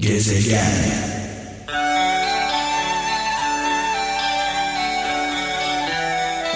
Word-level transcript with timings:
Gezegen 0.00 1.10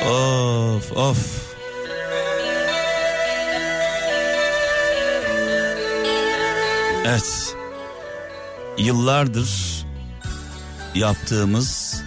Of 0.07 0.93
of. 0.93 1.19
Evet. 7.07 7.57
Yıllardır 8.79 9.51
yaptığımız 10.95 12.03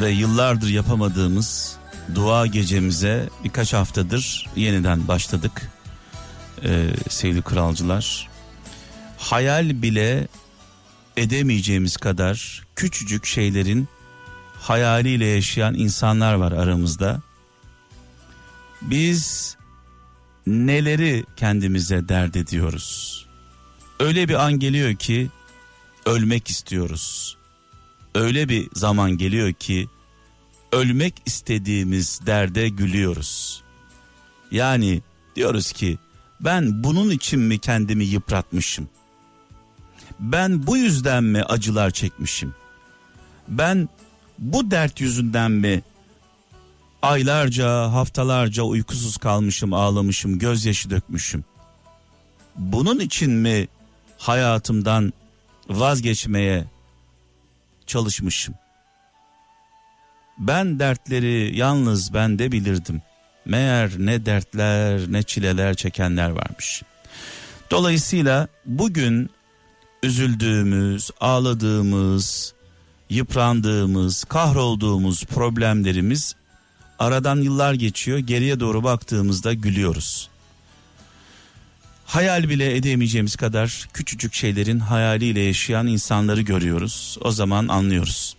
ve 0.00 0.10
yıllardır 0.10 0.68
yapamadığımız 0.68 1.76
dua 2.14 2.46
gecemize 2.46 3.28
birkaç 3.44 3.72
haftadır 3.72 4.46
yeniden 4.56 5.08
başladık. 5.08 5.70
Ee, 6.64 6.90
sevgili 7.08 7.42
kralcılar. 7.42 8.28
Hayal 9.18 9.82
bile 9.82 10.28
edemeyeceğimiz 11.16 11.96
kadar 11.96 12.62
küçücük 12.76 13.26
şeylerin 13.26 13.88
hayaliyle 14.54 15.26
yaşayan 15.26 15.74
insanlar 15.74 16.34
var 16.34 16.52
aramızda. 16.52 17.22
Biz 18.82 19.56
neleri 20.46 21.24
kendimize 21.36 22.08
dert 22.08 22.36
ediyoruz? 22.36 23.18
Öyle 24.00 24.28
bir 24.28 24.44
an 24.46 24.58
geliyor 24.58 24.94
ki 24.94 25.30
ölmek 26.06 26.50
istiyoruz. 26.50 27.36
Öyle 28.14 28.48
bir 28.48 28.68
zaman 28.74 29.18
geliyor 29.18 29.52
ki 29.52 29.88
ölmek 30.72 31.14
istediğimiz 31.26 32.20
derde 32.26 32.68
gülüyoruz. 32.68 33.62
Yani 34.50 35.02
diyoruz 35.36 35.72
ki 35.72 35.98
ben 36.40 36.84
bunun 36.84 37.10
için 37.10 37.40
mi 37.40 37.58
kendimi 37.58 38.04
yıpratmışım? 38.04 38.88
Ben 40.22 40.66
bu 40.66 40.76
yüzden 40.76 41.24
mi 41.24 41.42
acılar 41.42 41.90
çekmişim? 41.90 42.54
Ben 43.48 43.88
bu 44.38 44.70
dert 44.70 45.00
yüzünden 45.00 45.50
mi 45.50 45.82
aylarca, 47.02 47.92
haftalarca 47.92 48.62
uykusuz 48.62 49.16
kalmışım, 49.16 49.72
ağlamışım, 49.72 50.38
gözyaşı 50.38 50.90
dökmüşüm? 50.90 51.44
Bunun 52.56 53.00
için 53.00 53.30
mi 53.30 53.68
hayatımdan 54.18 55.12
vazgeçmeye 55.68 56.64
çalışmışım? 57.86 58.54
Ben 60.38 60.78
dertleri 60.78 61.58
yalnız 61.58 62.14
bende 62.14 62.52
bilirdim. 62.52 63.02
Meğer 63.44 63.90
ne 63.98 64.26
dertler 64.26 65.12
ne 65.12 65.22
çileler 65.22 65.74
çekenler 65.74 66.30
varmış. 66.30 66.82
Dolayısıyla 67.70 68.48
bugün 68.66 69.30
üzüldüğümüz, 70.02 71.10
ağladığımız, 71.20 72.54
yıprandığımız, 73.10 74.24
kahrolduğumuz 74.24 75.24
problemlerimiz 75.24 76.34
aradan 76.98 77.40
yıllar 77.40 77.74
geçiyor. 77.74 78.18
Geriye 78.18 78.60
doğru 78.60 78.84
baktığımızda 78.84 79.52
gülüyoruz. 79.52 80.28
Hayal 82.06 82.48
bile 82.48 82.76
edemeyeceğimiz 82.76 83.36
kadar 83.36 83.88
küçücük 83.92 84.34
şeylerin 84.34 84.78
hayaliyle 84.78 85.40
yaşayan 85.40 85.86
insanları 85.86 86.40
görüyoruz. 86.40 87.18
O 87.20 87.30
zaman 87.30 87.68
anlıyoruz. 87.68 88.36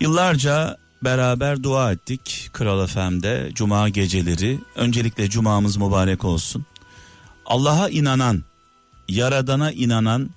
Yıllarca 0.00 0.76
beraber 1.04 1.62
dua 1.62 1.92
ettik 1.92 2.50
Kral 2.52 2.86
FM'de 2.86 3.50
cuma 3.54 3.88
geceleri. 3.88 4.58
Öncelikle 4.76 5.30
cumamız 5.30 5.76
mübarek 5.76 6.24
olsun. 6.24 6.66
Allah'a 7.46 7.88
inanan, 7.88 8.44
yaradana 9.08 9.72
inanan 9.72 10.30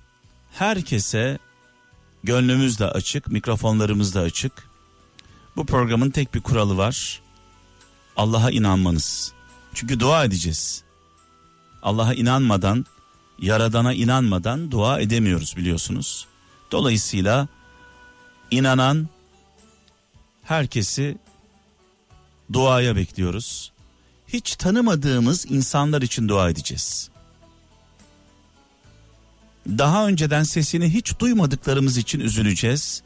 herkese 0.52 1.40
gönlümüz 2.24 2.80
de 2.80 2.86
açık, 2.86 3.28
mikrofonlarımız 3.28 4.16
da 4.16 4.22
açık. 4.22 4.70
Bu 5.56 5.66
programın 5.66 6.10
tek 6.10 6.34
bir 6.34 6.42
kuralı 6.42 6.78
var. 6.78 7.22
Allah'a 8.18 8.52
inanmanız. 8.52 9.34
Çünkü 9.74 10.00
dua 10.00 10.26
edeceğiz. 10.26 10.84
Allah'a 11.84 12.14
inanmadan, 12.14 12.86
yaradana 13.40 13.94
inanmadan 13.94 14.72
dua 14.72 15.00
edemiyoruz 15.00 15.58
biliyorsunuz. 15.58 16.28
Dolayısıyla 16.72 17.48
inanan 18.52 19.10
herkesi 20.44 21.18
duaya 22.54 22.96
bekliyoruz. 22.96 23.72
Hiç 24.28 24.56
tanımadığımız 24.56 25.46
insanlar 25.52 26.02
için 26.02 26.28
dua 26.30 26.50
edeceğiz. 26.50 27.11
Daha 29.68 30.08
önceden 30.08 30.44
sesini 30.44 30.94
hiç 30.94 31.20
duymadıklarımız 31.20 31.98
için 31.98 32.20
üzüleceğiz. 32.20 33.04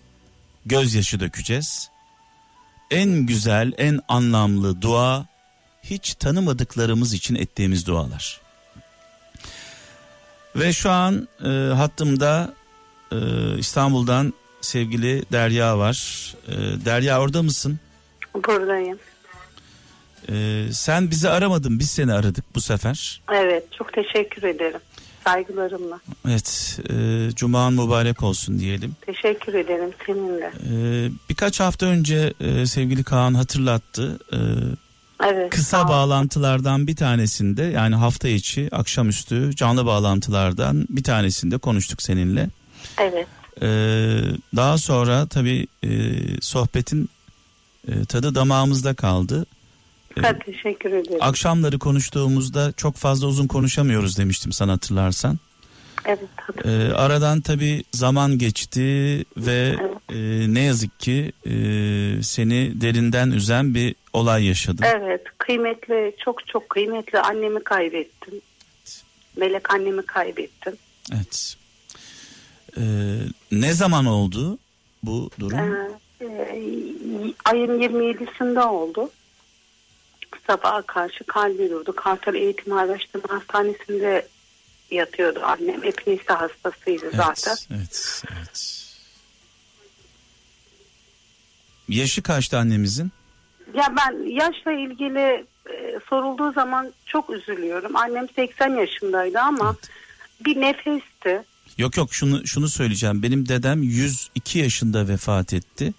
Gözyaşı 0.65 1.19
dökeceğiz. 1.19 1.89
En 2.91 3.09
güzel, 3.09 3.73
en 3.77 3.99
anlamlı 4.07 4.81
dua 4.81 5.25
hiç 5.83 6.15
tanımadıklarımız 6.15 7.13
için 7.13 7.35
ettiğimiz 7.35 7.87
dualar. 7.87 8.41
Ve 10.55 10.73
şu 10.73 10.89
an 10.89 11.27
e, 11.45 11.49
hattımda 11.73 12.53
e, 13.11 13.17
İstanbul'dan 13.57 14.33
sevgili 14.61 15.23
Derya 15.31 15.77
var. 15.77 16.33
E, 16.47 16.85
Derya 16.85 17.21
orada 17.21 17.43
mısın? 17.43 17.79
Buradayım. 18.35 18.99
E, 20.29 20.65
sen 20.71 21.11
bizi 21.11 21.29
aramadın 21.29 21.79
biz 21.79 21.91
seni 21.91 22.13
aradık 22.13 22.55
bu 22.55 22.61
sefer. 22.61 23.21
Evet 23.33 23.73
çok 23.77 23.93
teşekkür 23.93 24.43
ederim. 24.43 24.79
Saygılarımla. 25.25 25.99
Evet 26.27 26.79
e, 26.89 26.95
Cuma'ın 27.35 27.73
mübarek 27.73 28.23
olsun 28.23 28.59
diyelim. 28.59 28.95
Teşekkür 29.05 29.53
ederim 29.53 29.89
seninle. 30.05 30.51
E, 30.71 31.09
birkaç 31.29 31.59
hafta 31.59 31.85
önce 31.85 32.33
e, 32.39 32.65
sevgili 32.65 33.03
Kaan 33.03 33.33
hatırlattı. 33.33 34.19
E, 34.33 34.37
Evet. 35.23 35.49
kısa 35.49 35.87
bağlantılardan 35.87 36.87
bir 36.87 36.95
tanesinde 36.95 37.63
yani 37.63 37.95
hafta 37.95 38.27
içi 38.27 38.69
akşamüstü 38.71 39.55
canlı 39.55 39.85
bağlantılardan 39.85 40.85
bir 40.89 41.03
tanesinde 41.03 41.57
konuştuk 41.57 42.01
seninle. 42.01 42.49
Evet. 42.97 43.27
Ee, 43.61 44.21
daha 44.55 44.77
sonra 44.77 45.25
tabii 45.27 45.67
e, 45.83 45.89
sohbetin 46.41 47.09
e, 47.87 48.05
tadı 48.05 48.35
damağımızda 48.35 48.93
kaldı. 48.93 49.45
Ee, 50.17 50.21
Ha, 50.21 50.39
teşekkür 50.45 50.91
ederim. 50.91 51.17
akşamları 51.21 51.79
konuştuğumuzda 51.79 52.71
çok 52.77 52.95
fazla 52.95 53.27
uzun 53.27 53.47
konuşamıyoruz 53.47 54.17
demiştim 54.17 54.51
sana 54.51 54.71
hatırlarsan. 54.71 55.39
evet. 56.05 56.19
Ee, 56.65 56.93
aradan 56.93 57.41
tabii 57.41 57.83
zaman 57.93 58.37
geçti 58.37 58.79
ve 59.37 59.75
e, 60.09 60.15
ne 60.53 60.59
yazık 60.61 60.99
ki 60.99 61.31
e, 61.45 61.51
seni 62.23 62.81
derinden 62.81 63.31
üzen 63.31 63.75
bir 63.75 63.95
olay 64.13 64.45
yaşadın. 64.45 64.83
Evet. 64.83 65.21
Kıymetli 65.37 66.15
çok 66.25 66.47
çok 66.47 66.69
kıymetli 66.69 67.19
annemi 67.19 67.63
kaybettim. 67.63 68.33
Melek 69.37 69.73
annemi 69.73 70.05
kaybettim. 70.05 70.73
Evet. 71.13 71.55
Ee, 72.77 72.81
ne 73.51 73.73
zaman 73.73 74.05
oldu 74.05 74.57
bu 75.03 75.29
durum? 75.39 75.59
Ee, 75.59 76.25
e, 76.25 76.27
ayın 77.45 77.79
27'sinde 77.81 78.63
oldu. 78.63 79.09
Sabaha 80.47 80.81
karşı 80.81 81.23
kalbi 81.23 81.69
durdu. 81.69 81.95
Kartal 81.95 82.35
Eğitim 82.35 82.73
Araştırma 82.73 83.35
Hastanesi'nde 83.35 84.27
yatıyordu 84.91 85.39
annem. 85.43 85.83
Epilepsi 85.83 86.33
hastasıydı 86.33 87.11
zaten. 87.15 87.55
Evet, 87.71 87.71
evet, 87.71 88.23
evet. 88.37 88.85
Yaşı 91.89 92.23
kaçtı 92.23 92.57
annemizin? 92.57 93.11
Ya 93.73 93.93
ben 93.97 94.29
yaşla 94.29 94.71
ilgili 94.71 95.45
e, 95.69 95.99
sorulduğu 96.09 96.51
zaman 96.51 96.93
çok 97.05 97.29
üzülüyorum. 97.29 97.95
Annem 97.95 98.27
80 98.35 98.69
yaşındaydı 98.69 99.39
ama 99.39 99.75
bir 100.45 100.61
nefesti. 100.61 101.43
Yok 101.77 101.97
yok 101.97 102.13
şunu 102.13 102.47
şunu 102.47 102.69
söyleyeceğim. 102.69 103.23
Benim 103.23 103.49
dedem 103.49 103.83
102 103.83 104.59
yaşında 104.59 105.07
vefat 105.07 105.53
etti. 105.53 105.93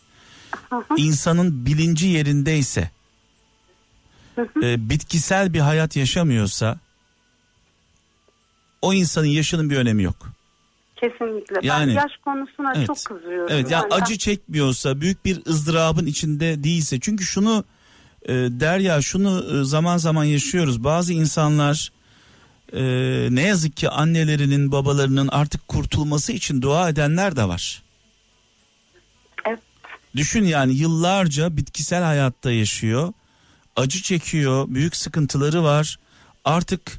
İnsanın 0.96 1.66
bilinci 1.66 2.06
yerindeyse, 2.06 2.90
e, 4.62 4.90
bitkisel 4.90 5.52
bir 5.54 5.60
hayat 5.60 5.96
yaşamıyorsa, 5.96 6.78
o 8.82 8.94
insanın 8.94 9.26
yaşının 9.26 9.70
bir 9.70 9.76
önemi 9.76 10.02
yok. 10.02 10.16
Kesinlikle. 10.96 11.56
Yani- 11.62 11.90
ben 11.96 12.00
yaş 12.02 12.12
konusuna 12.24 12.72
Evet. 12.76 12.86
çok 12.86 13.04
kızıyorum. 13.04 13.46
Evet 13.50 13.70
yani 13.70 13.82
Yani 13.92 14.02
acı 14.02 14.18
çekmiyorsa, 14.18 15.00
büyük 15.00 15.24
bir 15.24 15.46
ızdırabın 15.46 16.06
içinde 16.06 16.64
değilse. 16.64 17.00
Çünkü 17.00 17.24
şunu 17.24 17.64
e, 18.22 18.32
Derya 18.34 19.02
şunu 19.02 19.60
e, 19.60 19.64
zaman 19.64 19.96
zaman 19.96 20.24
yaşıyoruz. 20.24 20.84
Bazı 20.84 21.12
insanlar 21.12 21.92
e, 22.72 22.82
ne 23.30 23.42
yazık 23.42 23.76
ki 23.76 23.88
annelerinin, 23.90 24.72
babalarının 24.72 25.28
artık 25.28 25.68
kurtulması 25.68 26.32
için 26.32 26.62
dua 26.62 26.88
edenler 26.88 27.36
de 27.36 27.48
var. 27.48 27.82
Evet. 29.48 29.58
Düşün 30.16 30.44
yani 30.44 30.74
yıllarca 30.74 31.56
bitkisel 31.56 32.02
hayatta 32.02 32.50
yaşıyor. 32.52 33.12
Acı 33.76 34.02
çekiyor, 34.02 34.64
büyük 34.68 34.96
sıkıntıları 34.96 35.64
var. 35.64 35.98
Artık 36.44 36.92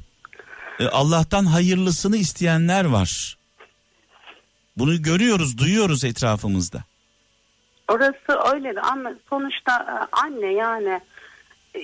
e, 0.80 0.86
Allah'tan 0.86 1.44
hayırlısını 1.44 2.16
isteyenler 2.16 2.84
var. 2.84 3.38
Bunu 4.76 5.02
görüyoruz, 5.02 5.58
duyuyoruz 5.58 6.04
etrafımızda. 6.04 6.84
Orası 7.88 8.54
öyle 8.54 8.76
de 8.76 8.80
ama 8.80 9.12
sonuçta 9.30 9.72
e, 9.72 10.16
anne 10.16 10.52
yani 10.52 11.00
e, 11.74 11.80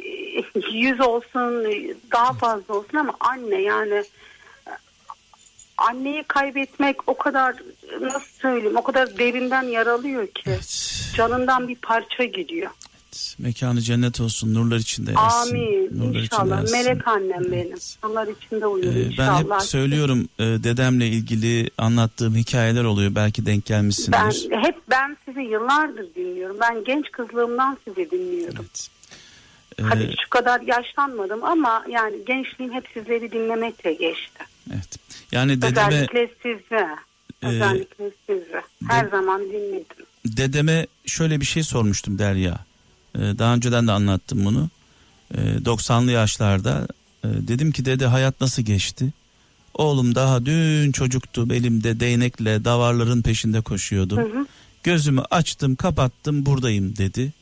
yüz 0.73 1.01
olsun 1.01 1.65
daha 2.13 2.33
fazla 2.33 2.75
olsun 2.75 2.99
ama 2.99 3.15
anne 3.21 3.63
yani 3.63 4.05
e, 4.67 4.71
anneyi 5.79 6.23
kaybetmek 6.23 7.09
o 7.09 7.17
kadar 7.17 7.57
nasıl 8.01 8.41
söyleyeyim 8.41 8.77
o 8.77 8.83
kadar 8.83 9.19
derinden 9.19 9.63
yaralıyor 9.63 10.27
ki 10.27 10.43
Evet. 10.47 11.13
canından 11.17 11.69
bir 11.69 11.77
parça 11.77 12.25
gidiyor. 12.25 12.71
Mekanı 13.39 13.81
cennet 13.81 14.21
olsun, 14.21 14.55
nurlar 14.55 14.77
içinde 14.77 15.13
yatsın. 15.13 15.51
Amin 15.51 15.99
Nurlar 15.99 16.21
inşallah 16.21 16.61
yatsın. 16.61 16.79
melek 16.79 17.09
annem 17.09 17.53
benim. 17.53 17.79
Onlar 18.05 18.29
içinde 18.29 18.67
uyuyor 18.67 18.93
Ee, 18.95 18.97
ben 19.05 19.11
inşallah. 19.11 19.55
hep 19.61 19.63
söylüyorum 19.63 20.29
e, 20.39 20.43
dedemle 20.45 21.07
ilgili 21.09 21.71
anlattığım 21.79 22.35
hikayeler 22.37 22.85
oluyor. 22.85 23.15
Belki 23.15 23.47
denk 23.47 23.65
Ben 23.65 23.77
gelmişsindir. 23.77 24.57
hep 24.57 24.77
ben 24.91 25.17
sizi 25.25 25.41
yıllardır 25.41 26.15
dinliyorum. 26.15 26.57
Ben 26.61 26.85
genç 26.85 27.11
kızlığımdan 27.13 27.79
sizi 27.85 28.11
dinliyorum. 28.11 28.57
Evet. 28.59 28.89
Ee, 29.79 29.83
Hadi 29.83 30.15
şu 30.25 30.31
kadar 30.31 30.61
yaşlanmadım 30.61 31.45
ama 31.45 31.85
yani 31.91 32.17
gençliğim 32.27 32.73
hep 32.73 32.85
sizleri 32.95 33.33
dinlemekle 33.33 33.93
geçti. 33.93 34.45
evet. 34.73 34.99
Yani 35.33 35.63
dedeme 35.63 35.87
Özellikle 35.87 36.31
sizi. 36.43 36.85
Ee, 37.43 37.47
Özellikle 37.47 38.11
sizi. 38.27 38.61
Her 38.89 39.09
zaman 39.09 39.41
dinledim. 39.41 40.07
dedeme 40.27 40.87
şöyle 41.07 41.41
bir 41.41 41.47
şey 41.47 41.63
sormuştum 41.63 42.19
Derya. 42.19 42.59
Ee, 43.19 43.21
daha 43.39 43.55
önceden 43.55 43.87
de 43.87 43.93
anlattım 43.93 44.45
bunu. 44.45 44.69
Ee, 45.35 45.39
90'lı 45.65 46.11
yaşlarda 46.11 46.89
e, 47.25 47.29
dedim 47.29 47.73
ki 47.73 47.85
dede 47.85 48.07
hayat 48.07 48.41
nasıl 48.41 48.63
geçti? 48.63 49.13
Oğlum 49.75 50.15
daha 50.15 50.47
dün 50.47 50.93
çocuktu 50.93 51.55
elimde 51.55 52.01
değnekle 52.01 52.65
davarların 52.65 53.23
peşinde 53.23 53.61
koşuyordum. 53.61 54.19
Hı 54.19 54.39
hı. 54.39 54.47
Gözümü 54.83 55.21
açtım 55.31 55.77
kapattım 55.77 56.47
buradayım 56.47 56.97
dedi. 56.97 57.33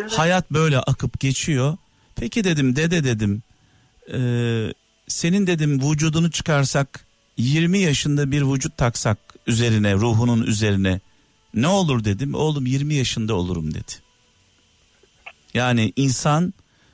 Evet. 0.00 0.12
Hayat 0.12 0.50
böyle 0.50 0.78
akıp 0.78 1.20
geçiyor. 1.20 1.76
Peki 2.16 2.44
dedim 2.44 2.76
dede 2.76 3.04
dedim. 3.04 3.42
e, 4.12 4.18
senin 5.08 5.46
dedim 5.46 5.90
vücudunu 5.90 6.30
çıkarsak 6.30 7.06
20 7.36 7.78
yaşında 7.78 8.30
bir 8.30 8.42
vücut 8.42 8.76
taksak 8.76 9.18
üzerine 9.46 9.94
ruhunun 9.94 10.42
üzerine 10.42 11.00
ne 11.54 11.66
olur 11.68 12.04
dedim. 12.04 12.34
Oğlum 12.34 12.66
20 12.66 12.94
yaşında 12.94 13.34
olurum 13.34 13.74
dedi. 13.74 14.03
Yani 15.54 15.92
insan 15.96 16.52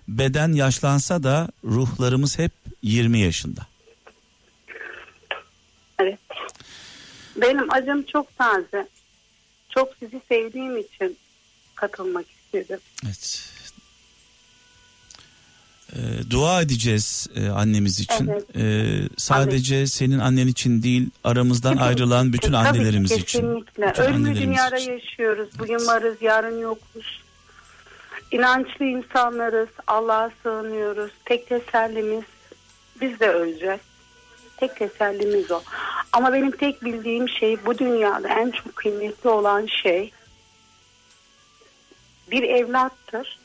beden 0.08 0.52
yaşlansa 0.52 1.22
da 1.22 1.48
ruhlarımız 1.64 2.38
hep 2.38 2.52
20 2.82 3.18
yaşında. 3.18 3.66
Evet. 5.98 6.18
Benim 7.36 7.72
acım 7.72 8.02
çok 8.02 8.38
taze. 8.38 8.88
Çok 9.68 9.88
sizi 9.98 10.20
sevdiğim 10.28 10.78
için 10.78 11.16
katılmak 11.74 12.26
istedim. 12.30 12.78
Evet. 13.04 13.50
Ee, 15.92 16.30
dua 16.30 16.62
edeceğiz 16.62 17.28
e, 17.36 17.48
annemiz 17.48 18.00
için. 18.00 18.28
Evet. 18.28 18.56
Ee, 18.56 19.08
sadece 19.16 19.86
senin 19.86 20.18
annen 20.18 20.46
için 20.46 20.82
değil, 20.82 21.10
aramızdan 21.24 21.76
ayrılan 21.76 22.32
bütün 22.32 22.52
Tabii 22.52 22.68
annelerimiz 22.68 23.12
için. 23.12 23.24
Kesinlikle. 23.24 23.92
Ölümlü 24.02 24.34
dünyada 24.34 24.76
için. 24.76 24.92
yaşıyoruz. 24.92 25.48
Bugün 25.58 25.86
varız, 25.86 26.16
yarın 26.20 26.60
yokuz. 26.60 27.19
İnançlı 28.30 28.84
insanlarız. 28.84 29.68
Allah'a 29.86 30.30
sığınıyoruz. 30.42 31.12
Tek 31.24 31.48
tesellimiz 31.48 32.24
biz 33.00 33.20
de 33.20 33.28
öleceğiz. 33.28 33.80
Tek 34.56 34.76
tesellimiz 34.76 35.50
o. 35.50 35.62
Ama 36.12 36.32
benim 36.32 36.50
tek 36.50 36.84
bildiğim 36.84 37.28
şey 37.28 37.66
bu 37.66 37.78
dünyada 37.78 38.28
en 38.28 38.50
çok 38.50 38.76
kıymetli 38.76 39.28
olan 39.28 39.66
şey 39.66 40.12
bir 42.30 42.42
evlattır. 42.42 43.38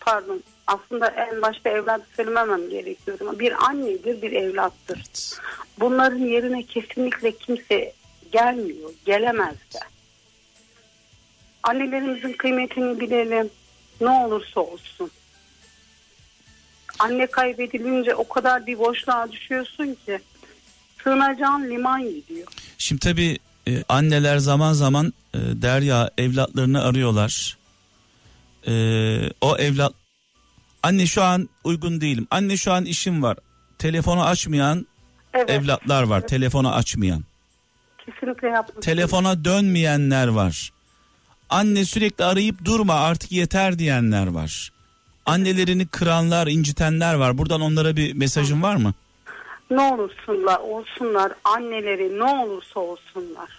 Pardon. 0.00 0.42
Aslında 0.66 1.06
en 1.08 1.42
başta 1.42 1.70
evlat 1.70 2.00
söylememem 2.16 2.70
gerekiyordu 2.70 3.24
ama 3.28 3.38
bir 3.38 3.64
annedir, 3.68 4.22
bir 4.22 4.32
evlattır. 4.32 4.96
Evet. 4.96 5.40
Bunların 5.80 6.18
yerine 6.18 6.62
kesinlikle 6.62 7.32
kimse 7.32 7.92
gelmiyor, 8.32 8.90
gelemez 9.04 9.54
de. 9.54 9.78
Annelerimizin 11.62 12.32
kıymetini 12.32 13.00
bilelim. 13.00 13.50
Ne 14.00 14.08
olursa 14.08 14.60
olsun. 14.60 15.10
Anne 16.98 17.26
kaybedilince 17.26 18.14
o 18.14 18.28
kadar 18.28 18.66
bir 18.66 18.78
boşluğa 18.78 19.32
düşüyorsun 19.32 19.96
ki 20.06 20.18
sığınacağın 21.04 21.70
liman 21.70 22.02
gidiyor. 22.02 22.46
Şimdi 22.78 23.00
tabii 23.00 23.38
e, 23.68 23.82
anneler 23.88 24.38
zaman 24.38 24.72
zaman 24.72 25.12
e, 25.34 25.38
Derya 25.38 26.10
evlatlarını 26.18 26.84
arıyorlar. 26.84 27.56
E, 28.66 28.72
o 29.40 29.56
evlat 29.56 29.92
anne 30.82 31.06
şu 31.06 31.22
an 31.22 31.48
uygun 31.64 32.00
değilim. 32.00 32.26
Anne 32.30 32.56
şu 32.56 32.72
an 32.72 32.84
işim 32.84 33.22
var. 33.22 33.36
Telefonu 33.78 34.24
açmayan 34.24 34.86
Evet. 35.34 35.50
evlatlar 35.50 36.02
var. 36.02 36.18
Evet. 36.18 36.28
Telefonu 36.28 36.74
açmayan. 36.74 37.24
Kesinlikle 38.06 38.48
yapmış. 38.48 38.86
Telefona 38.86 39.44
dönmeyenler 39.44 40.28
var. 40.28 40.70
Anne 41.50 41.84
sürekli 41.84 42.24
arayıp 42.24 42.64
durma 42.64 42.94
artık 42.94 43.32
yeter 43.32 43.78
diyenler 43.78 44.26
var. 44.26 44.72
Annelerini 45.26 45.86
kıranlar, 45.86 46.46
incitenler 46.46 47.14
var. 47.14 47.38
Buradan 47.38 47.60
onlara 47.60 47.96
bir 47.96 48.14
mesajın 48.14 48.62
var 48.62 48.76
mı? 48.76 48.94
Ne 49.70 49.80
olursunlar, 49.80 50.58
olsunlar, 50.58 51.32
anneleri 51.44 52.18
ne 52.18 52.24
olursa 52.24 52.80
olsunlar. 52.80 53.50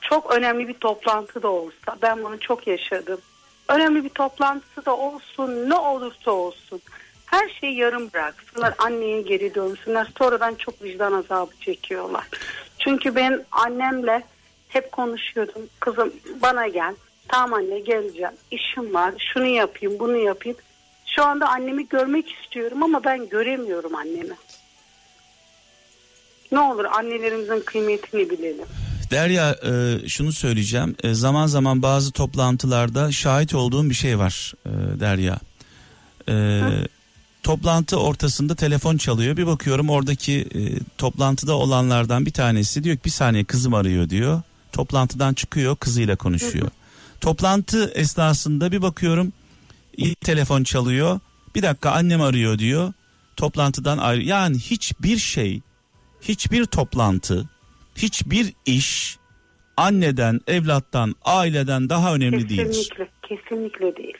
Çok 0.00 0.34
önemli 0.34 0.68
bir 0.68 0.74
toplantı 0.74 1.42
da 1.42 1.48
olsa, 1.48 1.96
ben 2.02 2.24
bunu 2.24 2.40
çok 2.40 2.66
yaşadım. 2.66 3.20
Önemli 3.68 4.04
bir 4.04 4.08
toplantısı 4.08 4.86
da 4.86 4.96
olsun, 4.96 5.70
ne 5.70 5.74
olursa 5.74 6.30
olsun. 6.30 6.80
Her 7.26 7.48
şeyi 7.48 7.76
yarım 7.76 8.12
bıraksınlar, 8.12 8.74
anneye 8.78 9.22
geri 9.22 9.54
dönsünler. 9.54 10.08
Sonradan 10.18 10.54
çok 10.54 10.82
vicdan 10.82 11.12
azabı 11.12 11.52
çekiyorlar. 11.60 12.28
Çünkü 12.78 13.14
ben 13.14 13.44
annemle 13.50 14.22
hep 14.76 14.92
konuşuyordum. 14.92 15.62
Kızım 15.80 16.12
bana 16.42 16.68
gel. 16.68 16.94
Tamam 17.28 17.52
anne 17.52 17.80
geleceğim. 17.80 18.32
İşim 18.50 18.94
var. 18.94 19.14
Şunu 19.32 19.46
yapayım, 19.46 19.98
bunu 19.98 20.16
yapayım. 20.16 20.58
Şu 21.16 21.24
anda 21.24 21.48
annemi 21.48 21.88
görmek 21.88 22.32
istiyorum 22.32 22.82
ama 22.82 23.04
ben 23.04 23.28
göremiyorum 23.28 23.94
annemi. 23.94 24.34
Ne 26.52 26.60
olur 26.60 26.84
annelerimizin 26.84 27.60
kıymetini 27.60 28.30
bilelim. 28.30 28.66
Derya 29.10 29.50
e, 29.50 30.08
şunu 30.08 30.32
söyleyeceğim. 30.32 30.96
E, 31.02 31.14
zaman 31.14 31.46
zaman 31.46 31.82
bazı 31.82 32.12
toplantılarda 32.12 33.12
şahit 33.12 33.54
olduğum 33.54 33.90
bir 33.90 33.94
şey 33.94 34.18
var 34.18 34.54
e, 34.66 35.00
Derya. 35.00 35.38
E, 36.28 36.60
toplantı 37.42 38.00
ortasında 38.00 38.54
telefon 38.54 38.96
çalıyor. 38.96 39.36
Bir 39.36 39.46
bakıyorum 39.46 39.90
oradaki 39.90 40.40
e, 40.40 40.60
toplantıda 40.98 41.54
olanlardan 41.54 42.26
bir 42.26 42.32
tanesi 42.32 42.84
diyor 42.84 42.96
ki 42.96 43.04
bir 43.04 43.10
saniye 43.10 43.44
kızım 43.44 43.74
arıyor 43.74 44.08
diyor. 44.08 44.42
Toplantıdan 44.76 45.34
çıkıyor 45.34 45.76
kızıyla 45.76 46.16
konuşuyor. 46.16 46.68
Toplantı 47.20 47.90
esnasında 47.94 48.72
bir 48.72 48.82
bakıyorum 48.82 49.32
ilk 49.96 50.20
telefon 50.20 50.62
çalıyor. 50.64 51.20
Bir 51.54 51.62
dakika 51.62 51.90
annem 51.90 52.22
arıyor 52.22 52.58
diyor. 52.58 52.92
Toplantıdan 53.36 53.98
ayrı. 53.98 54.22
Yani 54.22 54.58
hiçbir 54.58 55.16
şey, 55.18 55.60
hiçbir 56.20 56.64
toplantı, 56.64 57.48
hiçbir 57.96 58.52
iş 58.66 59.18
anneden, 59.76 60.40
evlattan, 60.46 61.14
aileden 61.24 61.88
daha 61.88 62.14
önemli 62.14 62.48
değildir. 62.48 62.66
Kesinlikle, 62.66 63.08
kesinlikle 63.28 63.96
değil. 63.96 64.16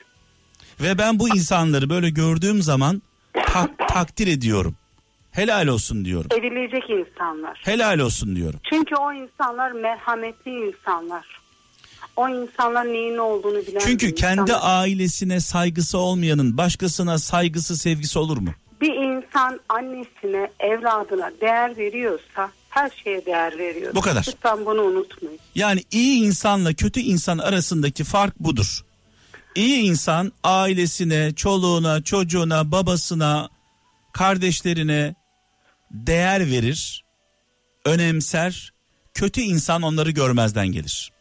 Ve 0.80 0.98
ben 0.98 1.18
bu 1.18 1.28
insanları 1.36 1.90
böyle 1.90 2.10
gördüğüm 2.10 2.62
zaman 2.62 3.02
tak- 3.46 3.88
takdir 3.88 4.26
ediyorum. 4.26 4.76
Helal 5.36 5.66
olsun 5.66 6.04
diyorum. 6.04 6.28
Edilecek 6.38 6.90
insanlar. 6.90 7.60
Helal 7.64 7.98
olsun 7.98 8.36
diyorum. 8.36 8.60
Çünkü 8.70 8.94
o 8.96 9.12
insanlar 9.12 9.70
merhametli 9.72 10.50
insanlar. 10.50 11.26
O 12.16 12.28
insanlar 12.28 12.86
neyin 12.86 13.16
ne 13.16 13.20
olduğunu 13.20 13.66
bilen 13.66 13.78
Çünkü 13.78 14.14
kendi 14.14 14.40
insanlar. 14.40 14.60
ailesine 14.80 15.40
saygısı 15.40 15.98
olmayanın 15.98 16.56
başkasına 16.56 17.18
saygısı, 17.18 17.76
sevgisi 17.76 18.18
olur 18.18 18.38
mu? 18.38 18.50
Bir 18.80 18.92
insan 18.94 19.60
annesine, 19.68 20.50
evladına 20.60 21.30
değer 21.40 21.76
veriyorsa 21.76 22.50
her 22.68 22.90
şeye 23.04 23.26
değer 23.26 23.58
veriyor. 23.58 23.94
Bu 23.94 24.00
kadar. 24.00 24.24
Lütfen 24.28 24.66
bunu 24.66 24.82
unutmayın. 24.82 25.38
Yani 25.54 25.82
iyi 25.90 26.24
insanla 26.24 26.72
kötü 26.74 27.00
insan 27.00 27.38
arasındaki 27.38 28.04
fark 28.04 28.40
budur. 28.40 28.80
İyi 29.54 29.82
insan 29.82 30.32
ailesine, 30.44 31.34
çoluğuna, 31.34 32.02
çocuğuna, 32.02 32.72
babasına, 32.72 33.48
kardeşlerine 34.12 35.14
değer 35.90 36.40
verir, 36.40 37.04
önemser. 37.84 38.72
Kötü 39.14 39.40
insan 39.40 39.82
onları 39.82 40.10
görmezden 40.10 40.66
gelir. 40.66 41.12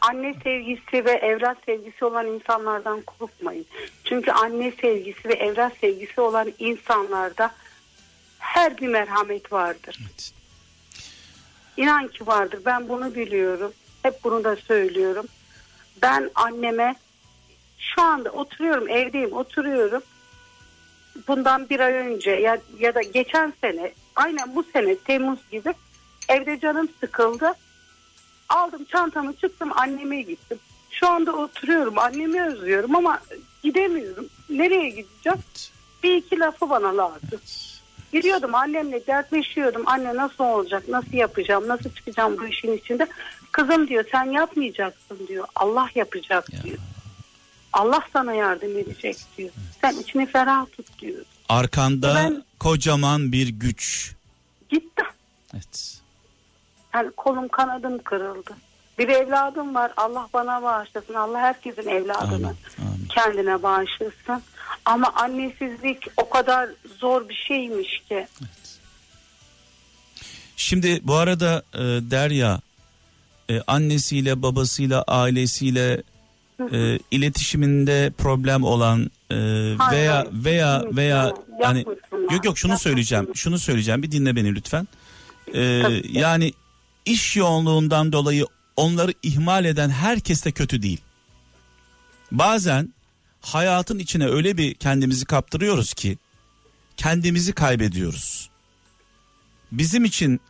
Anne 0.00 0.34
sevgisi 0.44 1.04
ve 1.04 1.10
evlat 1.10 1.56
sevgisi 1.66 2.04
olan 2.04 2.26
insanlardan 2.26 3.00
korkmayın. 3.00 3.66
Çünkü 4.04 4.30
anne 4.30 4.72
sevgisi 4.80 5.28
ve 5.28 5.34
evlat 5.34 5.72
sevgisi 5.80 6.20
olan 6.20 6.52
insanlarda 6.58 7.54
her 8.38 8.78
bir 8.78 8.88
merhamet 8.88 9.52
vardır. 9.52 9.98
İnan 11.76 12.08
ki 12.08 12.26
vardır. 12.26 12.60
Ben 12.66 12.88
bunu 12.88 13.14
biliyorum. 13.14 13.72
Hep 14.02 14.24
bunu 14.24 14.44
da 14.44 14.56
söylüyorum. 14.56 15.26
Ben 16.02 16.30
anneme 16.34 16.94
şu 17.78 18.02
anda 18.02 18.30
oturuyorum 18.30 18.88
evdeyim 18.88 19.32
oturuyorum. 19.32 20.02
Bundan 21.28 21.68
bir 21.68 21.80
ay 21.80 21.92
önce 21.92 22.30
ya, 22.30 22.58
ya 22.78 22.94
da 22.94 23.02
geçen 23.02 23.52
sene 23.60 23.92
aynen 24.16 24.54
bu 24.54 24.64
sene 24.72 24.96
Temmuz 24.96 25.38
gibi 25.50 25.74
evde 26.28 26.60
canım 26.60 26.88
sıkıldı. 27.00 27.52
Aldım 28.48 28.84
çantamı 28.84 29.36
çıktım 29.36 29.70
anneme 29.76 30.22
gittim. 30.22 30.58
Şu 30.90 31.08
anda 31.08 31.32
oturuyorum 31.32 31.98
annemi 31.98 32.42
özlüyorum 32.42 32.96
ama 32.96 33.20
gidemiyorum. 33.62 34.26
Nereye 34.50 34.88
gideceğim? 34.88 35.38
Bir 36.02 36.16
iki 36.16 36.38
lafı 36.38 36.70
bana 36.70 36.96
lazım. 36.96 37.40
Gidiyordum 38.12 38.54
annemle 38.54 39.06
dertleşiyordum. 39.06 39.82
Anne 39.86 40.16
nasıl 40.16 40.44
olacak? 40.44 40.88
Nasıl 40.88 41.12
yapacağım? 41.12 41.68
Nasıl 41.68 41.90
çıkacağım 41.90 42.38
bu 42.38 42.46
işin 42.46 42.72
içinde? 42.72 43.06
Kızım 43.52 43.88
diyor 43.88 44.04
sen 44.12 44.24
yapmayacaksın 44.24 45.18
diyor. 45.28 45.46
Allah 45.54 45.88
yapacak 45.94 46.52
Ya. 46.52 46.74
Allah 47.78 48.00
sana 48.12 48.32
yardım 48.32 48.78
edecek 48.78 49.16
diyor. 49.38 49.50
Sen 49.80 49.96
içini 49.96 50.26
ferah 50.26 50.66
tut 50.76 50.86
diyor. 51.00 51.24
Arkanda 51.48 52.14
Ben- 52.14 52.44
kocaman 52.58 53.32
bir 53.32 53.48
güç. 53.48 54.12
Gitti. 54.68 55.02
Evet. 55.54 56.00
Yani 56.94 57.10
kolum 57.16 57.48
kanadım 57.48 58.02
kırıldı. 58.02 58.50
Bir 58.98 59.08
evladım 59.08 59.74
var. 59.74 59.92
Allah 59.96 60.28
bana 60.34 60.62
bağışlasın. 60.62 61.14
Allah 61.14 61.38
herkesin 61.38 61.88
evladını 61.88 62.34
Amin. 62.34 62.44
Amin. 62.46 63.08
kendine 63.08 63.62
bağışlasın. 63.62 64.42
Ama 64.84 65.12
annesizlik 65.14 66.06
o 66.16 66.30
kadar 66.30 66.68
zor 67.00 67.28
bir 67.28 67.34
şeymiş 67.48 68.02
ki. 68.08 68.26
Şimdi 70.56 71.00
bu 71.02 71.14
arada 71.14 71.62
e, 71.74 71.78
Derya 72.10 72.60
e, 73.50 73.60
annesiyle 73.66 74.42
babasıyla 74.42 75.02
ailesiyle 75.02 76.02
e, 76.72 76.98
iletişiminde 77.10 78.12
problem 78.18 78.64
olan 78.64 79.10
e, 79.30 79.34
Hayır, 79.78 79.92
veya 79.92 80.16
hayır. 80.16 80.44
veya 80.44 80.84
veya 80.96 81.34
hani 81.62 81.84
yok 82.30 82.44
yok 82.44 82.58
şunu 82.58 82.78
söyleyeceğim. 82.78 83.28
Şunu 83.34 83.58
söyleyeceğim. 83.58 84.02
Bir 84.02 84.10
dinle 84.10 84.36
beni 84.36 84.54
lütfen. 84.54 84.88
E, 85.54 85.60
yani 86.10 86.52
iş 87.04 87.36
yoğunluğundan 87.36 88.12
dolayı 88.12 88.46
onları 88.76 89.12
ihmal 89.22 89.64
eden 89.64 89.90
herkes 89.90 90.44
de 90.44 90.52
kötü 90.52 90.82
değil. 90.82 91.00
Bazen 92.32 92.94
hayatın 93.40 93.98
içine 93.98 94.26
öyle 94.26 94.56
bir 94.56 94.74
kendimizi 94.74 95.24
kaptırıyoruz 95.24 95.94
ki 95.94 96.18
kendimizi 96.96 97.52
kaybediyoruz. 97.52 98.50
Bizim 99.72 100.04
için 100.04 100.40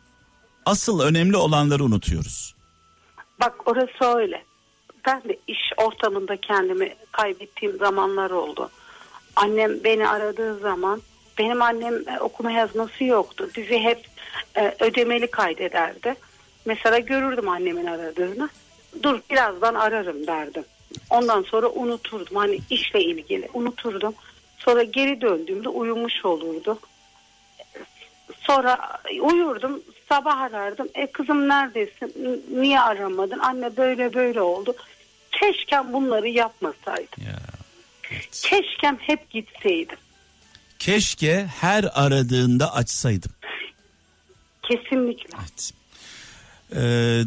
asıl 0.65 0.99
önemli 0.99 1.37
olanları 1.37 1.83
unutuyoruz. 1.83 2.55
Bak 3.41 3.53
orası 3.65 4.17
öyle. 4.17 4.48
Ben 5.05 5.23
de 5.23 5.37
iş 5.47 5.59
ortamında 5.77 6.37
kendimi 6.37 6.95
kaybettiğim 7.11 7.77
zamanlar 7.77 8.31
oldu. 8.31 8.69
Annem 9.35 9.83
beni 9.83 10.07
aradığı 10.07 10.59
zaman 10.59 11.01
benim 11.37 11.61
annem 11.61 12.09
e, 12.09 12.19
okuma 12.19 12.51
yazması 12.51 13.03
yoktu. 13.03 13.49
Bizi 13.57 13.79
hep 13.79 14.05
e, 14.55 14.75
ödemeli 14.79 15.31
kaydederdi. 15.31 16.15
Mesela 16.65 16.99
görürdüm 16.99 17.49
annemin 17.49 17.85
aradığını. 17.85 18.49
Dur 19.03 19.19
birazdan 19.29 19.75
ararım 19.75 20.27
derdim. 20.27 20.63
Ondan 21.09 21.41
sonra 21.41 21.69
unuturdum. 21.69 22.35
Hani 22.35 22.59
işle 22.69 23.01
ilgili 23.01 23.49
unuturdum. 23.53 24.13
Sonra 24.57 24.83
geri 24.83 25.21
döndüğümde 25.21 25.69
uyumuş 25.69 26.25
olurdu. 26.25 26.79
Sonra 28.49 28.77
uyurdum 29.21 29.81
sabah 30.09 30.37
arardım. 30.41 30.87
E 30.95 31.07
kızım 31.11 31.49
neredesin? 31.49 32.43
Niye 32.61 32.79
aramadın? 32.81 33.39
Anne 33.39 33.77
böyle 33.77 34.13
böyle 34.13 34.41
oldu. 34.41 34.73
Keşkem 35.31 35.93
bunları 35.93 36.29
yapmasaydım. 36.29 37.23
Ya. 37.25 37.39
Keşkem 38.31 38.97
hep 38.97 39.29
gitseydim. 39.29 39.97
Keşke 40.79 41.45
her 41.61 41.85
aradığında 41.93 42.73
açsaydım. 42.73 43.31
Kesinlikle. 44.63 45.37
Evet. 45.39 45.71
Ee, 46.71 46.77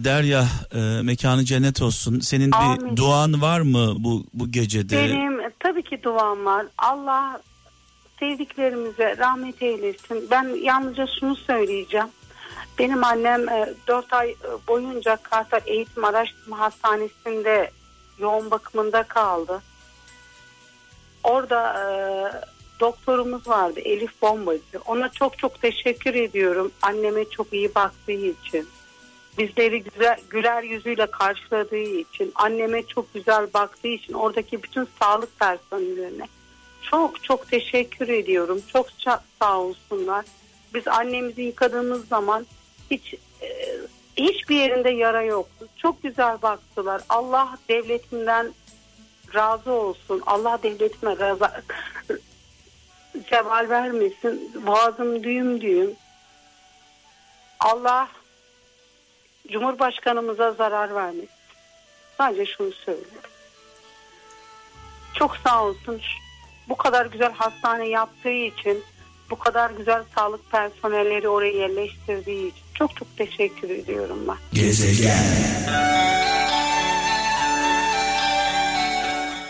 Derya 0.04 0.46
e, 0.74 0.78
mekanı 1.02 1.44
cennet 1.44 1.82
olsun. 1.82 2.20
Senin 2.20 2.52
bir 2.52 2.56
Amin. 2.56 2.96
duan 2.96 3.42
var 3.42 3.60
mı 3.60 3.94
bu 3.98 4.24
bu 4.34 4.52
gecede? 4.52 4.96
Benim 4.96 5.40
tabii 5.60 5.82
ki 5.82 6.02
duam 6.02 6.44
var. 6.44 6.66
Allah 6.78 7.40
sevdiklerimize 8.22 9.16
rahmet 9.18 9.62
eylesin. 9.62 10.28
Ben 10.30 10.48
yalnızca 10.62 11.06
şunu 11.20 11.36
söyleyeceğim. 11.36 12.06
Benim 12.78 13.04
annem 13.04 13.46
4 13.86 14.12
ay 14.12 14.30
e, 14.30 14.36
boyunca 14.68 15.16
Kartal 15.22 15.60
Eğitim 15.66 16.04
Araştırma 16.04 16.58
Hastanesi'nde 16.58 17.70
yoğun 18.18 18.50
bakımında 18.50 19.02
kaldı. 19.02 19.62
Orada 21.24 21.74
e, 21.80 21.90
doktorumuz 22.80 23.48
vardı 23.48 23.80
Elif 23.80 24.22
Bombacı. 24.22 24.80
Ona 24.86 25.08
çok 25.08 25.38
çok 25.38 25.60
teşekkür 25.60 26.14
ediyorum. 26.14 26.72
Anneme 26.82 27.24
çok 27.24 27.52
iyi 27.52 27.74
baktığı 27.74 28.12
için. 28.12 28.68
Bizleri 29.38 29.82
güzel, 29.82 30.18
güler 30.30 30.62
yüzüyle 30.62 31.06
karşıladığı 31.06 31.76
için, 31.76 32.32
anneme 32.34 32.82
çok 32.82 33.14
güzel 33.14 33.46
baktığı 33.54 33.88
için, 33.88 34.12
oradaki 34.12 34.62
bütün 34.62 34.88
sağlık 35.00 35.38
personellerine 35.38 36.28
çok 36.92 37.24
çok 37.24 37.50
teşekkür 37.50 38.08
ediyorum. 38.08 38.62
Çok 38.72 38.86
sağ 39.40 39.60
olsunlar. 39.60 40.24
Biz 40.74 40.88
annemizi 40.88 41.42
yıkadığımız 41.42 42.08
zaman 42.08 42.46
hiç 42.90 43.14
e, 43.42 43.48
hiçbir 44.16 44.56
yerinde 44.56 44.90
yara 44.90 45.22
yoktu. 45.22 45.68
Çok 45.76 46.02
güzel 46.02 46.42
baktılar. 46.42 47.02
Allah 47.08 47.58
devletinden 47.68 48.52
razı 49.34 49.72
olsun. 49.72 50.22
Allah 50.26 50.58
devletime 50.62 51.18
razı, 51.18 51.50
zeval 53.30 53.66
vermesin. 53.70 54.66
Boğazım 54.66 55.22
düğüm 55.24 55.60
düğüm. 55.60 55.90
Allah 57.60 58.08
Cumhurbaşkanımıza 59.48 60.52
zarar 60.52 60.94
vermesin. 60.94 61.28
Sadece 62.18 62.46
şunu 62.46 62.72
söylüyorum. 62.72 63.30
Çok 65.14 65.36
sağ 65.36 65.64
olsun. 65.64 66.00
Bu 66.68 66.76
kadar 66.76 67.06
güzel 67.06 67.32
hastane 67.32 67.88
yaptığı 67.88 68.28
için, 68.28 68.84
bu 69.30 69.38
kadar 69.38 69.70
güzel 69.70 70.02
sağlık 70.14 70.50
personelleri 70.50 71.28
oraya 71.28 71.52
yerleştirdiği 71.52 72.48
için 72.48 72.62
çok 72.74 72.96
çok 72.96 73.16
teşekkür 73.16 73.70
ediyorum 73.70 74.18
ben. 74.28 74.36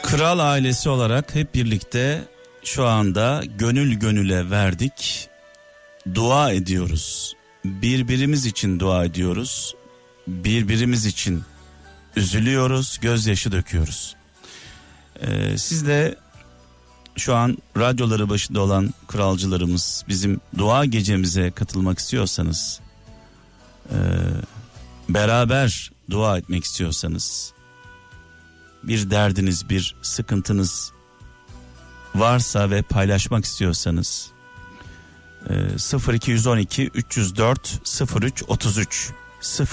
Kral 0.03 0.39
ailesi 0.39 0.89
olarak 0.89 1.35
hep 1.35 1.55
birlikte 1.55 2.25
şu 2.65 2.87
anda 2.87 3.43
gönül 3.59 3.95
gönüle 3.95 4.51
verdik. 4.51 5.29
Dua 6.15 6.53
ediyoruz. 6.53 7.37
Birbirimiz 7.65 8.47
için 8.47 8.81
dua 8.81 9.05
ediyoruz. 9.05 9.75
Birbirimiz 10.27 11.07
için 11.07 11.43
üzülüyoruz, 12.17 12.99
gözyaşı 13.03 13.53
döküyoruz. 13.53 14.17
Ee, 15.21 15.59
siz 15.59 15.87
de 15.87 16.15
şu 17.17 17.35
an 17.35 17.59
radyoları 17.77 18.29
başında 18.29 18.61
olan 18.61 18.95
kralcılarımız 19.09 20.05
bizim 20.09 20.41
dua 20.59 20.85
gecemize 20.85 21.51
katılmak 21.51 21.99
istiyorsanız 21.99 22.81
e, 23.91 23.99
beraber 25.09 25.91
dua 26.11 26.39
etmek 26.39 26.65
istiyorsanız 26.65 27.53
bir 28.83 29.11
derdiniz 29.11 29.69
bir 29.71 29.95
sıkıntınız 30.03 30.93
varsa 32.15 32.71
ve 32.71 32.83
paylaşmak 32.83 33.45
istiyorsanız 33.45 34.31
e, 35.51 36.15
0212 36.15 36.91
304 36.95 37.81
03 38.21 38.43
33 38.49 39.13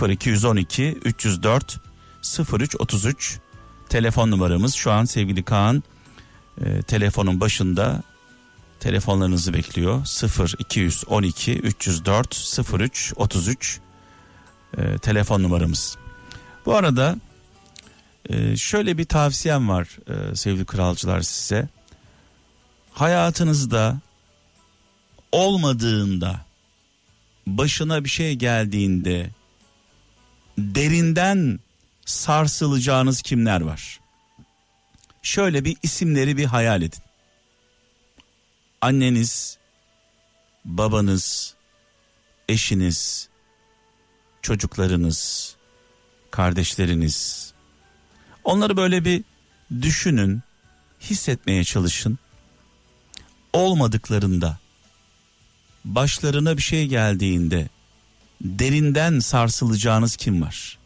0212 0.10 0.98
304 1.06 1.80
03 2.54 2.76
33 2.80 3.40
telefon 3.90 4.32
numaramız. 4.32 4.74
Şu 4.74 4.92
an 4.92 5.06
sevgili 5.06 5.44
Kaan 5.44 5.84
e, 6.66 6.82
telefonun 6.82 7.40
başında 7.40 8.04
telefonlarınızı 8.80 9.54
bekliyor 9.54 10.06
0 10.06 10.56
212 10.60 11.60
304 11.60 12.60
03 12.80 13.14
33 13.16 13.80
e, 14.78 14.98
telefon 14.98 15.44
numaramız. 15.44 15.98
Bu 16.66 16.76
arada 16.76 17.16
e, 18.30 18.58
şöyle 18.58 18.98
bir 18.98 19.06
tavsiyem 19.06 19.70
var 19.70 19.98
e, 20.10 20.36
sevgili 20.36 20.66
kralcılar 20.66 21.22
size. 21.22 21.70
Hayatınızda 22.92 24.00
olmadığında 25.32 26.42
başına 27.48 28.04
bir 28.04 28.10
şey 28.10 28.36
geldiğinde 28.36 29.30
derinden 30.58 31.60
sarsılacağınız 32.06 33.22
kimler 33.22 33.62
var? 33.62 33.99
Şöyle 35.30 35.66
bir 35.66 35.78
isimleri 35.84 36.38
bir 36.38 36.46
hayal 36.46 36.82
edin. 36.82 37.04
Anneniz, 38.82 39.58
babanız, 40.66 41.56
eşiniz, 42.48 43.30
çocuklarınız, 44.42 45.56
kardeşleriniz. 46.32 47.52
Onları 48.44 48.78
böyle 48.78 49.06
bir 49.06 49.24
düşünün, 49.82 50.42
hissetmeye 51.02 51.64
çalışın. 51.64 52.20
Olmadıklarında, 53.54 54.58
başlarına 55.86 56.58
bir 56.58 56.64
şey 56.64 56.88
geldiğinde 56.88 57.70
derinden 58.42 59.20
sarsılacağınız 59.20 60.16
kim 60.16 60.42
var? 60.42 60.78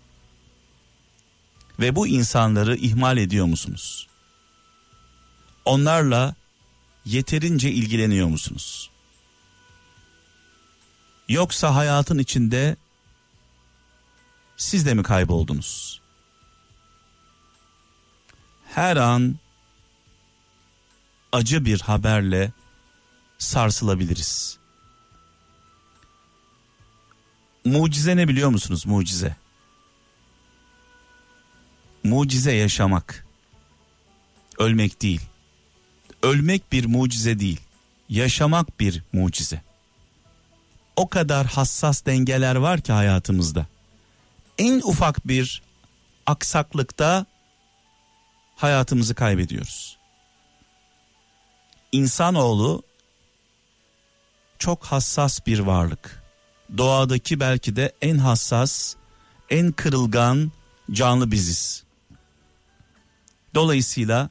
Ve 1.80 1.96
bu 1.96 2.08
insanları 2.08 2.76
ihmal 2.76 3.18
ediyor 3.18 3.46
musunuz? 3.46 4.13
Onlarla 5.66 6.36
yeterince 7.06 7.72
ilgileniyor 7.72 8.28
musunuz? 8.28 8.90
Yoksa 11.30 11.76
hayatın 11.76 12.18
içinde 12.18 12.76
siz 14.58 14.86
de 14.86 14.94
mi 14.94 15.04
kayboldunuz? 15.04 16.02
Her 18.66 18.98
an 18.98 19.36
acı 21.32 21.66
bir 21.66 21.82
haberle 21.82 22.52
sarsılabiliriz. 23.38 24.58
Mucize 27.66 28.18
ne 28.18 28.28
biliyor 28.28 28.50
musunuz 28.50 28.86
mucize? 28.86 29.36
Mucize 32.04 32.52
yaşamak. 32.52 33.26
Ölmek 34.58 35.02
değil. 35.02 35.22
Ölmek 36.24 36.72
bir 36.72 36.86
mucize 36.86 37.40
değil. 37.40 37.60
Yaşamak 38.10 38.80
bir 38.80 39.04
mucize. 39.14 39.62
O 40.96 41.10
kadar 41.10 41.46
hassas 41.46 42.06
dengeler 42.06 42.56
var 42.56 42.82
ki 42.82 42.92
hayatımızda. 42.92 43.66
En 44.58 44.82
ufak 44.84 45.28
bir 45.28 45.62
aksaklıkta 46.26 47.26
hayatımızı 48.56 49.16
kaybediyoruz. 49.16 49.98
İnsanoğlu 51.92 52.84
çok 54.60 54.86
hassas 54.86 55.46
bir 55.48 55.60
varlık. 55.60 56.24
Doğadaki 56.78 57.40
belki 57.40 57.76
de 57.76 57.94
en 58.02 58.18
hassas, 58.18 58.96
en 59.50 59.72
kırılgan 59.72 60.52
canlı 60.92 61.32
biziz. 61.32 61.84
Dolayısıyla 63.56 64.30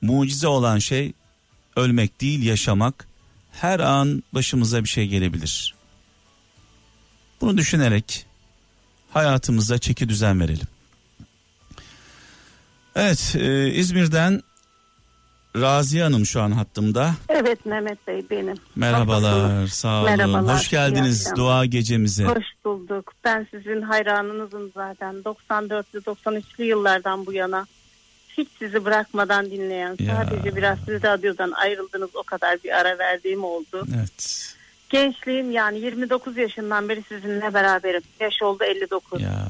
mucize 0.00 0.48
olan 0.48 0.78
şey 0.78 1.12
ölmek 1.76 2.20
değil 2.20 2.42
yaşamak. 2.42 3.08
Her 3.52 3.80
an 3.80 4.22
başımıza 4.32 4.84
bir 4.84 4.88
şey 4.88 5.08
gelebilir. 5.08 5.74
Bunu 7.40 7.56
düşünerek 7.58 8.26
hayatımıza 9.10 9.78
çeki 9.78 10.08
düzen 10.08 10.40
verelim. 10.40 10.66
Evet 12.94 13.36
e, 13.38 13.72
İzmir'den 13.72 14.42
Raziye 15.56 16.02
Hanım 16.02 16.26
şu 16.26 16.42
an 16.42 16.50
hattımda. 16.50 17.14
Evet 17.28 17.66
Mehmet 17.66 18.06
Bey 18.06 18.26
benim. 18.30 18.56
Merhabalar 18.76 19.66
sağ 19.66 20.00
olun. 20.00 20.04
Merhabalar, 20.04 20.56
Hoş 20.56 20.70
geldiniz 20.70 21.32
dua 21.36 21.64
gecemize. 21.66 22.24
Hoş 22.24 22.44
bulduk. 22.64 23.12
Ben 23.24 23.46
sizin 23.50 23.82
hayranınızım 23.82 24.70
zaten. 24.74 25.14
94'lü 25.14 26.00
93'lü 26.00 26.62
yıllardan 26.62 27.26
bu 27.26 27.32
yana. 27.32 27.66
Hiç 28.38 28.48
sizi 28.58 28.84
bırakmadan 28.84 29.50
dinleyen. 29.50 29.96
Ya. 29.98 30.16
Sadece 30.16 30.56
biraz 30.56 30.78
siz 30.86 31.02
radyodan 31.04 31.50
ayrıldınız 31.50 32.10
o 32.14 32.22
kadar 32.22 32.58
bir 32.64 32.78
ara 32.78 32.98
verdiğim 32.98 33.44
oldu. 33.44 33.86
Evet 33.96 34.44
Gençliğim 34.88 35.50
yani 35.50 35.78
29 35.78 36.36
yaşından 36.36 36.88
beri 36.88 37.02
sizinle 37.08 37.54
beraberim. 37.54 38.02
Yaş 38.20 38.42
oldu 38.42 38.64
59. 38.64 39.22
ya. 39.22 39.48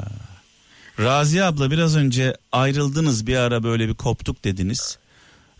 Raziye 0.99 1.45
abla 1.45 1.71
biraz 1.71 1.97
önce 1.97 2.37
ayrıldınız 2.53 3.27
bir 3.27 3.37
ara 3.37 3.63
böyle 3.63 3.89
bir 3.89 3.95
koptuk 3.95 4.45
dediniz. 4.45 4.99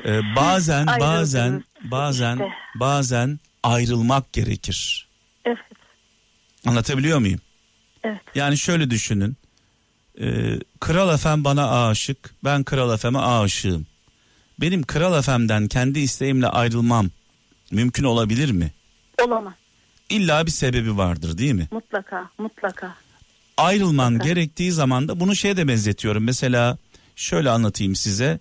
Ee, 0.05 0.21
bazen 0.37 0.87
bazen 1.01 1.65
bazen 1.85 2.33
İşte. 2.33 2.49
bazen 2.75 3.39
ayrılmak 3.63 4.33
gerekir. 4.33 5.09
Evet. 5.45 5.59
Anlatabiliyor 6.67 7.19
muyum? 7.19 7.41
Evet. 8.05 8.21
Yani 8.35 8.59
şöyle 8.59 8.91
düşünün. 8.91 9.37
Ee, 10.21 10.59
Kral 10.81 11.15
Efem 11.15 11.45
bana 11.45 11.87
aşık. 11.89 12.35
Ben 12.45 12.65
Kral 12.65 12.95
Efem'e 12.95 13.19
aşığım. 13.19 13.87
Benim 14.61 14.83
Kral 14.83 15.19
Efem'den 15.19 15.69
kendi 15.69 15.99
isteğimle 15.99 16.47
ayrılmam 16.47 17.11
mümkün 17.71 18.05
olabilir 18.05 18.51
mi? 18.51 18.73
Olamaz. 19.27 19.53
İlla 20.09 20.47
bir 20.47 20.51
sebebi 20.51 20.97
vardır 20.97 21.39
değil 21.39 21.53
mi? 21.53 21.69
Mutlaka. 21.71 22.31
Mutlaka. 22.39 22.95
Ayrılman 23.57 24.13
Mutlaka. 24.13 24.29
gerektiği 24.29 24.73
zaman 24.73 25.09
da 25.09 25.21
bunu 25.21 25.37
şeye 25.37 25.57
de 25.57 25.69
benzetiyorum. 25.69 26.25
Mesela 26.25 26.79
şöyle 27.17 27.51
anlatayım 27.51 27.97
size. 27.97 28.39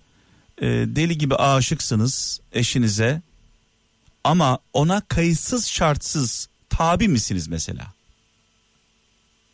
Ee, 0.62 0.66
deli 0.66 1.18
gibi 1.18 1.34
aşıksınız 1.36 2.40
eşinize 2.52 3.22
ama 4.24 4.58
ona 4.72 5.00
kayıtsız 5.00 5.66
şartsız 5.68 6.48
tabi 6.70 7.08
misiniz 7.08 7.48
mesela? 7.48 7.86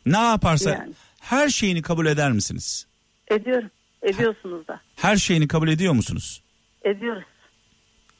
Ne 0.05 0.17
yaparsa 0.17 0.69
Yani. 0.69 0.93
Her 1.25 1.49
şeyini 1.49 1.81
kabul 1.81 2.05
eder 2.05 2.31
misiniz? 2.31 2.87
Ediyorum. 3.31 3.69
Ediyorsunuz 4.03 4.67
da. 4.67 4.81
Her 4.95 5.17
şeyini 5.17 5.47
kabul 5.47 5.67
ediyor 5.67 5.93
musunuz? 5.93 6.41
Ediyoruz. 6.83 7.23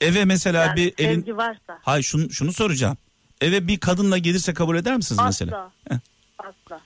Eve 0.02 0.26
mesela 0.26 0.66
Yani 0.66 0.76
bir 0.76 0.94
elin 0.98 1.20
sevgi 1.20 1.38
varsa. 1.38 1.80
Hayır 1.82 2.04
şunu 2.04 2.30
şunu 2.30 2.54
soracağım. 2.54 2.98
Eve 3.42 3.68
bir 3.68 3.80
kadınla 3.80 4.18
gelirse 4.18 4.54
kabul 4.54 4.76
eder 4.78 4.96
misiniz 4.96 5.22
mesela? 5.26 5.58
Asla. 5.58 5.72
Heh. 5.96 6.00
Asla. 6.40 6.82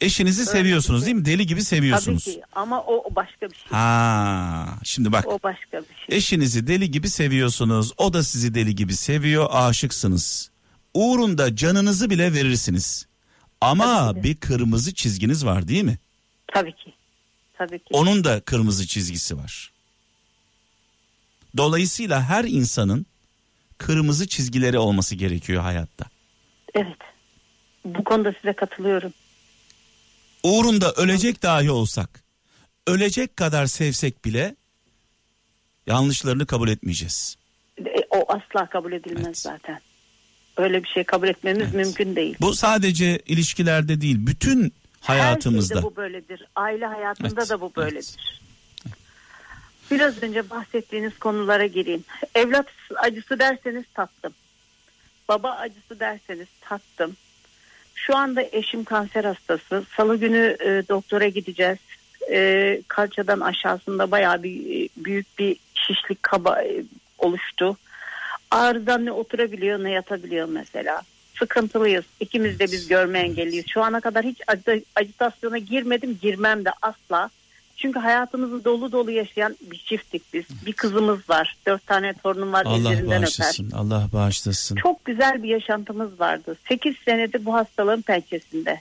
Eşinizi 0.00 0.40
Öyle 0.40 0.50
seviyorsunuz 0.50 1.00
şey. 1.00 1.06
değil 1.06 1.16
mi? 1.16 1.24
Deli 1.24 1.46
gibi 1.46 1.60
Tabii 1.60 1.64
seviyorsunuz. 1.64 2.24
ki 2.24 2.42
ama 2.52 2.80
o, 2.82 2.94
o 3.10 3.14
başka 3.14 3.46
bir 3.50 3.54
şey. 3.54 3.66
Ha, 3.70 4.78
şimdi 4.84 5.12
bak. 5.12 5.26
O 5.28 5.38
başka 5.42 5.78
bir 5.78 6.06
şey. 6.06 6.16
Eşinizi 6.16 6.66
deli 6.66 6.90
gibi 6.90 7.08
seviyorsunuz. 7.08 7.92
O 7.96 8.12
da 8.12 8.22
sizi 8.22 8.54
deli 8.54 8.74
gibi 8.74 8.94
seviyor. 8.96 9.46
Aşıksınız. 9.50 10.50
Uğrunda 10.94 11.56
canınızı 11.56 12.10
bile 12.10 12.32
verirsiniz. 12.32 13.06
Ama 13.64 13.84
Tabii 14.12 14.22
ki 14.22 14.24
bir 14.28 14.36
kırmızı 14.36 14.94
çizginiz 14.94 15.44
var 15.46 15.68
değil 15.68 15.82
mi? 15.84 15.98
Tabii 16.54 16.72
ki. 16.72 16.94
Tabii 17.58 17.78
ki. 17.78 17.84
Onun 17.92 18.24
da 18.24 18.40
kırmızı 18.40 18.86
çizgisi 18.86 19.36
var. 19.36 19.72
Dolayısıyla 21.56 22.22
her 22.22 22.44
insanın 22.44 23.06
kırmızı 23.78 24.28
çizgileri 24.28 24.78
olması 24.78 25.14
gerekiyor 25.14 25.62
hayatta. 25.62 26.04
Evet. 26.74 26.98
Bu 27.84 28.04
konuda 28.04 28.32
size 28.40 28.52
katılıyorum. 28.52 29.12
Uğrunda 30.42 30.92
ölecek 30.92 31.42
dahi 31.42 31.70
olsak, 31.70 32.24
ölecek 32.86 33.36
kadar 33.36 33.66
sevsek 33.66 34.24
bile 34.24 34.56
yanlışlarını 35.86 36.46
kabul 36.46 36.68
etmeyeceğiz. 36.68 37.36
E, 37.78 37.96
O 38.10 38.24
asla 38.32 38.68
kabul 38.70 38.92
edilmez 38.92 39.24
Evet. 39.26 39.38
zaten. 39.38 39.80
Öyle 40.56 40.82
bir 40.82 40.88
şey 40.88 41.04
kabul 41.04 41.28
etmemiz 41.28 41.62
Evet. 41.62 41.74
mümkün 41.74 42.16
değil. 42.16 42.36
Bu 42.40 42.54
sadece 42.54 43.18
ilişkilerde 43.26 44.00
değil, 44.00 44.16
bütün 44.18 44.72
hayatımızda. 45.00 45.74
Her 45.74 45.80
şeyde 45.80 45.92
bu 45.92 45.96
böyledir. 45.96 46.46
Aile 46.56 46.86
hayatında 46.86 47.40
Evet, 47.40 47.50
da 47.50 47.60
bu 47.60 47.64
evet. 47.66 47.76
böyledir. 47.76 48.40
Biraz 49.90 50.22
önce 50.22 50.50
bahsettiğiniz 50.50 51.18
konulara 51.18 51.66
gireyim. 51.66 52.04
Evlat 52.34 52.66
acısı 52.96 53.38
derseniz 53.38 53.84
tattım. 53.94 54.32
Baba 55.28 55.50
acısı 55.50 56.00
derseniz 56.00 56.46
tattım. 56.60 57.16
Şu 57.94 58.16
anda 58.16 58.42
eşim 58.52 58.84
kanser 58.84 59.24
hastası. 59.24 59.84
Salı 59.96 60.16
günü 60.16 60.56
e, 60.60 60.88
doktora 60.88 61.28
gideceğiz. 61.28 61.78
E, 62.30 62.80
kalçadan 62.88 63.40
aşağısında 63.40 64.10
bayağı 64.10 64.42
bir 64.42 64.84
e, 64.84 64.88
büyük 64.96 65.38
bir 65.38 65.56
şişlik 65.74 66.22
kaba 66.22 66.62
e, 66.62 66.84
oluştu. 67.18 67.76
Ağrıdan 68.54 69.04
ne 69.04 69.12
oturabiliyor 69.12 69.84
ne 69.84 69.90
yatabiliyor 69.90 70.48
mesela. 70.48 71.02
Sıkıntılıyız. 71.38 72.04
İkimiz 72.20 72.58
de 72.58 72.64
biz 72.64 72.88
görme 72.88 73.18
engelliyiz. 73.18 73.64
Şu 73.68 73.82
ana 73.82 74.00
kadar 74.00 74.24
hiç 74.24 74.40
acitasyona 74.96 75.58
girmedim, 75.58 76.18
girmem 76.22 76.64
de 76.64 76.70
asla. 76.82 77.30
Çünkü 77.76 77.98
hayatımızı 77.98 78.64
dolu 78.64 78.92
dolu 78.92 79.10
yaşayan 79.10 79.56
bir 79.60 79.78
çifttik 79.78 80.22
biz. 80.34 80.44
Bir 80.66 80.72
kızımız 80.72 81.30
var. 81.30 81.56
Dört 81.66 81.86
tane 81.86 82.14
torunum 82.14 82.52
var. 82.52 82.64
Allah 82.66 82.76
ellerinden 82.76 83.04
öper. 83.04 83.20
bağışlasın, 83.20 83.70
Allah 83.70 84.08
bağışlasın. 84.12 84.76
Çok 84.76 85.04
güzel 85.04 85.42
bir 85.42 85.48
yaşantımız 85.48 86.20
vardı. 86.20 86.56
8 86.68 86.96
senedir 87.04 87.44
bu 87.44 87.54
hastalığın 87.54 88.02
pençesinde. 88.02 88.80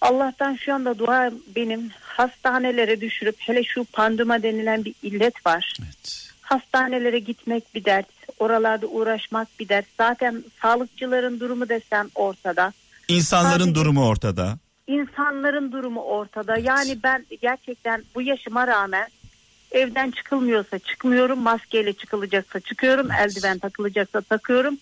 Allah'tan 0.00 0.54
şu 0.54 0.74
anda 0.74 0.98
dua 0.98 1.32
benim 1.56 1.90
hastanelere 2.00 3.00
düşürüp 3.00 3.36
hele 3.38 3.64
şu 3.64 3.84
pandema 3.84 4.42
denilen 4.42 4.84
bir 4.84 4.94
illet 5.02 5.46
var. 5.46 5.76
Evet. 5.84 6.30
Hastanelere 6.40 7.18
gitmek 7.18 7.74
bir 7.74 7.84
dert. 7.84 8.17
Oralarda 8.38 8.86
uğraşmak 8.86 9.48
bir 9.60 9.68
dert. 9.68 9.86
Zaten 9.96 10.44
sağlıkçıların 10.62 11.40
durumu 11.40 11.68
desem 11.68 12.08
ortada. 12.14 12.72
İnsanların 13.08 13.58
Sadece- 13.64 13.74
durumu 13.74 14.06
ortada. 14.06 14.58
İnsanların 14.86 15.72
durumu 15.72 16.00
ortada. 16.00 16.58
Yani 16.58 16.98
ben 17.02 17.26
gerçekten 17.42 18.02
bu 18.14 18.22
yaşıma 18.22 18.66
rağmen 18.66 19.08
evden 19.72 20.10
çıkılmıyorsa 20.10 20.78
çıkmıyorum. 20.78 21.38
Maskeyle 21.38 21.92
çıkılacaksa 21.92 22.60
çıkıyorum. 22.60 23.10
Eldiven 23.10 23.58
takılacaksa 23.58 24.20
takıyorum. 24.20 24.78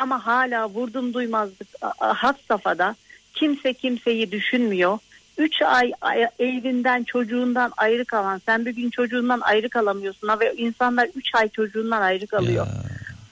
Ama 0.00 0.26
hala 0.26 0.68
vurdum 0.68 1.14
duymazlık 1.14 1.68
had 1.98 2.36
safhada 2.48 2.94
Kimse 3.34 3.72
kimseyi 3.74 4.32
düşünmüyor. 4.32 4.98
3 5.38 5.62
ay 5.62 5.92
evinden 6.38 7.04
çocuğundan 7.04 7.72
ayrı 7.76 8.04
kalan 8.04 8.40
sen 8.46 8.66
bir 8.66 8.70
gün 8.70 8.90
çocuğundan 8.90 9.40
ayrı 9.40 9.68
kalamıyorsun 9.68 10.28
ve 10.40 10.54
insanlar 10.56 11.08
3 11.14 11.34
ay 11.34 11.48
çocuğundan 11.48 12.02
ayrı 12.02 12.26
kalıyor. 12.26 12.66
Ya. 12.66 12.72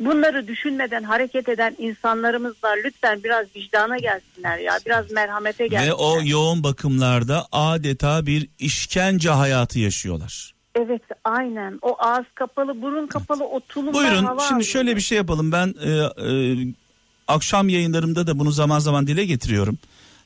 Bunları 0.01 0.49
düşünmeden 0.49 1.03
hareket 1.03 1.49
eden 1.49 1.77
insanlarımız 1.79 2.65
var. 2.65 2.79
Lütfen 2.85 3.25
biraz 3.25 3.47
vicdana 3.57 3.99
gelsinler 3.99 4.59
ya. 4.59 4.79
Biraz 4.87 5.11
merhamete 5.11 5.67
gelsinler. 5.67 5.91
Ve 5.91 5.95
o 5.95 6.21
yoğun 6.25 6.63
bakımlarda 6.63 7.47
adeta 7.53 8.27
bir 8.27 8.49
işkence 8.59 9.31
hayatı 9.31 9.79
yaşıyorlar. 9.79 10.55
Evet 10.75 11.03
aynen. 11.25 11.79
O 11.83 11.97
ağız 11.99 12.27
kapalı, 12.35 12.83
burun 12.83 13.07
kapalı, 13.07 13.45
o 13.45 13.61
tulumdan 13.61 13.95
Buyurun 13.95 14.25
hava 14.25 14.41
şimdi 14.41 14.55
alıyor. 14.55 14.69
şöyle 14.69 14.97
bir 14.97 15.01
şey 15.01 15.19
yapalım. 15.19 15.53
Ben 15.53 15.75
e, 15.85 15.91
e, 15.91 16.57
akşam 17.29 17.69
yayınlarımda 17.69 18.27
da 18.27 18.39
bunu 18.39 18.51
zaman 18.51 18.79
zaman 18.79 19.07
dile 19.07 19.25
getiriyorum. 19.25 19.79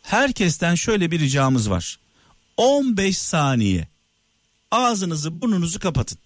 Herkesten 0.03 0.75
şöyle 0.75 1.11
bir 1.11 1.21
ricamız 1.21 1.71
var. 1.71 1.99
15 2.57 3.19
saniye 3.19 3.89
ağzınızı 4.71 5.41
burnunuzu 5.41 5.79
kapatın. 5.81 6.19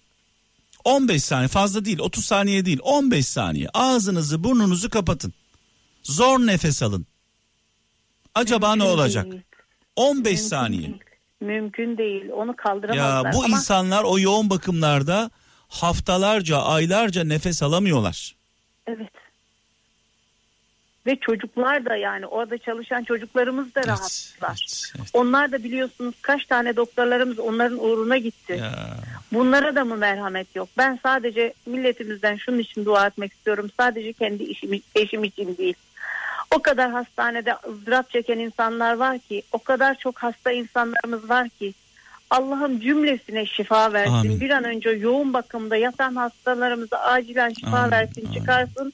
15 0.83 1.23
saniye 1.23 1.47
fazla 1.47 1.85
değil 1.85 1.99
30 1.99 2.25
saniye 2.25 2.65
değil 2.65 2.79
15 2.83 3.27
saniye 3.27 3.67
ağzınızı 3.73 4.43
burnunuzu 4.43 4.89
kapatın. 4.89 5.33
Zor 6.03 6.39
nefes 6.39 6.83
alın. 6.83 7.05
Acaba 8.35 8.75
ne 8.75 8.83
Mümkün 8.83 8.97
olacak? 8.97 9.31
değil. 9.31 9.41
15 9.95 10.23
Mümkün 10.33 10.47
saniye. 10.47 10.81
değil. 10.81 10.97
Mümkün 11.41 11.97
değil. 11.97 12.29
Onu 12.31 12.49
Ya 12.49 12.55
kaldıramazlar. 12.55 13.33
bu 13.33 13.43
Ama 13.43 13.57
insanlar 13.57 14.03
o 14.03 14.19
yoğun 14.19 14.49
bakımlarda 14.49 15.31
haftalarca 15.67 16.57
aylarca 16.57 17.23
nefes 17.23 17.63
alamıyorlar. 17.63 18.35
evet. 18.87 19.09
Ve 21.09 21.15
çocuklar 21.15 21.85
da 21.85 21.95
yani 21.95 22.25
orada 22.25 22.57
çalışan 22.57 23.03
çocuklarımız 23.03 23.75
da 23.75 23.83
rahatsızlar. 23.87 24.49
evet, 24.49 24.93
evet. 24.97 25.09
Onlar 25.13 25.51
da 25.51 25.63
biliyorsunuz 25.63 26.15
kaç 26.21 26.45
tane 26.45 26.75
doktorlarımız 26.75 27.39
onların 27.39 27.83
uğruna 27.83 28.17
gitti. 28.17 28.57
Ya. 28.59 28.71
Bunlara 29.33 29.75
da 29.75 29.85
mı 29.85 29.97
merhamet 29.97 30.55
yok? 30.55 30.69
Ben 30.77 30.99
sadece 31.03 31.53
milletimizden 31.65 32.35
şunun 32.35 32.59
için 32.59 32.85
dua 32.85 33.07
etmek 33.07 33.33
istiyorum. 33.33 33.69
Sadece 33.77 34.13
kendi 34.13 34.43
işim, 34.43 34.81
eşim 34.95 35.23
için 35.23 35.57
değil. 35.57 35.73
O 36.55 36.61
kadar 36.61 36.91
hastanede 36.91 37.55
ızdırap 37.69 38.09
çeken 38.09 38.39
insanlar 38.39 38.93
var 38.93 39.19
ki, 39.19 39.43
o 39.51 39.59
kadar 39.59 39.95
çok 39.95 40.19
hasta 40.19 40.51
insanlarımız 40.51 41.29
var 41.29 41.49
ki. 41.49 41.73
Allah'ım 42.29 42.79
cümlesine 42.79 43.45
şifa 43.45 43.93
versin. 43.93 44.13
Amin. 44.13 44.39
Bir 44.39 44.49
an 44.49 44.63
önce 44.63 44.89
yoğun 44.89 45.33
bakımda 45.33 45.75
yatan 45.75 46.15
hastalarımıza 46.15 46.97
acilen 46.97 47.49
şifa 47.49 47.77
Amin, 47.77 47.91
versin, 47.91 48.25
amin. 48.25 48.39
çıkarsın. 48.39 48.93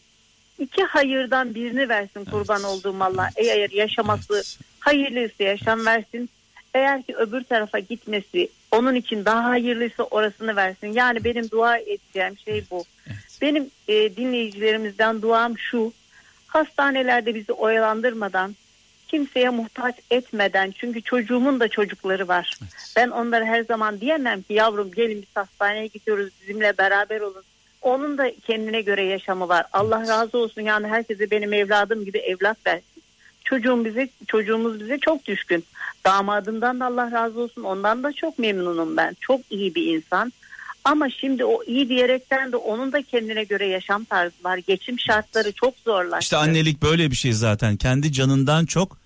İki 0.60 0.84
hayırdan 0.84 1.56
birini 1.56 1.90
versin 1.90 2.26
kurban 2.26 2.62
Evet, 2.62 2.66
olduğum 2.70 3.04
Allah. 3.04 3.30
evet, 3.36 3.48
Eğer 3.56 3.70
yaşaması 3.70 4.34
evet. 4.36 4.60
hayırlıysa 4.80 5.44
yaşam 5.44 5.86
versin. 5.86 6.30
Eğer 6.74 7.04
ki 7.04 7.16
öbür 7.16 7.44
tarafa 7.44 7.80
gitmesi 7.80 8.50
onun 8.72 8.96
için 8.96 9.26
daha 9.26 9.44
hayırlıysa 9.44 10.04
orasını 10.04 10.56
versin. 10.56 10.88
Yani 10.94 11.24
benim 11.24 11.52
dua 11.52 11.78
edeceğim 11.78 12.38
şey 12.46 12.64
bu. 12.72 12.84
evet. 13.08 13.18
Benim 13.42 13.70
e, 13.88 14.16
dinleyicilerimizden 14.16 15.22
duam 15.22 15.58
şu. 15.58 15.94
Hastanelerde 16.48 17.36
bizi 17.36 17.52
oyalandırmadan, 17.54 18.56
kimseye 19.08 19.50
muhtaç 19.50 19.96
etmeden 20.12 20.72
çünkü 20.72 21.02
çocuğumun 21.02 21.60
da 21.60 21.68
çocukları 21.68 22.28
var. 22.28 22.60
Ben 22.96 23.10
onlara 23.10 23.46
her 23.46 23.62
zaman 23.64 24.02
diyemem 24.02 24.42
ki 24.42 24.54
yavrum 24.54 24.92
gelin 24.92 25.22
biz 25.22 25.36
hastaneye 25.36 25.88
gidiyoruz 25.88 26.30
bizimle 26.42 26.78
beraber 26.78 27.22
olun. 27.22 27.44
Onun 27.86 28.18
da 28.18 28.32
kendine 28.48 28.82
göre 28.82 29.04
yaşamı 29.04 29.50
var. 29.50 29.66
Allah 29.74 30.08
razı 30.08 30.38
olsun 30.38 30.62
yani 30.62 30.88
herkese 30.88 31.32
benim 31.32 31.54
evladım 31.54 32.06
gibi 32.06 32.18
evlat 32.18 32.58
versin. 32.68 33.04
Çocuğum 33.44 33.86
bize 33.86 34.10
çocuğumuz 34.28 34.80
bize 34.80 34.98
çok 34.98 35.26
düşkün. 35.26 35.64
Damadımdan 36.06 36.80
da 36.80 36.86
Allah 36.86 37.12
razı 37.12 37.40
olsun. 37.40 37.64
Ondan 37.64 38.04
da 38.04 38.14
çok 38.14 38.40
memnunum 38.40 38.98
ben. 38.98 39.16
Çok 39.20 39.42
iyi 39.50 39.76
bir 39.76 39.96
insan. 39.96 40.34
Ama 40.84 41.10
şimdi 41.10 41.46
o 41.46 41.64
iyi 41.64 41.90
diyerekten 41.90 42.52
de 42.52 42.58
onun 42.58 42.92
da 42.92 43.02
kendine 43.02 43.44
göre 43.44 43.68
yaşam 43.68 44.04
tarzı 44.04 44.44
var. 44.44 44.58
Geçim 44.58 45.00
şartları 45.00 45.52
çok 45.52 45.74
zorlaştı. 45.86 46.24
İşte 46.24 46.38
annelik 46.38 46.82
böyle 46.82 47.12
bir 47.12 47.16
şey 47.16 47.34
zaten. 47.34 47.78
Kendi 47.78 48.14
canından 48.14 48.66
çok 48.66 48.98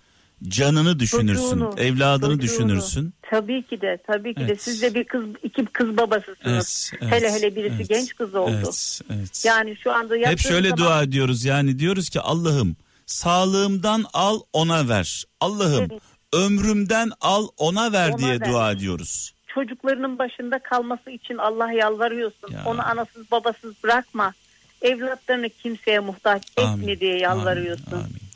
canını 0.47 0.99
düşünürsün. 0.99 1.43
Çocuğunu, 1.49 1.73
evladını 1.77 2.19
çocuğunu. 2.21 2.41
düşünürsün. 2.41 3.13
Tabii 3.21 3.63
ki 3.63 3.81
de 3.81 3.97
tabii 4.07 4.33
ki 4.33 4.39
de 4.39 4.45
Evet. 4.45 4.61
siz 4.61 4.81
de 4.81 4.93
bir 4.95 5.03
kız 5.03 5.23
iki 5.43 5.65
kız 5.65 5.97
babasısınız. 5.97 6.91
Evet, 7.01 7.03
evet, 7.03 7.13
hele 7.13 7.31
hele 7.33 7.55
birisi 7.55 7.75
evet, 7.75 7.89
genç 7.89 8.15
kız 8.15 8.35
oldu. 8.35 8.51
Evet, 8.55 9.01
evet. 9.15 9.45
Yani 9.45 9.75
şu 9.83 9.91
anda 9.91 10.15
Hep 10.15 10.39
şöyle 10.39 10.69
zaman, 10.69 10.85
dua 10.85 11.03
ediyoruz 11.03 11.45
yani 11.45 11.79
diyoruz 11.79 12.09
ki 12.09 12.21
Allah'ım 12.21 12.75
sağlığımdan 13.05 14.05
al 14.13 14.39
ona 14.53 14.89
ver. 14.89 15.23
Allah'ım 15.41 15.87
Evet. 15.91 16.01
ömrümden 16.33 17.11
al 17.21 17.47
ona 17.57 17.91
ver 17.91 18.09
Ona 18.09 18.17
diye 18.17 18.39
ver. 18.39 18.51
dua 18.51 18.71
ediyoruz. 18.71 19.33
çocuklarının 19.47 20.19
başında 20.19 20.59
kalması 20.59 21.11
için 21.11 21.37
Allah 21.37 21.71
yalvarıyorsun. 21.71 22.51
Ya. 22.51 22.61
Onu 22.65 22.87
anasız 22.87 23.31
babasız 23.31 23.73
bırakma. 23.83 24.33
Evlatlarını 24.81 25.49
kimseye 25.49 25.99
muhtaç 25.99 26.43
Amin, 26.57 26.81
etme 26.81 26.99
diye 26.99 27.17
yalvarıyorsun. 27.19 27.91
Amin, 27.91 28.03
amin. 28.03 28.28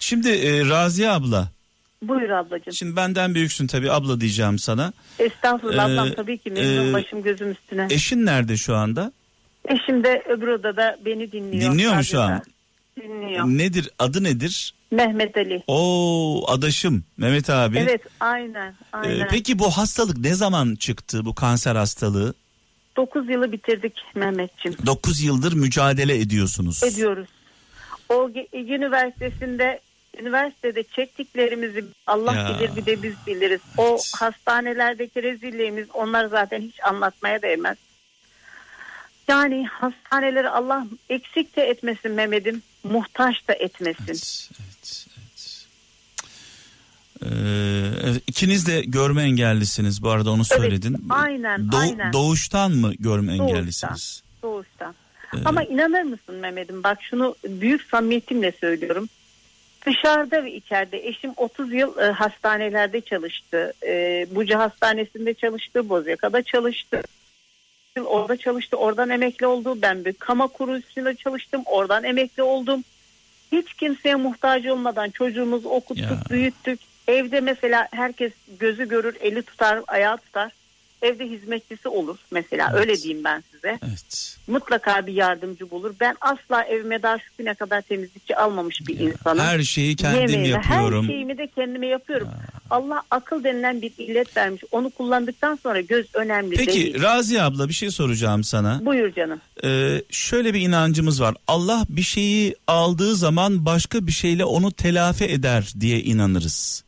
Şimdi 0.00 0.28
e, 0.28 0.64
Raziye 0.68 1.10
abla 1.10 1.48
Buyur 2.02 2.30
ablacığım. 2.30 2.72
şimdi 2.72 2.96
benden 2.96 3.34
büyüksün 3.34 3.66
tabii 3.66 3.92
abla 3.92 4.20
diyeceğim 4.20 4.58
sana. 4.58 4.92
Estağfurullah 5.18 5.88
Ee, 5.88 5.92
ablam 5.92 6.12
tabii 6.16 6.38
ki 6.38 6.50
memnun 6.50 6.90
e, 6.90 6.92
başım 6.92 7.22
gözüm 7.22 7.50
üstüne. 7.50 7.86
Eşin 7.90 8.26
nerede 8.26 8.56
şu 8.56 8.74
anda? 8.76 9.12
Eşim 9.68 10.04
de 10.04 10.22
öbür 10.28 10.48
odada 10.48 10.98
beni 11.04 11.32
dinliyor. 11.32 11.72
Dinliyor 11.72 11.94
mu 11.94 12.04
şu 12.04 12.20
an? 12.20 12.42
Dinliyor. 13.00 13.44
Nedir 13.44 13.90
adı 13.98 14.24
nedir? 14.24 14.74
Mehmet 14.90 15.36
Ali. 15.36 15.62
Oo 15.66 16.44
adaşım 16.52 17.04
Mehmet 17.16 17.50
abi. 17.50 17.78
Evet 17.78 18.02
aynen 18.20 18.68
Ee, 18.70 18.74
aynen. 18.92 19.28
peki 19.30 19.58
bu 19.58 19.70
hastalık 19.70 20.18
ne 20.18 20.34
zaman 20.34 20.74
çıktı 20.74 21.24
bu 21.24 21.34
kanser 21.34 21.76
hastalığı? 21.76 22.34
9 22.96 23.28
yılı 23.30 23.52
bitirdik 23.52 23.92
Mehmetçim. 24.14 24.74
9 24.86 25.20
yıldır 25.20 25.52
mücadele 25.52 26.18
ediyorsunuz. 26.18 26.82
Ediyoruz. 26.82 27.28
O 28.08 28.30
Üniversitesi'nde 28.52 29.80
üniversitede 30.16 30.82
çektiklerimizi 30.82 31.84
Allah 32.06 32.34
Ya. 32.36 32.48
bilir 32.58 32.76
bir 32.76 32.86
de 32.86 33.02
biz 33.02 33.14
biliriz. 33.26 33.60
O 33.78 33.98
hastanelerdeki 34.16 35.22
rezilliğimiz 35.22 35.86
onlar 35.94 36.26
zaten 36.26 36.60
hiç 36.60 36.74
anlatmaya 36.84 37.42
değmez. 37.42 37.76
Yani 39.28 39.66
hastaneleri 39.66 40.48
Allah 40.48 40.86
eksik 41.08 41.56
de 41.56 41.62
etmesin 41.62 42.10
Mehmet'im, 42.12 42.62
muhtaç 42.84 43.48
da 43.48 43.52
etmesin. 43.54 44.02
Evet, 44.08 44.54
evet, 44.60 45.06
evet. 45.18 45.66
Ee, 47.22 47.28
evet, 48.04 48.22
ikiniz 48.26 48.66
de 48.66 48.80
görme 48.80 49.22
engellisiniz 49.22 50.02
bu 50.02 50.10
arada 50.10 50.30
onu 50.30 50.44
söyledin. 50.44 50.96
aynen, 51.10 51.60
Do- 51.60 51.76
aynen. 51.78 52.12
Doğuştan 52.12 52.72
mı 52.72 52.92
görme 52.98 53.38
Doğuştan. 53.38 53.48
engellisiniz? 53.48 54.22
Doğuştan. 54.42 54.94
Ee, 55.34 55.38
Ama 55.44 55.62
inanır 55.62 56.02
mısın 56.02 56.34
Mehmet'im 56.34 56.82
bak 56.82 56.98
şunu 57.02 57.36
büyük 57.44 57.82
samimiyetimle 57.82 58.52
söylüyorum. 58.60 59.08
Dışarıda 59.86 60.44
ve 60.44 60.52
içeride 60.52 61.06
eşim 61.08 61.32
30 61.36 61.72
yıl 61.72 61.98
e, 61.98 62.04
hastanelerde 62.04 63.00
çalıştı. 63.00 63.72
E, 63.86 64.26
Buca 64.30 64.58
Hastanesi'nde 64.58 65.34
çalıştı, 65.34 65.88
Bozyaka'da 65.88 66.42
çalıştı. 66.42 67.02
Orada 68.04 68.36
çalıştı, 68.36 68.76
oradan 68.76 69.10
emekli 69.10 69.46
oldu. 69.46 69.82
Ben 69.82 70.04
bir 70.04 70.12
kama 70.12 70.46
kuruluşunda 70.46 71.14
çalıştım, 71.14 71.62
oradan 71.66 72.04
emekli 72.04 72.42
oldum. 72.42 72.84
Hiç 73.52 73.74
kimseye 73.74 74.14
muhtaç 74.14 74.66
olmadan 74.66 75.10
çocuğumuzu 75.10 75.68
okuttuk, 75.68 76.10
Ya. 76.10 76.20
büyüttük. 76.30 76.80
Evde 77.08 77.40
mesela 77.40 77.88
herkes 77.90 78.32
gözü 78.60 78.88
görür, 78.88 79.16
eli 79.20 79.42
tutar, 79.42 79.80
ayağı 79.86 80.16
tutar. 80.16 80.52
Evde 81.02 81.24
hizmetçisi 81.24 81.88
olur 81.88 82.16
mesela 82.30 82.68
Evet. 82.72 82.80
öyle 82.80 82.96
diyeyim 83.02 83.24
ben 83.24 83.44
size 83.52 83.78
Evet. 83.88 84.36
mutlaka 84.46 85.06
bir 85.06 85.12
yardımcı 85.12 85.70
bulur. 85.70 85.94
Ben 86.00 86.16
asla 86.20 86.64
evime 86.64 87.02
daha 87.02 87.18
şu 87.18 87.24
güne 87.38 87.54
kadar 87.54 87.82
temizlikçi 87.82 88.36
almamış 88.36 88.80
bir 88.88 88.98
insanım. 89.00 89.44
Her 89.44 89.62
şeyi 89.62 89.96
kendim 89.96 90.20
Yemeğimi, 90.20 90.48
yapıyorum. 90.48 91.04
Her 91.04 91.08
şeyimi 91.12 91.38
de 91.38 91.46
kendime 91.46 91.86
yapıyorum. 91.86 92.28
Allah 92.70 93.02
akıl 93.10 93.44
denilen 93.44 93.82
bir 93.82 93.92
illet 93.98 94.36
vermiş. 94.36 94.62
Onu 94.72 94.90
kullandıktan 94.90 95.58
sonra 95.62 95.80
göz 95.80 96.06
önemli 96.14 96.56
Peki 96.56 96.72
değil. 96.72 97.02
Razi 97.02 97.42
abla 97.42 97.68
bir 97.68 97.74
şey 97.74 97.90
soracağım 97.90 98.44
sana. 98.44 98.80
Buyur 98.86 99.12
canım. 99.12 99.40
Ee, 99.64 100.02
şöyle 100.10 100.54
bir 100.54 100.60
inancımız 100.60 101.20
var. 101.22 101.34
Allah 101.46 101.86
bir 101.88 102.02
şeyi 102.02 102.54
aldığı 102.66 103.14
zaman 103.16 103.64
başka 103.64 104.06
bir 104.06 104.12
şeyle 104.12 104.44
onu 104.44 104.72
telafi 104.72 105.24
eder 105.24 105.72
diye 105.80 106.00
inanırız. 106.00 106.84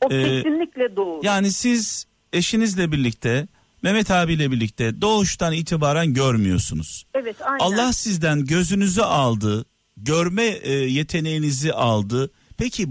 O 0.00 0.12
Ee, 0.14 0.22
kesinlikle 0.22 0.96
doğru. 0.96 1.20
Yani 1.22 1.52
siz 1.52 2.06
eşinizle 2.32 2.92
birlikte 2.92 3.46
Mehmet 3.82 4.10
abiyle 4.10 4.50
birlikte 4.50 5.00
doğuştan 5.00 5.52
itibaren 5.52 6.14
görmüyorsunuz. 6.14 7.06
evet 7.14 7.36
aynen. 7.42 7.58
Allah 7.58 7.92
sizden 7.92 8.44
gözünüzü 8.46 9.00
aldı, 9.02 9.64
görme 9.96 10.44
e, 10.44 10.72
yeteneğinizi 10.72 11.72
aldı. 11.72 12.30
Peki 12.56 12.88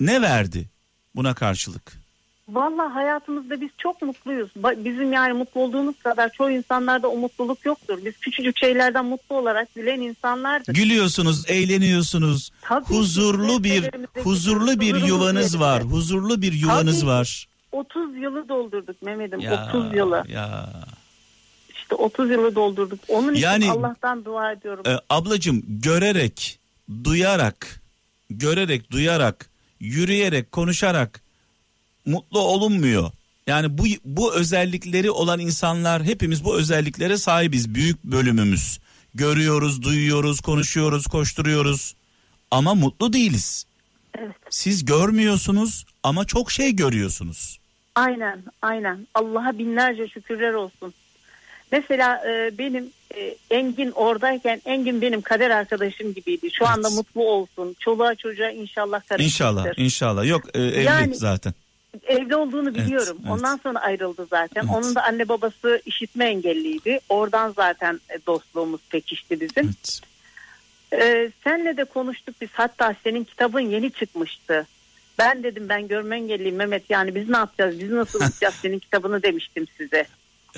ne 0.00 0.22
verdi 0.22 0.68
buna 1.16 1.34
karşılık? 1.34 2.06
Valla 2.48 2.94
hayatımızda 2.94 3.60
biz 3.60 3.68
çok 3.78 4.02
mutluyuz. 4.02 4.50
Bizim 4.56 5.12
yani 5.12 5.32
mutlu 5.32 5.60
olduğumuz 5.60 5.98
kadar 5.98 6.32
çoğu 6.32 6.50
insanlarda 6.50 7.08
o 7.08 7.16
mutluluk 7.16 7.64
yoktur. 7.64 7.98
Biz 8.04 8.16
küçücük 8.16 8.58
şeylerden 8.58 9.04
mutlu 9.04 9.36
olarak 9.36 9.74
gülen 9.74 10.00
insanlardır. 10.00 10.74
Gülüyorsunuz, 10.74 11.50
eğleniyorsunuz. 11.50 12.50
Tabii 12.62 12.84
huzurlu 12.84 13.64
bir 13.64 13.90
huzurlu 14.22 14.80
bir 14.80 14.94
yuvanız 15.06 15.60
var. 15.60 15.82
Huzurlu 15.82 16.42
bir 16.42 16.52
yuvanız 16.52 17.00
Tabii. 17.00 17.10
var. 17.10 17.46
30 17.76 18.16
yılı 18.16 18.48
doldurduk 18.48 19.02
Mehmet'im. 19.02 19.40
Ya, 19.40 19.68
30 19.74 19.94
yılı. 19.94 20.24
Ya. 20.28 20.72
İşte 21.68 21.94
30 21.94 22.30
yılı 22.30 22.54
doldurduk. 22.54 23.00
Onun 23.08 23.32
için 23.32 23.42
Yani- 23.42 23.70
Allah'tan 23.70 24.24
dua 24.24 24.52
ediyorum. 24.52 24.82
Ee, 24.86 24.98
ablacığım 25.10 25.62
görerek, 25.68 26.58
duyarak, 27.04 27.80
görerek, 28.30 28.90
duyarak, 28.90 29.50
yürüyerek, 29.80 30.52
konuşarak 30.52 31.20
mutlu 32.06 32.40
olunmuyor. 32.40 33.10
Yani 33.46 33.78
bu 33.78 33.84
bu 34.04 34.34
özellikleri 34.34 35.10
olan 35.10 35.40
insanlar 35.40 36.04
hepimiz 36.04 36.44
bu 36.44 36.56
özelliklere 36.56 37.16
sahibiz. 37.16 37.74
Büyük 37.74 38.04
bölümümüz. 38.04 38.78
Görüyoruz, 39.14 39.82
duyuyoruz, 39.82 40.40
konuşuyoruz, 40.40 41.06
koşturuyoruz 41.06 41.94
ama 42.50 42.74
mutlu 42.74 43.12
değiliz. 43.12 43.66
Evet. 44.18 44.36
Siz 44.50 44.84
görmüyorsunuz 44.84 45.86
ama 46.02 46.24
çok 46.24 46.52
şey 46.52 46.76
görüyorsunuz. 46.76 47.58
Aynen, 47.96 48.42
aynen. 48.62 49.06
Allah'a 49.14 49.58
binlerce 49.58 50.08
şükürler 50.08 50.52
olsun. 50.52 50.94
Mesela 51.72 52.22
e, 52.28 52.58
benim 52.58 52.90
e, 53.16 53.36
Engin 53.50 53.90
oradayken 53.90 54.60
Engin 54.64 55.00
benim 55.00 55.20
kader 55.20 55.50
arkadaşım 55.50 56.14
gibiydi. 56.14 56.48
Şu 56.52 56.66
anda 56.66 56.88
Evet. 56.88 56.96
mutlu 56.96 57.22
olsun. 57.24 57.76
Çoluğa 57.78 58.14
çocuğa 58.14 58.50
inşallah 58.50 59.00
karışmıştır. 59.08 59.24
İnşallah, 59.24 59.66
inşallah. 59.76 60.26
Yok 60.26 60.42
e, 60.54 60.60
evli 60.62 60.84
Yani- 60.84 61.14
zaten. 61.14 61.54
Evli 62.06 62.36
olduğunu 62.36 62.74
biliyorum. 62.74 63.16
evet. 63.20 63.30
Ondan 63.32 63.56
sonra 63.56 63.78
ayrıldı 63.80 64.26
zaten. 64.30 64.60
Evet. 64.64 64.76
Onun 64.76 64.94
da 64.94 65.02
anne 65.04 65.28
babası 65.28 65.82
işitme 65.86 66.24
engelliydi. 66.24 67.00
Oradan 67.08 67.52
zaten 67.56 68.00
e, 68.10 68.18
dostluğumuz 68.26 68.80
pekişti 68.90 69.40
bizim. 69.40 69.64
Evet. 69.64 70.00
Ee, 70.92 71.30
senle 71.44 71.76
de 71.76 71.84
konuştuk 71.84 72.34
biz. 72.40 72.48
Hatta 72.52 72.94
senin 73.04 73.24
kitabın 73.24 73.60
yeni 73.60 73.90
çıkmıştı. 73.92 74.66
Ben 75.18 75.42
dedim 75.42 75.68
ben 75.68 75.88
görme 75.88 76.16
engelliyim 76.16 76.56
Mehmet. 76.56 76.90
Yani 76.90 77.14
biz 77.14 77.28
ne 77.28 77.36
yapacağız? 77.36 77.80
Biz 77.80 77.90
nasıl 77.90 78.18
okuyacağız 78.18 78.54
senin 78.62 78.78
kitabını 78.78 79.22
demiştim 79.22 79.66
size. 79.76 80.06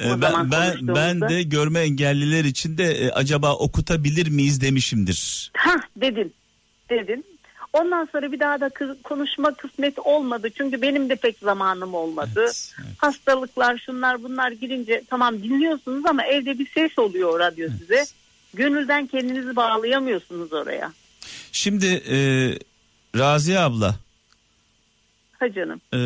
O 0.06 0.08
zaman 0.08 0.50
ben 0.50 0.74
ben 0.80 1.20
ben 1.20 1.28
de 1.28 1.42
görme 1.42 1.80
engelliler 1.80 2.44
için 2.44 2.78
de 2.78 2.84
e, 2.84 3.10
acaba 3.10 3.54
okutabilir 3.54 4.28
miyiz 4.28 4.60
demişimdir. 4.60 5.50
Ha 5.54 5.74
dedin. 5.96 6.32
Dedin. 6.90 7.24
Ondan 7.72 8.08
sonra 8.12 8.32
bir 8.32 8.40
daha 8.40 8.60
da 8.60 8.70
konuşma 9.04 9.54
kısmet 9.54 9.98
olmadı. 9.98 10.48
Çünkü 10.58 10.82
benim 10.82 11.10
de 11.10 11.16
pek 11.16 11.38
zamanım 11.38 11.94
olmadı. 11.94 12.40
Evet, 12.44 12.74
evet. 12.78 12.92
Hastalıklar 12.98 13.78
şunlar 13.86 14.22
bunlar 14.22 14.50
girince 14.50 15.02
tamam 15.10 15.42
dinliyorsunuz 15.42 16.06
ama 16.06 16.24
evde 16.24 16.58
bir 16.58 16.70
ses 16.74 16.98
oluyor 16.98 17.28
o 17.34 17.38
radyo 17.38 17.68
size. 17.78 18.06
Gönülden 18.54 19.06
kendinizi 19.06 19.56
bağlayamıyorsunuz 19.56 20.52
oraya. 20.52 20.92
Şimdi 21.52 21.86
e, 21.86 22.18
Raziye 23.18 23.58
abla, 23.58 23.94
Ha 25.38 25.52
canım. 25.52 25.80
e, 25.92 25.98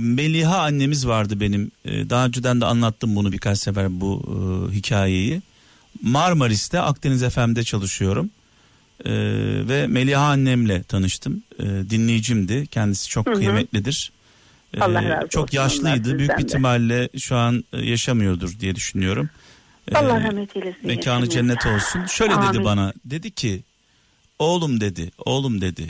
Meliha 0.00 0.58
annemiz 0.62 1.06
vardı 1.06 1.40
benim. 1.40 1.70
E, 1.84 2.10
daha 2.10 2.26
önceden 2.26 2.60
de 2.60 2.64
anlattım 2.64 3.16
bunu 3.16 3.32
birkaç 3.32 3.58
sefer 3.58 4.00
bu 4.00 4.22
e, 4.26 4.74
hikayeyi. 4.76 5.42
Marmaris'te 6.02 6.80
Akdeniz 6.80 7.22
FM'de 7.28 7.64
çalışıyorum. 7.64 8.30
E, 9.04 9.10
ve 9.68 9.86
Meliha 9.86 10.26
annemle 10.26 10.82
tanıştım. 10.82 11.42
E, 11.58 11.64
dinleyicimdi. 11.64 12.66
Kendisi 12.66 13.08
çok 13.08 13.26
Hı 13.26 13.30
hı. 13.30 13.34
kıymetlidir. 13.34 14.12
E, 14.74 14.80
Allah 14.80 15.02
razı 15.04 15.16
olsun 15.16 15.28
çok 15.28 15.52
yaşlıydı. 15.54 16.18
Büyük 16.18 16.38
bir 16.38 16.44
ihtimalle 16.44 17.08
şu 17.18 17.36
an 17.36 17.64
e, 17.72 17.78
yaşamıyordur 17.86 18.60
diye 18.60 18.74
düşünüyorum. 18.74 19.30
E, 19.92 19.94
Allah 19.94 20.20
rahmet 20.20 20.56
eylesin. 20.56 20.86
Mekanı 20.86 21.24
yaşamıyor. 21.24 21.30
cennet 21.32 21.66
olsun. 21.66 22.06
Şöyle 22.06 22.32
dedi 22.32 22.40
Amin. 22.46 22.64
bana. 22.64 22.92
Dedi 23.04 23.30
ki 23.30 23.62
oğlum 24.38 24.80
dedi 24.80 25.10
oğlum 25.18 25.60
dedi. 25.60 25.88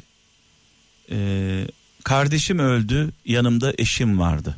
"Ee, 1.11 1.66
kardeşim 2.09 2.59
öldü 2.59 3.11
yanımda 3.25 3.73
eşim 3.79 4.18
vardı. 4.18 4.57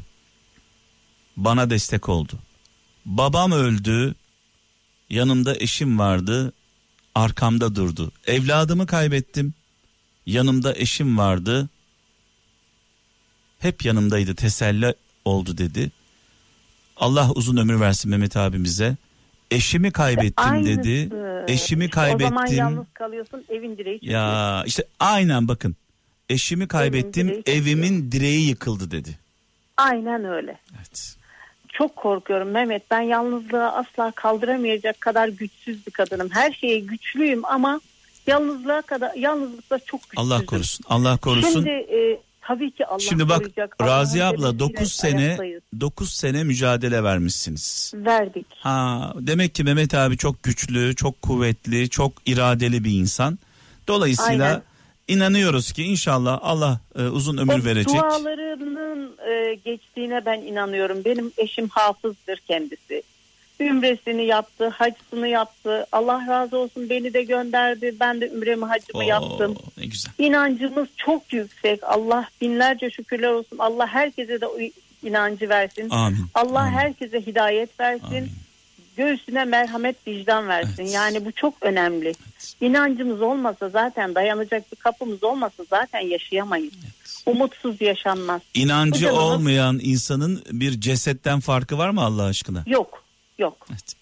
Bana 1.36 1.70
destek 1.70 2.08
oldu. 2.08 2.38
Babam 3.06 3.52
öldü 3.52 4.14
yanımda 5.10 5.56
eşim 5.56 5.98
vardı 5.98 6.52
arkamda 7.14 7.74
durdu. 7.74 8.12
Evladımı 8.26 8.86
kaybettim 8.86 9.54
yanımda 10.26 10.74
eşim 10.76 11.18
vardı. 11.18 11.68
Hep 13.58 13.84
yanımdaydı 13.84 14.34
teselli 14.34 14.94
oldu 15.24 15.58
dedi. 15.58 15.90
Allah 16.96 17.30
uzun 17.34 17.56
ömür 17.56 17.80
versin 17.80 18.10
Mehmet 18.10 18.36
abimize. 18.36 18.96
Eşimi 19.50 19.90
kaybettim 19.92 20.50
Aynısı. 20.50 20.78
dedi. 20.82 21.10
Eşimi 21.48 21.84
İşte 21.84 22.00
O 22.00 22.04
zaman 22.18 22.18
kaybettim. 22.18 22.58
yalnız 22.58 22.86
kalıyorsun 22.94 23.44
evin 23.48 23.78
direği. 23.78 23.98
Ya 24.02 24.62
işte 24.66 24.84
aynen 25.00 25.48
bakın. 25.48 25.76
Eşimi 26.30 26.68
kaybettim, 26.68 27.28
direği 27.28 27.42
evimin 27.46 28.12
direği 28.12 28.48
yıkıldı 28.48 28.90
dedi. 28.90 29.18
Aynen 29.76 30.24
öyle. 30.24 30.58
Evet. 30.76 31.16
Çok 31.68 31.96
korkuyorum 31.96 32.48
Mehmet. 32.48 32.90
Ben 32.90 33.00
yalnızlığı 33.00 33.72
asla 33.72 34.10
kaldıramayacak 34.10 35.00
kadar 35.00 35.28
güçsüz 35.28 35.86
bir 35.86 35.92
kadınım. 35.92 36.28
Her 36.30 36.52
şeye 36.52 36.80
güçlüyüm 36.80 37.44
ama 37.44 37.80
yalnızlığa 38.26 38.82
kadar 38.82 39.14
yalnızlıkta 39.14 39.78
çok 39.78 40.02
güçsüzüm. 40.02 40.32
Allah 40.32 40.46
korusun. 40.46 40.84
Allah 40.88 41.16
korusun. 41.16 41.50
Şimdi 41.50 41.70
e, 41.70 42.20
tabii 42.40 42.70
ki 42.70 42.86
Allah 42.86 42.98
Şimdi 42.98 43.28
bak 43.28 43.38
koruyacak. 43.38 43.76
Razi 43.82 44.24
Allah'ın 44.24 44.34
abla 44.34 44.48
emriyle 44.48 44.58
9 44.58 44.92
sene 44.92 45.18
ayaktayız. 45.18 45.62
9 45.80 46.12
sene 46.12 46.44
mücadele 46.44 47.04
vermişsiniz. 47.04 47.92
verdik. 47.94 48.46
Ha 48.60 49.12
demek 49.18 49.54
ki 49.54 49.64
Mehmet 49.64 49.94
abi 49.94 50.16
çok 50.16 50.42
güçlü, 50.42 50.94
çok 50.94 51.22
kuvvetli, 51.22 51.88
çok 51.90 52.12
iradeli 52.26 52.84
bir 52.84 52.92
insan. 52.92 53.38
Dolayısıyla 53.88 54.46
Aynen. 54.46 54.62
İnanıyoruz 55.10 55.72
ki 55.72 55.84
inşallah 55.84 56.38
Allah 56.42 56.80
e, 56.98 57.02
uzun 57.02 57.36
ömür 57.36 57.62
o 57.62 57.64
verecek. 57.64 58.00
dualarının 58.00 59.16
e, 59.30 59.54
geçtiğine 59.54 60.24
ben 60.26 60.40
inanıyorum. 60.40 61.04
Benim 61.04 61.32
eşim 61.36 61.68
hafızdır 61.68 62.36
kendisi. 62.48 63.02
Ümresini 63.60 64.24
yaptı, 64.26 64.68
hacısını 64.68 65.28
yaptı. 65.28 65.86
Allah 65.92 66.26
razı 66.28 66.58
olsun 66.58 66.90
beni 66.90 67.14
de 67.14 67.22
gönderdi. 67.22 67.94
Ben 68.00 68.20
de 68.20 68.28
ümremi 68.28 68.64
hacımı 68.64 68.98
Oo, 69.04 69.08
yaptım. 69.08 69.54
ne 69.78 69.86
güzel. 69.86 70.12
İnancımız 70.18 70.88
çok 70.96 71.32
yüksek. 71.32 71.80
Allah 71.84 72.28
binlerce 72.40 72.90
şükürler 72.90 73.28
olsun. 73.30 73.58
Allah 73.58 73.86
herkese 73.86 74.40
de 74.40 74.46
inancı 75.02 75.48
versin. 75.48 75.90
Amin. 75.90 76.18
Allah 76.34 76.60
Amin. 76.60 76.72
herkese 76.72 77.26
hidayet 77.26 77.80
versin. 77.80 78.06
Amin. 78.06 78.30
Göğsüne 79.04 79.44
merhamet 79.44 79.96
vicdan 80.06 80.48
versin. 80.48 80.82
Evet. 80.82 80.92
Yani 80.94 81.24
bu 81.24 81.32
çok 81.32 81.54
önemli. 81.60 82.12
İnancımız 82.60 83.22
olmasa 83.22 83.68
zaten 83.68 84.14
dayanacak 84.14 84.72
bir 84.72 84.76
kapımız 84.76 85.24
olmasa 85.24 85.64
zaten 85.70 86.00
yaşayamayız. 86.00 86.72
Umutsuz 87.26 87.80
yaşanmaz. 87.80 88.40
İnancı 88.54 89.00
canımız- 89.00 89.22
olmayan 89.22 89.78
insanın 89.82 90.42
bir 90.50 90.80
cesetten 90.80 91.40
farkı 91.40 91.78
var 91.78 91.90
mı 91.90 92.00
Allah 92.04 92.22
aşkına? 92.24 92.64
Yok. 92.66 93.04
Yok. 93.38 93.66
Evet. 93.70 93.94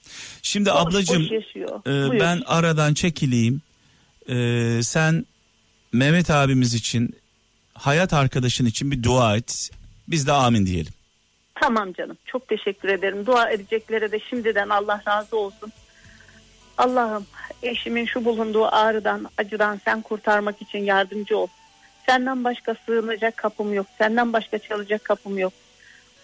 Şimdi 0.43 0.71
Boş 0.71 0.77
ablacığım 0.77 1.23
boş 1.23 1.31
yaşıyor. 1.31 1.81
e, 1.81 2.11
Buyur. 2.11 2.21
ben 2.21 2.43
aradan 2.47 2.95
çekileyim. 2.95 3.63
E, 4.29 4.81
sen 4.83 5.27
Mehmet 5.93 6.31
abimiz 6.31 6.75
için 6.75 7.15
hayat 7.75 8.13
arkadaşın 8.13 8.67
için 8.67 8.91
bir 8.91 9.03
dua 9.03 9.37
et. 9.37 9.71
Biz 10.09 10.27
de 10.27 10.33
amin 10.33 10.67
diyelim. 10.67 10.93
Tamam 11.61 11.93
canım. 11.93 12.19
Çok 12.25 12.49
teşekkür 12.49 12.89
ederim. 12.89 13.27
Dua 13.27 13.51
edeceklere 13.51 14.13
de 14.13 14.19
şimdiden 14.21 14.69
Allah 14.69 15.03
razı 15.09 15.37
olsun. 15.37 15.73
Allah'ım 16.79 17.27
eşimin 17.63 18.07
şu 18.07 18.25
bulunduğu 18.25 18.67
ağrıdan, 18.67 19.31
acıdan 19.39 19.81
sen 19.85 20.03
kurtarmak 20.03 20.63
için 20.63 20.79
yardımcı 20.79 21.39
ol. 21.39 21.47
Senden 22.07 22.45
başka 22.45 22.75
sığınacak 22.87 23.37
kapım 23.37 23.75
yok. 23.75 23.87
Senden 23.99 24.33
başka 24.33 24.59
çalacak 24.59 25.05
kapım 25.05 25.39
yok. 25.39 25.53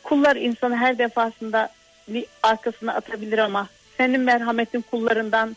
Kullar 0.03 0.37
insanı 0.37 0.77
her 0.77 0.99
defasında 0.99 1.69
bir 2.09 2.27
arkasına 2.43 2.95
atabilir 2.95 3.39
ama 3.39 3.69
senin 3.97 4.21
merhametin 4.21 4.81
kullarından 4.81 5.57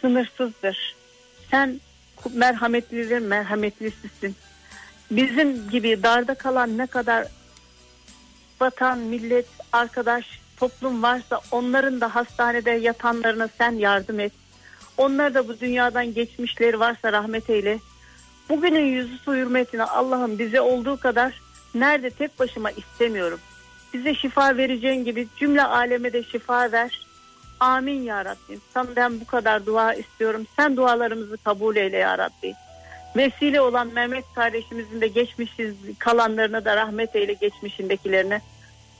sınırsızdır. 0.00 0.96
Sen 1.50 1.80
merhametlilerin 2.34 3.22
merhametlisisin. 3.22 4.36
Bizim 5.10 5.70
gibi 5.70 6.02
darda 6.02 6.34
kalan 6.34 6.78
ne 6.78 6.86
kadar 6.86 7.26
vatan, 8.62 8.98
millet, 8.98 9.46
arkadaş, 9.72 10.40
toplum 10.56 11.02
varsa 11.02 11.40
onların 11.50 12.00
da 12.00 12.14
hastanede 12.14 12.70
yatanlarına 12.70 13.48
sen 13.58 13.72
yardım 13.72 14.20
et. 14.20 14.32
Onlar 14.96 15.34
da 15.34 15.48
bu 15.48 15.60
dünyadan 15.60 16.14
geçmişleri 16.14 16.80
varsa 16.80 17.12
rahmet 17.12 17.50
eyle. 17.50 17.78
Bugünün 18.48 18.84
yüzü 18.84 19.18
su 19.18 19.34
hürmetine 19.34 19.84
Allah'ım 19.84 20.38
bize 20.38 20.60
olduğu 20.60 21.00
kadar 21.00 21.40
nerede 21.74 22.10
tek 22.10 22.38
başıma 22.38 22.70
istemiyorum. 22.70 23.40
Bize 23.94 24.14
şifa 24.14 24.56
vereceğin 24.56 25.04
gibi 25.04 25.28
cümle 25.36 25.62
aleme 25.62 26.12
de 26.12 26.22
şifa 26.22 26.72
ver. 26.72 27.06
Amin 27.60 28.02
ya 28.02 28.24
Rabbim. 28.24 28.60
Senden 28.74 29.20
bu 29.20 29.26
kadar 29.26 29.66
dua 29.66 29.94
istiyorum. 29.94 30.46
Sen 30.56 30.76
dualarımızı 30.76 31.36
kabul 31.36 31.76
eyle 31.76 31.96
ya 31.96 32.18
Rabbi. 32.18 32.54
vesile 33.16 33.60
olan 33.60 33.92
Mehmet 33.92 34.24
kardeşimizin 34.34 35.00
de 35.00 35.08
geçmişiz 35.08 35.74
kalanlarına 35.98 36.64
da 36.64 36.76
rahmet 36.76 37.16
eyle 37.16 37.32
geçmişindekilerine. 37.32 38.40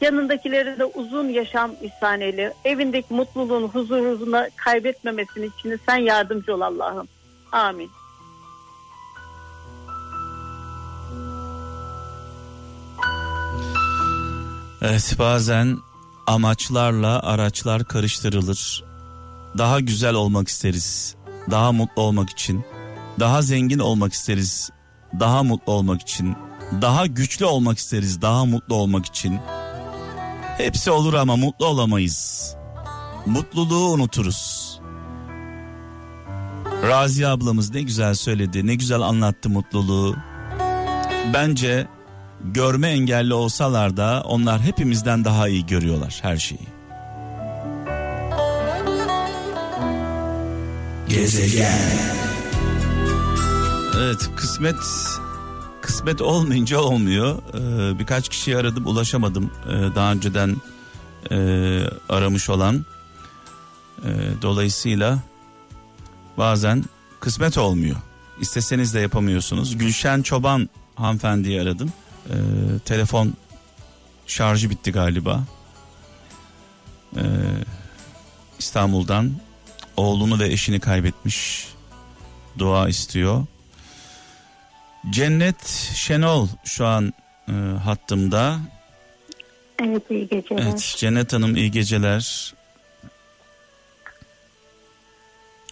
Yanındakileri 0.02 0.78
de 0.78 0.84
uzun 0.84 1.28
yaşam 1.28 1.70
ihsan 1.82 2.20
eyle. 2.20 2.54
Evindeki 2.64 3.14
mutluluğunu, 3.14 3.68
huzurunu 3.68 4.46
kaybetmemesini 4.56 5.46
için 5.46 5.80
sen 5.88 5.96
yardımcı 5.96 6.54
ol 6.54 6.60
Allah'ım. 6.60 7.08
Amin. 7.52 7.90
Evet 14.82 15.14
bazen 15.18 15.78
amaçlarla 16.26 17.22
araçlar 17.22 17.84
karıştırılır. 17.84 18.84
Daha 19.58 19.80
güzel 19.80 20.14
olmak 20.14 20.48
isteriz. 20.48 21.16
Daha 21.50 21.72
mutlu 21.72 22.02
olmak 22.02 22.30
için. 22.30 22.64
Daha 23.20 23.42
zengin 23.42 23.78
olmak 23.78 24.12
isteriz. 24.12 24.70
Daha 25.20 25.42
mutlu 25.42 25.72
olmak 25.72 26.00
için. 26.00 26.36
Daha 26.82 27.06
güçlü 27.06 27.44
olmak 27.44 27.78
isteriz. 27.78 28.22
Daha 28.22 28.44
mutlu 28.44 28.74
olmak 28.74 29.06
için. 29.06 29.40
Hepsi 30.58 30.90
olur 30.90 31.14
ama 31.14 31.36
mutlu 31.36 31.66
olamayız. 31.66 32.54
Mutluluğu 33.26 33.88
unuturuz. 33.88 34.72
Razi 36.82 37.26
ablamız 37.28 37.74
ne 37.74 37.82
güzel 37.82 38.14
söyledi. 38.14 38.66
Ne 38.66 38.74
güzel 38.74 39.00
anlattı 39.00 39.50
mutluluğu. 39.50 40.16
Bence 41.34 41.86
görme 42.44 42.88
engelli 42.88 43.34
olsalar 43.34 43.96
da 43.96 44.22
onlar 44.26 44.60
hepimizden 44.60 45.24
daha 45.24 45.48
iyi 45.48 45.66
görüyorlar 45.66 46.18
her 46.22 46.36
şeyi. 46.36 46.66
Gezegen. 51.08 52.12
Evet 53.98 54.30
kısmet 54.36 54.76
kısmet 55.82 56.20
olmayınca 56.20 56.80
olmuyor. 56.80 57.38
Ee, 57.54 57.98
birkaç 57.98 58.28
kişiyi 58.28 58.56
aradım 58.56 58.86
ulaşamadım. 58.86 59.50
Ee, 59.68 59.94
daha 59.94 60.12
önceden 60.12 60.56
e, 61.30 61.36
aramış 62.08 62.50
olan. 62.50 62.84
Ee, 64.04 64.08
dolayısıyla 64.42 65.18
bazen 66.38 66.84
kısmet 67.20 67.58
olmuyor. 67.58 67.96
İsteseniz 68.40 68.94
de 68.94 69.00
yapamıyorsunuz. 69.00 69.78
Gülşen 69.78 70.22
Çoban 70.22 70.68
hanımefendiyi 70.94 71.60
aradım. 71.60 71.92
Ee, 72.30 72.34
telefon 72.84 73.34
şarjı 74.26 74.70
bitti 74.70 74.92
galiba. 74.92 75.44
Ee, 77.16 77.20
İstanbul'dan 78.58 79.32
oğlunu 79.96 80.38
ve 80.38 80.46
eşini 80.48 80.80
kaybetmiş. 80.80 81.68
Dua 82.58 82.88
istiyor. 82.88 83.46
Cennet 85.10 85.66
Şenol 85.94 86.48
şu 86.64 86.86
an 86.86 87.12
e, 87.48 87.52
hattımda. 87.84 88.58
Evet 89.82 90.02
iyi 90.10 90.28
geceler. 90.28 90.62
Evet 90.62 90.94
Cennet 90.98 91.32
Hanım 91.32 91.56
iyi 91.56 91.70
geceler. 91.70 92.54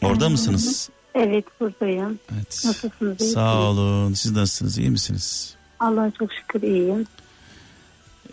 Orada 0.02 0.24
hmm. 0.24 0.32
mısınız? 0.32 0.90
Evet 1.14 1.44
buradayım. 1.60 2.18
Evet. 2.34 2.62
Nasılsınız? 2.64 3.20
İyi 3.20 3.32
Sağ 3.32 3.58
olun. 3.58 4.14
Siz 4.14 4.32
nasılsınız? 4.32 4.78
İyi 4.78 4.90
misiniz? 4.90 5.56
Allah'a 5.80 6.10
çok 6.10 6.32
şükür 6.32 6.62
iyiyim. 6.62 7.06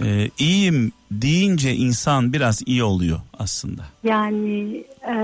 Ee, 0.01 0.29
iyiyim 0.38 0.91
deyince 1.12 1.73
insan 1.73 2.33
biraz 2.33 2.62
iyi 2.65 2.83
oluyor 2.83 3.19
aslında. 3.39 3.83
Yani 4.03 4.86
e, 5.10 5.15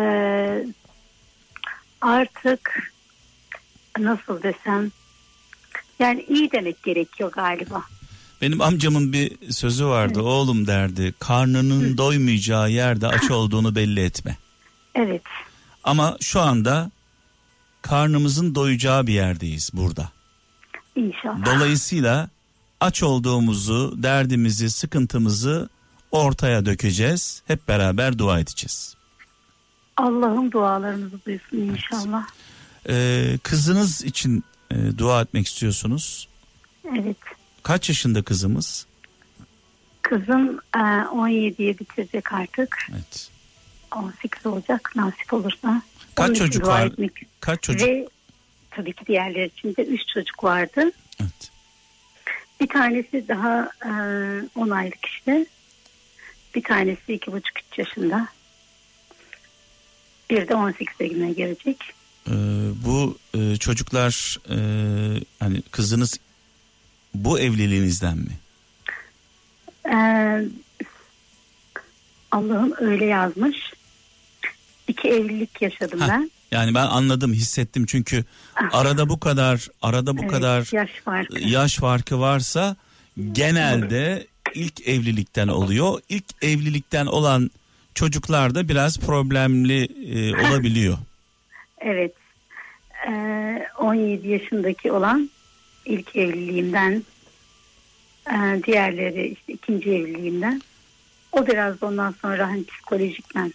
artık 2.01 2.91
nasıl 3.99 4.43
desem 4.43 4.91
yani 5.99 6.25
iyi 6.29 6.51
demek 6.51 6.83
gerekiyor 6.83 7.31
galiba. 7.31 7.83
Benim 8.41 8.61
amcamın 8.61 9.13
bir 9.13 9.51
sözü 9.51 9.85
vardı. 9.85 10.13
Evet. 10.15 10.25
Oğlum 10.25 10.67
derdi. 10.67 11.13
Karnının 11.19 11.93
Hı. 11.93 11.97
doymayacağı 11.97 12.71
yerde 12.71 13.07
aç 13.07 13.31
olduğunu 13.31 13.75
belli 13.75 13.99
etme. 13.99 14.37
Evet. 14.95 15.21
Ama 15.83 16.17
şu 16.21 16.41
anda 16.41 16.91
karnımızın 17.81 18.55
doyacağı 18.55 19.07
bir 19.07 19.13
yerdeyiz 19.13 19.69
burada. 19.73 20.09
İnşallah. 20.95 21.45
Dolayısıyla 21.45 22.29
aç 22.79 23.03
olduğumuzu, 23.03 24.03
derdimizi, 24.03 24.69
sıkıntımızı 24.69 25.69
ortaya 26.11 26.65
dökeceğiz. 26.65 27.43
Hep 27.47 27.67
beraber 27.67 28.17
dua 28.17 28.39
edeceğiz. 28.39 28.95
Allah'ım 29.97 30.51
dualarınızı 30.51 31.25
duysun 31.25 31.57
inşallah. 31.57 32.27
Ee, 32.89 33.37
kızınız 33.43 34.03
için 34.03 34.43
e, 34.73 34.97
dua 34.97 35.21
etmek 35.21 35.47
istiyorsunuz. 35.47 36.27
Evet. 36.85 37.17
Kaç 37.63 37.89
yaşında 37.89 38.23
kızımız? 38.23 38.85
Kızım 40.01 40.59
e, 40.75 40.79
17'ye 40.79 41.79
bitirecek 41.79 42.33
artık. 42.33 42.87
Evet. 42.91 43.29
18 43.95 44.45
olacak 44.45 44.91
nasip 44.95 45.33
olursa. 45.33 45.81
Kaç 46.15 46.37
çocuk 46.37 46.67
var? 46.67 46.85
Etmek. 46.85 47.11
Kaç 47.39 47.63
çocuk? 47.63 47.87
Ve 47.87 48.07
tabii 48.71 48.93
ki 48.93 49.05
diğerleri 49.05 49.47
için 49.47 49.75
de 49.75 49.85
3 49.85 50.07
çocuk 50.13 50.43
vardı. 50.43 50.91
Evet. 51.21 51.51
Bir 52.61 52.67
tanesi 52.67 53.27
daha 53.27 53.69
e, 53.85 53.91
10 54.55 54.69
aylık 54.69 55.05
işte. 55.05 55.45
Bir 56.55 56.63
tanesi 56.63 57.13
2,5-3 57.13 57.41
yaşında. 57.77 58.27
Bir 60.29 60.47
de 60.47 60.53
18'e 60.53 61.07
güne 61.07 61.31
gelecek. 61.31 61.93
Ee, 62.27 62.31
bu 62.85 63.17
e, 63.33 63.57
çocuklar 63.57 64.37
e, 64.49 64.57
hani 65.39 65.61
kızınız 65.61 66.19
bu 67.13 67.39
evliliğinizden 67.39 68.17
mi? 68.17 68.31
Ee, 69.85 70.47
Allah'ım 72.31 72.73
öyle 72.79 73.05
yazmış. 73.05 73.57
İki 74.87 75.07
evlilik 75.07 75.61
yaşadım 75.61 75.99
ha, 75.99 76.07
ben. 76.09 76.31
Yani 76.51 76.75
ben 76.75 76.85
anladım, 76.85 77.33
hissettim 77.33 77.85
çünkü 77.85 78.25
ah. 78.55 78.69
arada 78.71 79.09
bu 79.09 79.19
kadar 79.19 79.67
arada 79.81 80.17
bu 80.17 80.21
evet, 80.21 80.31
kadar 80.31 80.69
yaş 80.73 80.89
farkı. 81.05 81.39
yaş 81.39 81.75
farkı 81.75 82.19
varsa 82.19 82.75
genelde 83.31 84.27
ilk 84.53 84.87
evlilikten 84.87 85.47
oluyor. 85.47 86.01
İlk 86.09 86.25
evlilikten 86.41 87.05
olan 87.05 87.51
çocuklar 87.95 88.55
da 88.55 88.69
biraz 88.69 88.99
problemli 88.99 89.83
e, 89.83 90.47
olabiliyor. 90.47 90.97
Evet. 91.83 92.13
Ee, 93.07 93.67
17 93.77 94.27
yaşındaki 94.27 94.91
olan 94.91 95.29
ilk 95.85 96.15
evliliğimden 96.15 97.03
e, 98.31 98.63
diğerleri 98.63 99.27
işte 99.27 99.53
ikinci 99.53 99.89
evliliğimden 99.89 100.61
o 101.31 101.47
biraz 101.47 101.83
ondan 101.83 102.15
sonra 102.21 102.47
hani 102.47 102.65
psikolojikmen 102.65 103.53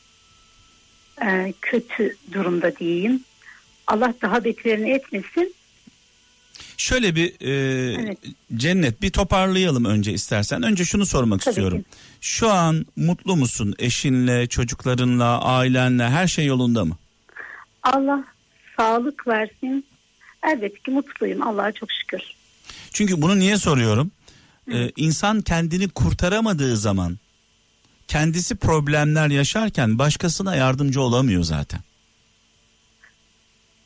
e, 1.22 1.54
kötü 1.60 2.16
durumda 2.32 2.76
diyeyim. 2.76 3.24
Allah 3.86 4.14
daha 4.22 4.44
beterini 4.44 4.90
etmesin. 4.90 5.54
Şöyle 6.76 7.14
bir 7.14 7.34
e, 7.40 7.52
evet. 8.02 8.18
cennet 8.56 9.02
bir 9.02 9.10
toparlayalım 9.10 9.84
önce 9.84 10.12
istersen. 10.12 10.62
Önce 10.62 10.84
şunu 10.84 11.06
sormak 11.06 11.40
Tabii 11.40 11.50
istiyorum. 11.50 11.78
Ki. 11.78 11.88
Şu 12.20 12.48
an 12.50 12.86
mutlu 12.96 13.36
musun? 13.36 13.74
Eşinle, 13.78 14.46
çocuklarınla, 14.46 15.42
ailenle 15.42 16.08
her 16.08 16.26
şey 16.26 16.46
yolunda 16.46 16.84
mı? 16.84 16.96
Allah 17.82 18.24
sağlık 18.76 19.26
versin. 19.26 19.86
Elbette 20.46 20.78
ki 20.82 20.90
mutluyum. 20.90 21.42
Allah'a 21.42 21.72
çok 21.72 21.92
şükür. 21.92 22.20
Çünkü 22.92 23.22
bunu 23.22 23.38
niye 23.38 23.56
soruyorum? 23.56 24.10
Ee, 24.72 24.90
insan 24.96 25.40
kendini 25.40 25.88
kurtaramadığı 25.88 26.76
zaman 26.76 27.18
kendisi 28.08 28.56
problemler 28.56 29.28
yaşarken 29.28 29.98
başkasına 29.98 30.56
yardımcı 30.56 31.00
olamıyor 31.00 31.42
zaten. 31.42 31.80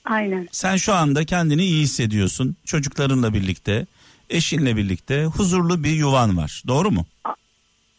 Aynen. 0.05 0.48
Sen 0.52 0.76
şu 0.76 0.94
anda 0.94 1.24
kendini 1.24 1.64
iyi 1.64 1.83
hissediyorsun. 1.83 2.57
Çocuklarınla 2.64 3.35
birlikte, 3.35 3.87
eşinle 4.31 4.76
birlikte 4.76 5.24
huzurlu 5.24 5.85
bir 5.85 5.92
yuvan 5.92 6.37
var. 6.37 6.62
Doğru 6.68 6.90
mu? 6.90 7.07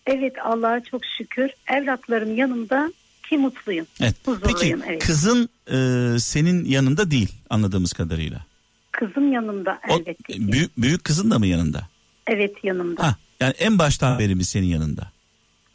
Evet 0.05 0.33
Allah'a 0.45 0.83
çok 0.83 1.01
şükür. 1.17 1.49
Evlatlarım 1.67 2.37
yanımda 2.37 2.93
ki 3.29 3.37
mutluyum. 3.37 3.87
Evet. 4.01 4.15
Peki 4.43 4.77
evet. 4.87 5.05
kızın 5.05 5.49
e, 5.67 5.75
senin 6.19 6.65
yanında 6.65 7.11
değil 7.11 7.31
anladığımız 7.49 7.93
kadarıyla. 7.93 8.45
Kızım 8.91 9.33
yanımda 9.33 9.79
elbette. 9.89 10.33
O, 10.33 10.51
büyük, 10.51 10.77
büyük 10.77 11.03
kızın 11.03 11.31
da 11.31 11.39
mı 11.39 11.47
yanında? 11.47 11.87
Evet 12.27 12.63
yanımda. 12.63 13.03
Ha, 13.03 13.15
yani 13.39 13.53
en 13.59 13.79
baştan 13.79 14.19
beri 14.19 14.35
mi 14.35 14.43
senin 14.45 14.65
yanında? 14.67 15.11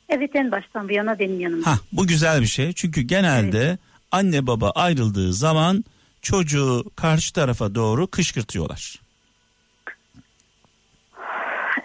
Evet 0.09 0.30
en 0.34 0.53
baştan 0.53 0.89
bir 0.89 0.95
yana 0.95 1.18
benim 1.18 1.41
yanımda. 1.41 1.70
Ha, 1.70 1.78
bu 1.93 2.07
güzel 2.07 2.41
bir 2.41 2.47
şey 2.47 2.72
çünkü 2.72 3.01
genelde 3.01 3.64
evet. 3.64 3.78
anne 4.12 4.47
baba 4.47 4.70
ayrıldığı 4.70 5.32
zaman 5.32 5.84
çocuğu 6.22 6.84
karşı 6.97 7.32
tarafa 7.32 7.74
doğru 7.74 8.07
kışkırtıyorlar. 8.07 9.01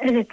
Evet. 0.02 0.28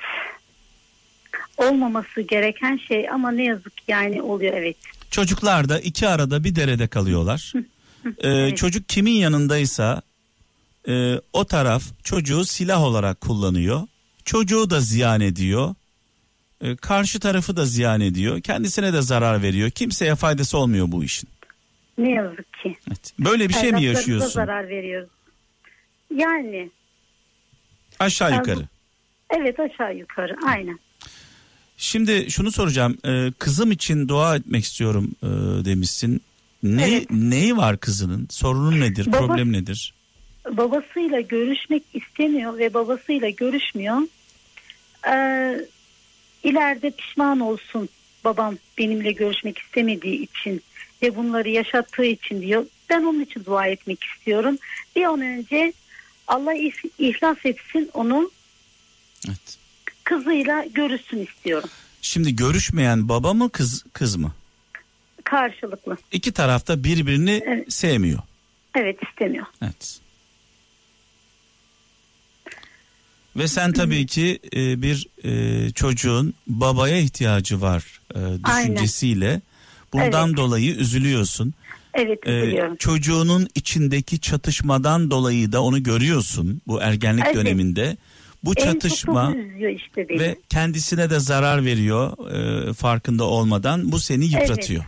Olmaması 1.56 2.20
gereken 2.20 2.76
şey 2.76 3.10
ama 3.10 3.30
ne 3.30 3.44
yazık 3.44 3.72
yani 3.88 4.22
oluyor 4.22 4.52
evet. 4.54 4.76
Çocuklar 5.10 5.68
da 5.68 5.80
iki 5.80 6.08
arada 6.08 6.44
bir 6.44 6.54
derede 6.54 6.86
kalıyorlar. 6.86 7.52
ee, 8.06 8.10
evet. 8.22 8.56
Çocuk 8.56 8.88
kimin 8.88 9.12
yanındaysa 9.12 10.02
e, 10.88 11.14
o 11.32 11.44
taraf 11.44 11.82
çocuğu 12.04 12.44
silah 12.44 12.82
olarak 12.82 13.20
kullanıyor. 13.20 13.82
Çocuğu 14.24 14.70
da 14.70 14.80
ziyan 14.80 15.20
ediyor. 15.20 15.74
E, 16.60 16.76
karşı 16.76 17.20
tarafı 17.20 17.56
da 17.56 17.64
ziyan 17.64 18.00
ediyor. 18.00 18.40
Kendisine 18.40 18.92
de 18.92 19.02
zarar 19.02 19.42
veriyor. 19.42 19.70
Kimseye 19.70 20.14
faydası 20.14 20.58
olmuyor 20.58 20.86
bu 20.92 21.04
işin. 21.04 21.28
Ne 21.98 22.10
yazık 22.10 22.52
ki. 22.62 22.76
Evet. 22.88 23.12
Böyle 23.18 23.48
bir 23.48 23.54
şey 23.54 23.72
mi 23.72 23.84
yaşıyorsun? 23.84 24.28
zarar 24.28 24.68
veriyoruz. 24.68 25.10
Yani 26.14 26.70
Aşağı 27.98 28.30
Ben- 28.30 28.36
yukarı. 28.36 28.68
evet 29.30 29.60
aşağı 29.60 29.96
yukarı 29.96 30.36
aynen. 30.46 30.78
Şimdi 31.84 32.30
şunu 32.30 32.52
soracağım. 32.52 32.98
Ee, 33.06 33.32
kızım 33.38 33.72
için 33.72 34.08
dua 34.08 34.36
etmek 34.36 34.64
istiyorum 34.64 35.10
e, 35.22 35.26
demişsin. 35.64 36.20
Ne 36.62 36.88
Evet. 36.92 37.10
neyi 37.10 37.56
var 37.56 37.78
kızının? 37.78 38.26
Sorunun 38.30 38.80
nedir? 38.80 39.06
Baba- 39.06 39.18
Problem 39.18 39.52
nedir? 39.52 39.94
babasıyla 40.50 41.20
görüşmek 41.20 41.82
istemiyor 41.94 42.58
ve 42.58 42.74
babasıyla 42.74 43.28
görüşmüyor. 43.30 43.98
Ee, 45.08 45.60
ileride 46.44 46.90
pişman 46.90 47.40
olsun 47.40 47.88
babam 48.24 48.56
benimle 48.78 49.12
görüşmek 49.12 49.58
istemediği 49.58 50.22
için 50.22 50.62
ve 51.02 51.16
bunları 51.16 51.48
yaşattığı 51.48 52.04
için 52.04 52.42
diyor. 52.42 52.66
Ben 52.90 53.02
onun 53.02 53.20
için 53.20 53.44
dua 53.44 53.66
etmek 53.66 54.04
istiyorum. 54.04 54.58
Bir 54.96 55.02
an 55.04 55.20
önce 55.20 55.72
Allah 56.28 56.54
ih- 56.54 56.90
ihlas 56.98 57.36
etsin 57.44 57.90
onu 57.94 58.30
Evet. 59.28 59.56
Kızıyla 60.10 60.64
görüşsün 60.74 61.18
istiyorum. 61.18 61.68
Şimdi 62.02 62.36
görüşmeyen 62.36 63.08
baba 63.08 63.34
mı 63.34 63.50
kız 63.50 63.84
kız 63.92 64.16
mı? 64.16 64.32
Karşılıklı. 65.24 65.96
İki 66.12 66.32
tarafta 66.32 66.84
birbirini 66.84 67.42
Evet. 67.46 67.72
sevmiyor. 67.72 68.18
Evet 68.74 68.98
istemiyor. 69.10 69.46
Evet. 69.62 70.00
Ve 73.36 73.48
sen 73.48 73.72
tabii 73.72 74.06
ki 74.06 74.38
e, 74.56 74.82
bir 74.82 75.08
e, 75.24 75.70
çocuğun 75.70 76.34
babaya 76.46 76.98
ihtiyacı 76.98 77.60
var 77.60 78.00
e, 78.14 78.18
Aynen. 78.18 78.44
düşüncesiyle 78.44 79.40
bundan 79.92 80.28
Evet. 80.28 80.36
dolayı 80.36 80.74
üzülüyorsun. 80.74 81.54
Evet 81.94 82.26
üzülüyorum. 82.26 82.76
çocuğunun 82.76 83.48
içindeki 83.54 84.20
çatışmadan 84.20 85.10
dolayı 85.10 85.52
da 85.52 85.62
onu 85.62 85.82
görüyorsun 85.82 86.60
bu 86.66 86.82
ergenlik 86.82 87.24
Evet. 87.26 87.36
döneminde. 87.36 87.96
Bu 88.44 88.52
En 88.56 88.64
çatışma 88.64 89.34
işte 89.76 90.08
ve 90.08 90.36
kendisine 90.48 91.10
de 91.10 91.18
zarar 91.18 91.64
veriyor 91.64 92.12
e, 92.32 92.72
farkında 92.72 93.24
olmadan. 93.24 93.92
Bu 93.92 93.98
seni 93.98 94.24
yıpratıyor. 94.24 94.84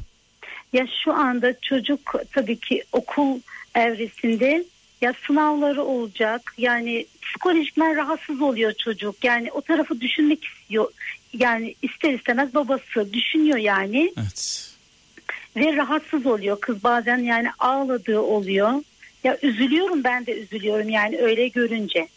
Ya 0.73 0.87
şu 1.05 1.13
anda 1.13 1.61
çocuk 1.61 2.15
tabii 2.33 2.57
ki 2.57 2.83
okul 2.93 3.41
evresinde 3.75 4.65
ya 5.01 5.15
sınavları 5.27 5.83
olacak. 5.83 6.55
Yani 6.59 7.07
psikolojikmen 7.23 7.97
rahatsız 7.97 8.43
oluyor 8.43 8.73
çocuk. 8.73 9.25
Yani 9.25 9.53
o 9.53 9.61
tarafı 9.61 10.01
düşünmek 10.01 10.45
istiyor. 10.45 10.93
Yani 11.33 11.75
ister 11.83 12.13
istemez 12.13 12.55
babası 12.55 13.13
düşünüyor 13.13 13.59
yani 13.59 14.13
Evet. 14.19 14.69
ve 15.57 15.77
rahatsız 15.77 16.27
oluyor. 16.27 16.61
Kız 16.61 16.85
bazen 16.85 17.19
yani 17.19 17.49
ağladığı 17.59 18.21
oluyor. 18.21 18.73
Ya 19.25 19.39
üzülüyorum 19.43 20.05
ben 20.05 20.27
de 20.27 20.33
üzülüyorum 20.33 20.89
yani 20.89 21.19
öyle 21.19 21.49
görünce. 21.49 22.09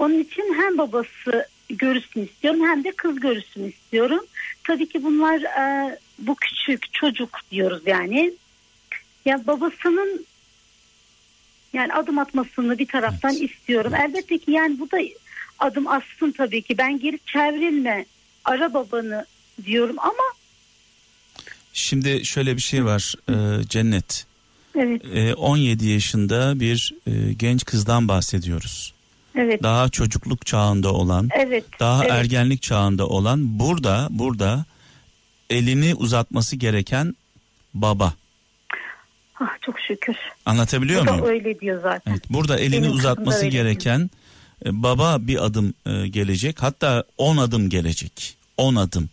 Onun 0.00 0.18
için 0.18 0.54
hem 0.54 0.78
babası 0.78 1.46
görürsün 1.68 2.24
istiyorum 2.24 2.60
hem 2.66 2.84
de 2.84 2.92
kız 2.92 3.20
görürsün 3.20 3.68
istiyorum. 3.68 4.20
Tabii 4.64 4.88
ki 4.88 5.04
bunlar 5.04 5.40
e, 5.42 5.98
bu 6.18 6.34
küçük 6.34 6.92
çocuk 6.92 7.38
diyoruz 7.50 7.82
yani. 7.86 8.32
Ya 9.24 9.46
babasının 9.46 10.26
yani 11.72 11.92
adım 11.94 12.18
atmasını 12.18 12.78
bir 12.78 12.86
taraftan 12.86 13.34
Evet. 13.36 13.50
istiyorum. 13.50 13.94
Elbette 13.94 14.38
ki 14.38 14.50
yani 14.50 14.78
bu 14.80 14.90
da 14.90 14.98
adım 15.58 15.86
atsın 15.88 16.30
tabii 16.30 16.62
ki. 16.62 16.78
Ben 16.78 16.98
geri 16.98 17.18
çevrilme 17.26 18.04
ara 18.44 18.74
babanı 18.74 19.26
diyorum 19.64 19.96
ama 19.98 20.22
Şimdi 21.72 22.24
şöyle 22.24 22.56
bir 22.56 22.62
şey 22.62 22.84
var 22.84 23.14
e, 23.28 23.64
Cennet. 23.68 24.26
evet 24.74 25.02
E, 25.14 25.34
17 25.34 25.86
yaşında 25.88 26.60
bir 26.60 26.94
e, 27.06 27.32
genç 27.32 27.64
kızdan 27.64 28.08
bahsediyoruz. 28.08 28.94
Evet 29.34 29.62
Daha 29.62 29.88
çocukluk 29.88 30.46
çağında 30.46 30.92
olan, 30.92 31.28
evet 31.34 31.64
daha 31.80 32.02
evet. 32.04 32.12
ergenlik 32.12 32.62
çağında 32.62 33.06
olan 33.06 33.58
burada 33.58 34.08
burada 34.10 34.64
elini 35.50 35.94
uzatması 35.94 36.56
gereken 36.56 37.14
baba. 37.74 38.14
Ah, 39.40 39.60
çok 39.60 39.80
şükür. 39.80 40.16
Anlatabiliyor 40.46 41.08
muyum? 41.08 41.26
öyle 41.26 41.60
diyor 41.60 41.82
zaten. 41.82 42.12
Evet, 42.12 42.22
burada 42.30 42.58
elini 42.58 42.82
Benim 42.82 42.92
uzatması 42.92 43.46
gereken 43.46 44.10
e, 44.66 44.82
baba 44.82 45.16
bir 45.20 45.44
adım 45.44 45.74
e, 45.86 46.08
gelecek. 46.08 46.62
Hatta 46.62 47.04
10 47.18 47.36
adım 47.36 47.68
gelecek. 47.70 48.36
10 48.56 48.74
adım. 48.74 49.08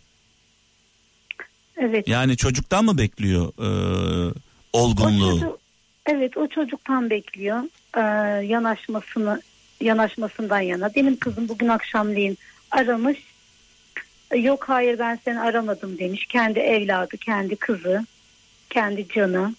Evet. 1.76 2.08
Yani 2.08 2.36
çocuktan 2.36 2.84
mı 2.84 2.98
bekliyor 2.98 3.52
e, 3.58 4.32
O 4.72 4.80
olgunluğu? 4.80 5.40
çocuk- 5.40 5.58
evet 6.06 6.36
o 6.36 6.48
çocuktan 6.48 7.10
bekliyor 7.10 7.62
ee, 7.96 8.00
yanaşmasını 8.46 9.42
yanaşmasından 9.80 10.60
yana. 10.60 10.94
Benim 10.94 11.16
kızım 11.16 11.48
bugün 11.48 11.68
akşamleyin 11.68 12.38
aramış. 12.70 13.18
Ee, 14.30 14.38
Yok 14.38 14.68
hayır 14.68 14.98
ben 14.98 15.18
seni 15.24 15.40
aramadım 15.40 15.98
demiş. 15.98 16.26
Kendi 16.26 16.58
evladı, 16.58 17.16
kendi 17.16 17.56
kızı, 17.56 18.06
kendi 18.70 19.08
canı. 19.08 19.54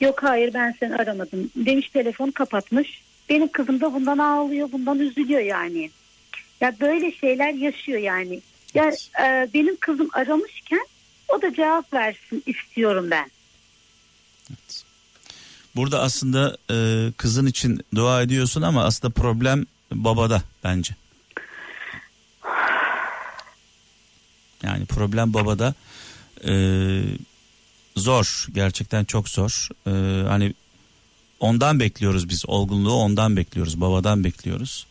Yok 0.00 0.22
hayır 0.22 0.54
ben 0.54 0.74
seni 0.80 0.96
aramadım 0.96 1.50
demiş 1.56 1.88
telefon 1.88 2.30
kapatmış. 2.30 3.02
Benim 3.28 3.48
kızım 3.48 3.80
da 3.80 3.94
bundan 3.94 4.18
ağlıyor, 4.18 4.72
bundan 4.72 4.98
üzülüyor 4.98 5.40
yani. 5.40 5.90
Ya 6.60 6.74
böyle 6.80 7.12
şeyler 7.12 7.52
yaşıyor 7.52 7.98
yani. 7.98 8.40
Ya 8.74 8.90
e, 9.22 9.48
benim 9.54 9.76
kızım 9.76 10.08
aramışken 10.12 10.86
o 11.28 11.42
da 11.42 11.54
cevap 11.54 11.94
versin 11.94 12.42
istiyorum 12.46 13.10
ben. 13.10 13.30
Burada 15.76 16.00
aslında 16.00 16.56
e, 16.70 17.08
kızın 17.16 17.46
için 17.46 17.80
dua 17.94 18.22
ediyorsun 18.22 18.62
ama 18.62 18.84
aslında 18.84 19.14
problem 19.14 19.66
babada 19.92 20.42
bence. 20.64 20.94
Yani 24.62 24.86
problem 24.86 25.34
babada 25.34 25.74
e, 26.48 26.54
zor 27.96 28.46
gerçekten 28.54 29.04
çok 29.04 29.28
zor. 29.28 29.68
E, 29.86 29.90
hani 30.28 30.54
ondan 31.40 31.80
bekliyoruz 31.80 32.28
biz 32.28 32.46
olgunluğu 32.46 32.94
ondan 32.94 33.36
bekliyoruz 33.36 33.80
babadan 33.80 34.24
bekliyoruz. 34.24 34.86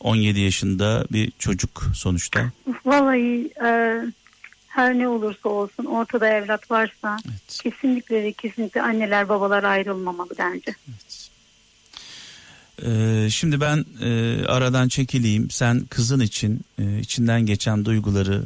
17 0.00 0.40
yaşında 0.40 1.04
bir 1.12 1.32
çocuk 1.38 1.86
sonuçta. 1.94 2.50
Vallahi 2.84 3.52
e, 3.64 4.00
her 4.70 4.98
ne 4.98 5.08
olursa 5.08 5.48
olsun 5.48 5.84
ortada 5.84 6.28
evlat 6.28 6.70
varsa 6.70 7.18
Evet. 7.28 7.58
kesinlikle 7.62 8.22
ve 8.22 8.32
kesinlikle 8.32 8.82
anneler 8.82 9.28
babalar 9.28 9.64
ayrılmamalı 9.64 10.30
bence. 10.38 10.74
Ee, 12.86 13.28
şimdi 13.30 13.60
ben 13.60 13.84
e, 14.02 14.42
aradan 14.46 14.88
çekileyim. 14.88 15.50
Sen 15.50 15.80
kızın 15.90 16.20
için 16.20 16.60
e, 16.78 16.98
içinden 16.98 17.46
geçen 17.46 17.84
duyguları 17.84 18.42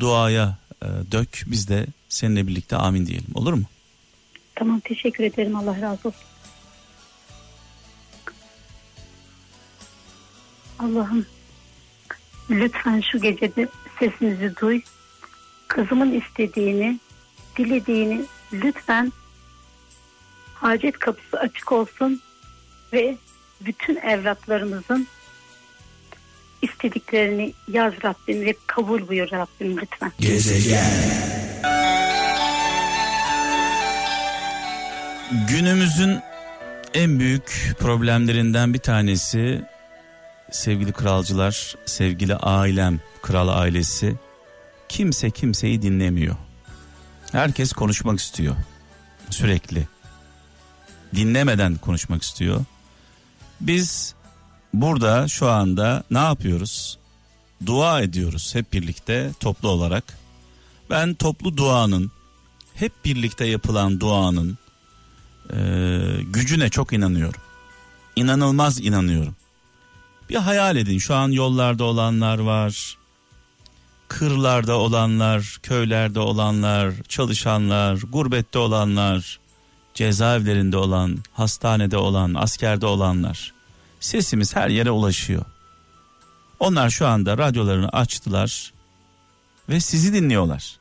duaya 0.00 0.56
e, 0.82 0.86
dök. 1.12 1.42
Biz 1.46 1.68
de 1.68 1.86
seninle 2.08 2.46
birlikte 2.46 2.76
amin 2.76 3.06
diyelim. 3.06 3.30
Olur 3.34 3.52
mu? 3.52 3.64
Tamam 4.54 4.80
teşekkür 4.80 5.24
ederim 5.24 5.56
Allah 5.56 5.80
razı 5.80 6.08
olsun. 6.08 6.22
Allah'ım 10.78 11.26
lütfen 12.50 13.00
şu 13.12 13.20
gecede 13.20 13.68
sesimizi 13.98 14.52
duy. 14.60 14.80
Kızımın 15.72 16.20
istediğini, 16.20 16.98
dilediğini 17.56 18.24
lütfen 18.52 19.12
hacet 20.54 20.98
kapısı 20.98 21.38
açık 21.38 21.72
olsun 21.72 22.20
ve 22.92 23.16
bütün 23.60 23.96
evlatlarımızın 23.96 25.06
istediklerini 26.62 27.52
yaz 27.68 27.92
Rabbim 28.04 28.40
ve 28.40 28.54
kabul 28.66 29.08
buyur 29.08 29.28
Rabbim 29.30 29.78
lütfen. 29.80 30.12
Günümüzün 35.48 36.18
en 36.94 37.18
büyük 37.18 37.74
problemlerinden 37.78 38.74
bir 38.74 38.78
tanesi 38.78 39.62
sevgili 40.50 40.92
kralcılar, 40.92 41.76
sevgili 41.86 42.36
ailem, 42.36 43.00
kral 43.22 43.48
ailesi 43.48 44.14
kimse 44.92 45.30
kimseyi 45.30 45.82
dinlemiyor. 45.82 46.36
Herkes 47.32 47.72
konuşmak 47.72 48.20
istiyor 48.20 48.56
sürekli. 49.30 49.88
Dinlemeden 51.14 51.76
konuşmak 51.76 52.22
istiyor. 52.22 52.64
Biz 53.60 54.14
burada 54.74 55.28
şu 55.28 55.50
anda 55.50 56.04
ne 56.10 56.18
yapıyoruz? 56.18 56.98
Dua 57.66 58.00
ediyoruz 58.00 58.54
hep 58.54 58.72
birlikte 58.72 59.30
toplu 59.40 59.68
olarak. 59.68 60.04
Ben 60.90 61.14
toplu 61.14 61.56
duanın 61.56 62.10
hep 62.74 62.92
birlikte 63.04 63.44
yapılan 63.44 64.00
duanın 64.00 64.58
e, 65.52 65.58
gücüne 66.22 66.68
çok 66.68 66.92
inanıyorum. 66.92 67.40
inanılmaz 68.16 68.80
inanıyorum. 68.80 69.36
Bir 70.30 70.36
hayal 70.36 70.76
edin 70.76 70.98
şu 70.98 71.14
an 71.14 71.28
yollarda 71.28 71.84
olanlar 71.84 72.38
var. 72.38 73.01
Kırlarda 74.18 74.78
olanlar, 74.78 75.58
köylerde 75.62 76.20
olanlar, 76.20 76.94
çalışanlar, 77.08 77.98
gurbette 78.12 78.58
olanlar, 78.58 79.40
cezaevlerinde 79.94 80.76
olan, 80.76 81.18
hastanede 81.32 81.96
olan, 81.96 82.34
askerde 82.34 82.86
olanlar. 82.86 83.52
Sesimiz 84.00 84.56
her 84.56 84.68
yere 84.68 84.90
ulaşıyor. 84.90 85.44
Onlar 86.60 86.90
şu 86.90 87.06
anda 87.06 87.38
radyolarını 87.38 87.88
açtılar 87.88 88.72
ve 89.68 89.80
sizi 89.80 90.14
dinliyorlar. 90.14 90.76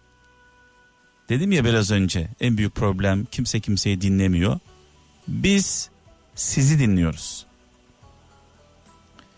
Dedim 1.30 1.52
ya 1.52 1.66
biraz 1.66 1.92
önce 1.92 2.28
en 2.42 2.58
büyük 2.58 2.76
problem 2.76 3.26
kimse 3.32 3.60
kimseyi 3.60 4.02
dinlemiyor. 4.02 4.60
Biz 5.28 5.90
sizi 6.36 6.80
dinliyoruz. 6.80 7.46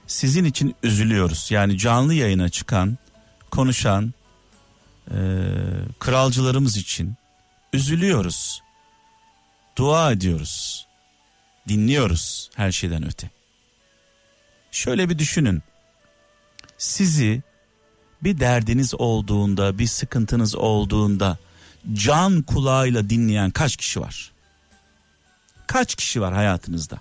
Sizin 0.08 0.46
için 0.46 0.76
üzülüyoruz. 0.84 1.48
Yani 1.52 1.78
canlı 1.78 2.14
yayına 2.14 2.50
çıkan, 2.50 2.98
konuşan 3.54 4.14
e, 5.08 5.18
kralcılarımız 6.00 6.78
için 6.78 7.14
üzülüyoruz. 7.74 8.62
Dua 9.78 10.12
ediyoruz. 10.12 10.88
Dinliyoruz 11.68 12.50
her 12.56 12.72
şeyden 12.72 13.06
öte. 13.06 13.30
Şöyle 14.72 15.10
bir 15.10 15.20
düşünün. 15.20 15.62
Sizi 16.78 17.42
bir 18.24 18.40
derdiniz 18.40 18.94
olduğunda, 18.96 19.80
bir 19.80 19.88
sıkıntınız 19.88 20.56
olduğunda 20.56 21.38
can 21.94 22.42
kulağıyla 22.42 23.10
dinleyen 23.10 23.52
kaç 23.52 23.78
kişi 23.78 24.02
var? 24.02 24.32
Kaç 25.68 25.96
kişi 25.96 26.22
var 26.22 26.34
hayatınızda? 26.34 27.00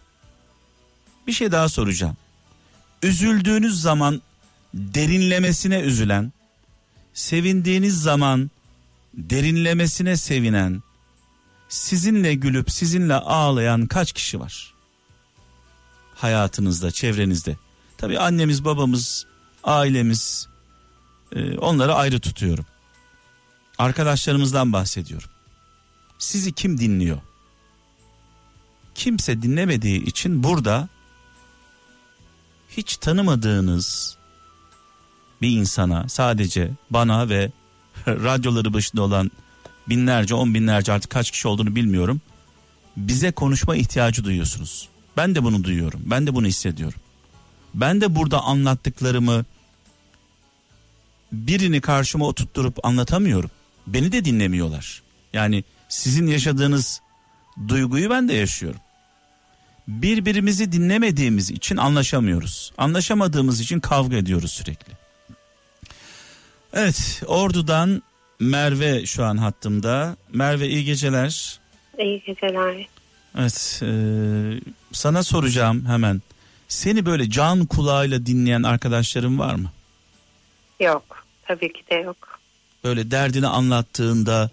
Bir 1.27 1.33
şey 1.33 1.53
daha 1.53 1.69
soracağım. 1.69 2.17
Üzüldüğünüz 3.03 3.81
zaman 3.81 4.23
derinlemesine 4.75 5.81
üzülen, 5.81 6.33
sevindiğiniz 7.15 8.03
zaman 8.03 8.51
derinlemesine 9.15 10.17
sevinen, 10.17 10.83
sizinle 11.69 12.35
gülüp 12.35 12.71
sizinle 12.71 13.15
ağlayan 13.15 13.87
kaç 13.87 14.13
kişi 14.13 14.41
var? 14.41 14.75
Hayatınızda, 16.15 16.91
çevrenizde. 16.91 17.57
Tabii 17.99 18.19
annemiz, 18.19 18.65
babamız, 18.65 19.27
ailemiz 19.65 20.49
e, 21.33 21.59
onları 21.59 21.95
ayrı 21.95 22.21
tutuyorum. 22.21 22.67
Arkadaşlarımızdan 23.79 24.73
bahsediyorum. 24.73 25.31
Sizi 26.19 26.53
kim 26.53 26.79
dinliyor? 26.81 27.19
Kimse 28.95 29.43
dinlemediği 29.43 30.05
için 30.05 30.43
burada 30.43 30.89
hiç 32.69 32.97
tanımadığınız 32.97 34.17
bir 35.43 35.51
insana 35.51 36.09
sadece 36.09 36.71
bana 36.91 37.29
ve 37.29 37.51
radyoları 38.07 38.75
başında 38.75 39.03
olan 39.03 39.31
binlerce 39.89 40.35
on 40.35 40.55
binlerce 40.55 40.93
artık 40.93 41.11
kaç 41.11 41.31
kişi 41.31 41.49
olduğunu 41.49 41.77
bilmiyorum. 41.77 42.21
Bize 42.97 43.33
konuşma 43.33 43.77
ihtiyacı 43.77 44.25
duyuyorsunuz. 44.25 44.89
Ben 45.17 45.35
de 45.35 45.45
bunu 45.45 45.65
duyuyorum. 45.65 46.01
Ben 46.05 46.27
de 46.27 46.35
bunu 46.35 46.47
hissediyorum. 46.47 47.01
Ben 47.75 48.01
de 48.01 48.15
burada 48.15 48.41
anlattıklarımı 48.41 49.45
birini 51.33 51.81
karşıma 51.81 52.27
oturtturup 52.27 52.87
anlatamıyorum. 52.87 53.51
Beni 53.87 54.13
de 54.13 54.25
dinlemiyorlar. 54.25 55.03
Yani 55.33 55.65
sizin 55.89 56.27
yaşadığınız 56.27 57.01
duyguyu 57.69 58.11
ben 58.11 58.29
de 58.29 58.35
yaşıyorum. 58.35 58.81
Birbirimizi 59.89 60.73
dinlemediğimiz 60.73 61.51
için 61.51 61.77
anlaşamıyoruz. 61.77 62.73
Anlaşamadığımız 62.79 63.61
için 63.61 63.81
kavga 63.81 64.17
ediyoruz 64.17 64.53
sürekli. 64.53 65.02
Evet, 66.73 67.23
Ordu'dan 67.27 68.03
Merve 68.41 69.07
şu 69.07 69.25
an 69.25 69.37
hattımda. 69.37 70.17
Merve 70.33 70.69
iyi 70.69 70.85
geceler. 70.85 71.61
İyi 71.99 72.23
geceler. 72.27 72.87
Evet, 73.39 73.81
e, 73.83 73.91
sana 74.93 75.23
soracağım 75.23 75.85
hemen. 75.87 76.23
Seni 76.69 77.07
böyle 77.07 77.31
can 77.31 77.67
kulağıyla 77.67 78.27
dinleyen 78.27 78.63
arkadaşların 78.63 79.39
var 79.39 79.55
mı? 79.55 79.71
Yok, 80.81 81.27
tabii 81.43 81.73
ki 81.73 81.83
de 81.91 81.95
yok. 81.95 82.41
Böyle 82.85 83.11
derdini 83.11 83.47
anlattığında 83.47 84.51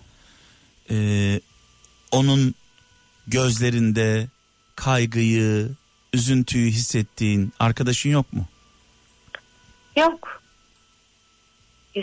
e, 0.91 1.39
onun 2.11 2.55
gözlerinde 3.27 4.27
kaygıyı, 4.75 5.69
üzüntüyü 6.13 6.71
hissettiğin 6.71 7.53
arkadaşın 7.59 8.09
yok 8.09 8.33
mu? 8.33 8.45
Yok. 9.97 10.41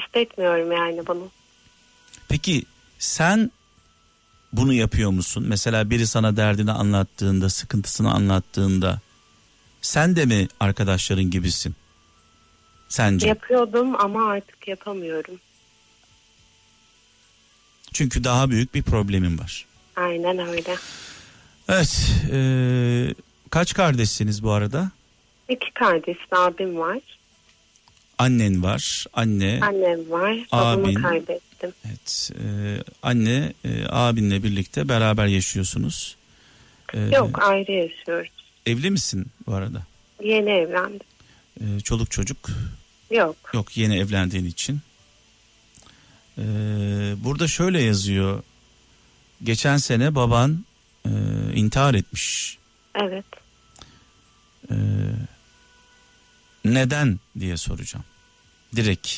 Hissetmiyorum 0.00 0.72
yani 0.72 1.06
bunu. 1.06 1.30
Peki 2.28 2.62
sen 2.98 3.50
bunu 4.52 4.72
yapıyor 4.72 5.10
musun? 5.10 5.44
Mesela 5.48 5.90
biri 5.90 6.06
sana 6.06 6.36
derdini 6.36 6.72
anlattığında, 6.72 7.48
sıkıntısını 7.50 8.12
anlattığında 8.12 9.00
sen 9.82 10.16
de 10.16 10.24
mi 10.24 10.48
arkadaşların 10.60 11.30
gibisin? 11.30 11.74
Sence? 12.88 13.28
Yapıyordum 13.28 14.00
ama 14.00 14.28
artık 14.30 14.68
yapamıyorum. 14.68 15.40
Çünkü 17.92 18.24
daha 18.24 18.50
büyük 18.50 18.74
bir 18.74 18.82
problemin 18.82 19.38
var. 19.38 19.66
Aynen 19.96 20.38
öyle. 20.38 20.76
Evet. 21.68 22.12
e, 22.32 22.40
kaç 23.50 23.74
kardeşsiniz 23.74 24.42
bu 24.42 24.50
arada? 24.50 24.90
İki 25.48 25.70
kardeş 25.74 26.16
abim 26.32 26.78
var. 26.78 26.98
Annen 28.18 28.62
var. 28.62 29.06
Anne. 29.12 29.58
Annem 29.62 30.10
var. 30.10 30.36
Babamı 30.52 30.84
Abin. 30.86 30.94
kaybettim. 30.94 31.72
Evet. 31.86 32.30
e, 32.44 32.44
anne 33.02 33.52
e, 33.64 33.84
abinle 33.88 34.42
birlikte 34.42 34.88
beraber 34.88 35.26
yaşıyorsunuz. 35.26 36.16
E, 36.94 37.00
Yok 37.00 37.42
ayrı 37.42 37.72
yaşıyoruz. 37.72 38.28
Evli 38.66 38.90
misin 38.90 39.26
bu 39.46 39.54
arada? 39.54 39.82
Yeni 40.24 40.50
evlendim. 40.50 41.00
E, 41.60 41.80
çoluk 41.80 42.10
çocuk 42.10 42.48
Yok. 43.10 43.36
yok 43.54 43.76
yeni 43.76 43.98
evlendiğin 43.98 44.44
için. 44.44 44.80
E, 46.38 46.42
burada 47.24 47.48
şöyle 47.48 47.82
yazıyor. 47.82 48.42
Geçen 49.44 49.76
sene 49.76 50.14
baban 50.14 50.64
e, 51.06 51.10
intihar 51.54 51.94
etmiş. 51.94 52.58
Evet. 52.94 53.24
E, 54.70 54.74
neden 56.74 57.18
diye 57.40 57.56
soracağım. 57.56 58.04
Direkt. 58.76 59.08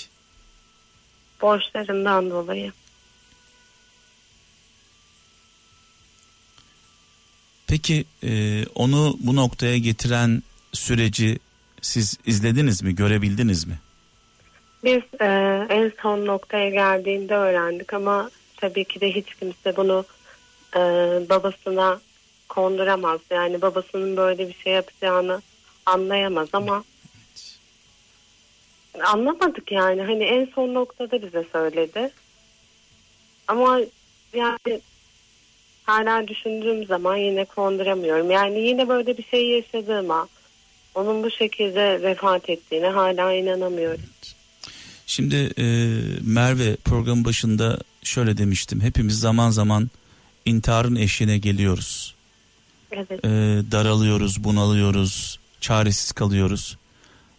Borçlarından 1.42 2.30
dolayı. 2.30 2.72
Peki 7.66 8.04
e, 8.22 8.64
onu 8.74 9.16
bu 9.20 9.36
noktaya 9.36 9.78
getiren 9.78 10.42
süreci 10.72 11.38
siz 11.80 12.18
izlediniz 12.26 12.82
mi, 12.82 12.94
görebildiniz 12.94 13.66
mi? 13.66 13.78
Biz 14.84 15.02
e, 15.20 15.26
en 15.70 15.92
son 16.02 16.26
noktaya 16.26 16.70
geldiğinde 16.70 17.34
öğrendik 17.34 17.94
ama 17.94 18.30
tabii 18.56 18.84
ki 18.84 19.00
de 19.00 19.14
hiç 19.14 19.34
kimse 19.34 19.76
bunu 19.76 20.04
e, 20.76 20.80
babasına 21.28 22.00
konduramaz. 22.48 23.20
Yani 23.30 23.62
babasının 23.62 24.16
böyle 24.16 24.48
bir 24.48 24.54
şey 24.54 24.72
yapacağını 24.72 25.42
anlayamaz 25.86 26.48
ama 26.52 26.84
anlamadık 29.00 29.72
yani. 29.72 30.02
Hani 30.02 30.24
en 30.24 30.48
son 30.54 30.74
noktada 30.74 31.22
bize 31.22 31.44
söyledi. 31.52 32.10
Ama 33.48 33.80
yani 34.34 34.80
hala 35.84 36.28
düşündüğüm 36.28 36.84
zaman 36.84 37.16
yine 37.16 37.44
konduramıyorum. 37.44 38.30
Yani 38.30 38.58
yine 38.58 38.88
böyle 38.88 39.18
bir 39.18 39.24
şey 39.24 39.46
yaşadığıma, 39.48 40.28
onun 40.94 41.22
bu 41.22 41.30
şekilde 41.30 42.02
vefat 42.02 42.50
ettiğine 42.50 42.88
hala 42.88 43.32
inanamıyorum. 43.32 44.04
Şimdi 45.06 45.36
e, 45.58 45.64
Merve 46.22 46.76
programın 46.76 47.24
başında 47.24 47.78
şöyle 48.02 48.38
demiştim. 48.38 48.80
Hepimiz 48.80 49.20
zaman 49.20 49.50
zaman 49.50 49.90
intiharın 50.44 50.96
eşiğine 50.96 51.38
geliyoruz. 51.38 52.14
Evet. 52.92 53.24
E, 53.24 53.28
daralıyoruz, 53.72 54.44
bunalıyoruz, 54.44 55.38
çaresiz 55.60 56.12
kalıyoruz. 56.12 56.76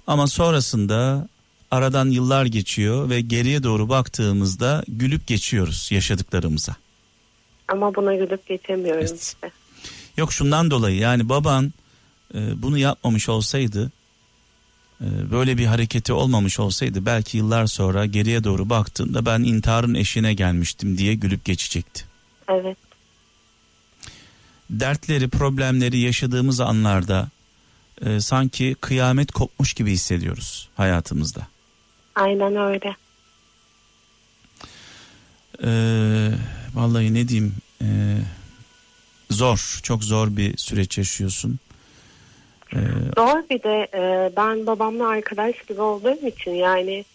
Ama 0.07 0.28
sonrasında 0.28 1.28
aradan 1.72 2.09
yıllar 2.09 2.45
geçiyor 2.45 3.09
ve 3.09 3.22
geriye 3.22 3.63
doğru 3.63 3.89
baktığımızda 3.89 4.84
gülüp 4.88 5.28
geçiyoruz 5.28 5.89
yaşadıklarımıza. 5.91 6.76
Ama 7.67 7.95
buna 7.95 8.15
gülüp 8.15 8.47
geçemiyorum 8.47 9.01
Evet. 9.01 9.22
işte. 9.22 9.51
Yok 10.17 10.34
şundan 10.34 10.72
dolayı 10.72 10.97
yani 10.97 11.30
baban 11.30 11.74
e, 12.34 12.61
bunu 12.61 12.78
yapmamış 12.78 13.30
olsaydı 13.30 13.91
e, 15.01 15.32
böyle 15.32 15.57
bir 15.57 15.65
hareketi 15.65 16.13
olmamış 16.13 16.59
olsaydı 16.59 17.05
belki 17.05 17.38
yıllar 17.38 17.67
sonra 17.67 18.05
geriye 18.05 18.43
doğru 18.43 18.70
baktığında 18.70 19.26
ben 19.26 19.39
intiharın 19.39 19.93
eşiğine 19.93 20.34
gelmiştim 20.34 20.97
diye 20.97 21.15
gülüp 21.15 21.45
geçecekti. 21.45 22.03
Evet. 22.49 22.78
Dertleri, 24.70 25.30
problemleri 25.30 25.99
yaşadığımız 25.99 26.59
anlarda 26.59 27.30
e, 28.05 28.20
sanki 28.20 28.76
kıyamet 28.82 29.32
kopmuş 29.32 29.74
gibi 29.74 29.91
hissediyoruz 29.91 30.70
hayatımızda. 30.78 31.47
Aynen 32.20 32.55
öyle. 32.55 32.95
Ee, 35.63 36.30
vallahi 36.76 37.13
ne 37.13 37.28
diyeyim 37.28 37.55
ee, 37.82 37.86
zor 39.30 39.80
çok 39.84 40.03
zor 40.03 40.28
bir 40.38 40.57
süreç 40.57 40.97
yaşıyorsun. 40.97 41.59
Ee, 42.74 42.78
Zor 43.17 43.43
bir 43.49 43.63
de 43.63 43.88
e, 43.93 44.32
ben 44.38 44.67
babamla 44.67 45.07
arkadaş 45.07 45.55
gibi 45.67 45.82
olduğum 45.82 46.28
için 46.28 46.51
yani 46.51 47.05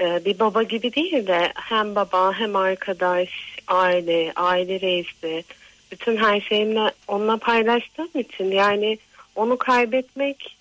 e, 0.00 0.24
bir 0.24 0.38
baba 0.38 0.62
gibi 0.62 0.94
değil 0.94 1.26
de 1.26 1.52
hem 1.54 1.94
baba 1.94 2.32
hem 2.32 2.56
arkadaş, 2.56 3.28
aile, 3.68 4.32
aile 4.36 4.80
reisi 4.80 5.44
bütün 5.92 6.16
her 6.16 6.40
şeyimle 6.40 6.92
onunla 7.08 7.36
paylaştığım 7.36 8.10
için 8.14 8.50
yani 8.50 8.98
onu 9.36 9.58
kaybetmek 9.58 10.56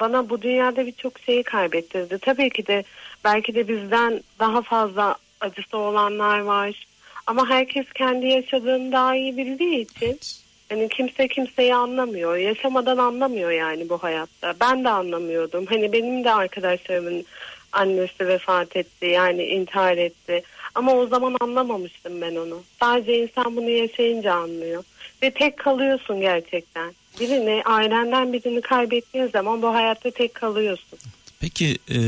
bana 0.00 0.28
bu 0.28 0.42
dünyada 0.42 0.86
birçok 0.86 1.18
şeyi 1.18 1.42
kaybettirdi. 1.42 2.18
Tabii 2.18 2.50
ki 2.50 2.66
de 2.66 2.84
belki 3.24 3.54
de 3.54 3.68
bizden 3.68 4.22
daha 4.38 4.62
fazla 4.62 5.16
acısı 5.40 5.78
olanlar 5.78 6.38
var. 6.38 6.86
Ama 7.26 7.48
herkes 7.48 7.86
kendi 7.94 8.26
yaşadığını 8.26 8.92
daha 8.92 9.16
iyi 9.16 9.36
bildiği 9.36 9.80
için 9.80 10.20
hani 10.68 10.88
kimse 10.88 11.28
kimseyi 11.28 11.74
anlamıyor. 11.74 12.36
Yaşamadan 12.36 12.96
anlamıyor 12.96 13.50
yani 13.50 13.88
bu 13.88 13.98
hayatta. 13.98 14.54
Ben 14.60 14.84
de 14.84 14.88
anlamıyordum. 14.88 15.66
Hani 15.66 15.92
benim 15.92 16.24
de 16.24 16.32
arkadaşlarımın 16.32 17.24
annesi 17.72 18.28
vefat 18.28 18.76
etti 18.76 19.06
yani 19.06 19.44
intihar 19.44 19.96
etti. 19.96 20.42
Ama 20.74 20.94
o 20.94 21.06
zaman 21.06 21.36
anlamamıştım 21.40 22.20
ben 22.20 22.36
onu. 22.36 22.62
Sadece 22.80 23.18
insan 23.22 23.56
bunu 23.56 23.70
yaşayınca 23.70 24.34
anlıyor. 24.34 24.84
Ve 25.22 25.30
tek 25.30 25.56
kalıyorsun 25.56 26.20
gerçekten. 26.20 26.94
Birini 27.20 27.62
ailenden 27.64 28.32
birini 28.32 28.60
kaybettiğin 28.60 29.26
zaman 29.26 29.62
bu 29.62 29.74
hayatta 29.74 30.10
tek 30.10 30.34
kalıyorsun. 30.34 30.98
peki 31.40 31.78
e, 31.90 31.98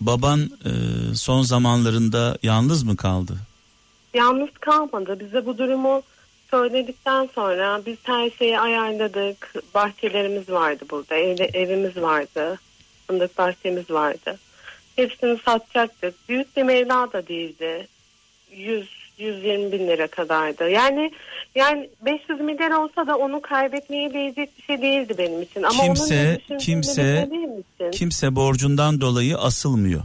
baban 0.00 0.40
e, 0.40 0.70
son 1.14 1.42
zamanlarında 1.42 2.38
yalnız 2.42 2.82
mı 2.82 2.96
kaldı? 2.96 3.36
Yalnız 4.14 4.50
kalmadı. 4.60 5.20
Bize 5.20 5.46
bu 5.46 5.58
durumu 5.58 6.02
söyledikten 6.50 7.28
sonra 7.34 7.80
biz 7.86 7.96
her 8.02 8.30
şeyi 8.30 8.60
ayarladık. 8.60 9.54
Bahçelerimiz 9.74 10.50
vardı 10.50 10.84
burada. 10.90 11.14
Evde, 11.14 11.44
evimiz 11.44 11.96
vardı. 11.96 12.58
Fındık 13.06 13.38
bahçemiz 13.38 13.90
vardı. 13.90 14.38
Hepsini 14.96 15.38
satacaktık. 15.44 16.28
Büyük 16.28 16.56
bir 16.56 16.62
meblağ 16.62 17.12
da 17.12 17.28
değildi. 17.28 17.88
100 18.52 19.05
120 19.18 19.72
bin 19.72 19.86
lira 19.88 20.06
kadardı. 20.06 20.68
Yani 20.70 21.12
yani 21.54 21.90
500 22.04 22.40
milyar 22.40 22.70
olsa 22.70 23.06
da 23.06 23.16
onu 23.18 23.40
kaybetmeye 23.42 24.12
değecek 24.14 24.58
bir 24.58 24.62
şey 24.62 24.82
değildi 24.82 25.14
benim 25.18 25.42
için. 25.42 25.62
Ama 25.62 25.82
onun 25.82 25.94
Kimse- 25.94 26.38
düşündüğünü 26.40 26.58
kimse-. 26.58 27.28
Kimse 27.92 28.36
borcundan 28.36 29.00
dolayı 29.00 29.38
asılmıyor. 29.38 30.02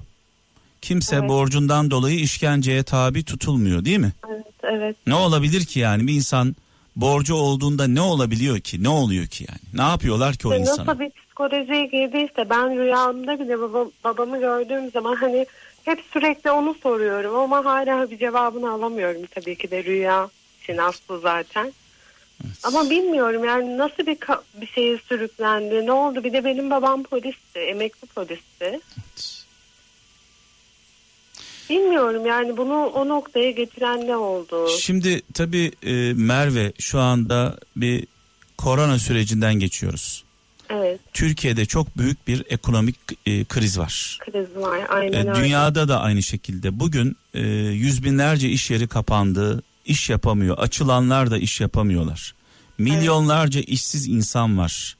Kimse 0.81 1.15
Evet. 1.15 1.29
borcundan 1.29 1.91
dolayı 1.91 2.19
işkenceye 2.19 2.83
tabi 2.83 3.23
tutulmuyor 3.25 3.85
değil 3.85 3.99
mi? 3.99 4.11
Evet, 4.29 4.45
evet. 4.63 4.95
Ne 5.07 5.15
olabilir 5.15 5.65
ki 5.65 5.79
yani 5.79 6.07
bir 6.07 6.13
insan 6.13 6.55
borcu 6.95 7.35
olduğunda 7.35 7.87
ne 7.87 8.01
olabiliyor 8.01 8.59
ki? 8.59 8.83
Ne 8.83 8.89
oluyor 8.89 9.27
ki 9.27 9.45
yani? 9.49 9.59
Ne 9.85 9.89
yapıyorlar 9.91 10.35
ki 10.35 10.47
o 10.47 10.51
İşte 10.51 10.61
insana? 10.61 10.85
Nasıl 10.85 10.99
bir 10.99 11.09
psikolojiye 11.09 11.85
girdiyse 11.85 12.49
ben 12.49 12.79
rüyamda 12.79 13.39
bile 13.39 13.59
baba, 13.59 13.85
babamı 14.03 14.39
gördüğüm 14.39 14.91
zaman 14.91 15.15
hani 15.15 15.45
hep 15.85 16.03
sürekli 16.13 16.51
onu 16.51 16.75
soruyorum 16.83 17.35
ama 17.35 17.65
hala 17.65 18.11
bir 18.11 18.17
cevabını 18.17 18.71
alamıyorum 18.71 19.21
tabii 19.35 19.55
ki 19.55 19.71
de 19.71 19.83
rüya 19.83 20.29
için 20.63 20.77
aslı 20.77 21.19
zaten. 21.19 21.73
Ama 22.63 22.89
bilmiyorum 22.89 23.43
yani 23.43 23.77
nasıl 23.77 24.05
bir 24.05 24.17
bir 24.61 24.67
şeye 24.67 24.97
sürüklendi, 24.97 25.85
ne 25.85 25.91
oldu? 25.91 26.23
Bir 26.23 26.33
de 26.33 26.45
benim 26.45 26.69
babam 26.69 27.03
polisti, 27.03 27.59
emekli 27.59 28.07
polisti. 28.07 28.79
Bilmiyorum 31.69 32.25
yani 32.25 32.57
bunu 32.57 32.85
o 32.85 33.07
noktaya 33.07 33.51
getiren 33.51 34.07
ne 34.07 34.15
oldu? 34.15 34.67
Şimdi 34.79 35.21
tabii 35.33 35.71
e, 35.83 36.13
Merve 36.13 36.73
şu 36.79 36.99
anda 36.99 37.57
bir 37.75 38.07
korona 38.57 38.99
sürecinden 38.99 39.53
geçiyoruz. 39.53 40.23
Evet, 40.73 40.99
Türkiye'de 41.13 41.65
çok 41.65 41.97
büyük 41.97 42.27
bir 42.27 42.43
ekonomik 42.49 42.95
e, 43.25 43.43
kriz 43.45 43.79
var. 43.79 44.17
kriz 44.21 44.55
var. 44.55 44.79
Aynen 44.89 45.13
E, 45.13 45.29
öyle. 45.29 45.35
dünyada 45.35 45.87
da 45.87 46.01
aynı 46.01 46.23
şekilde. 46.23 46.79
Bugün 46.79 47.17
e, 47.33 47.41
yüz 47.57 48.03
binlerce 48.03 48.49
iş 48.49 48.71
yeri 48.71 48.87
kapandı, 48.87 49.63
iş 49.85 50.09
yapamıyor. 50.09 50.57
Açılanlar 50.57 51.31
da 51.31 51.37
iş 51.37 51.61
yapamıyorlar. 51.61 52.33
Milyonlarca 52.77 53.61
işsiz 53.61 54.07
insan 54.07 54.57
var. 54.57 54.95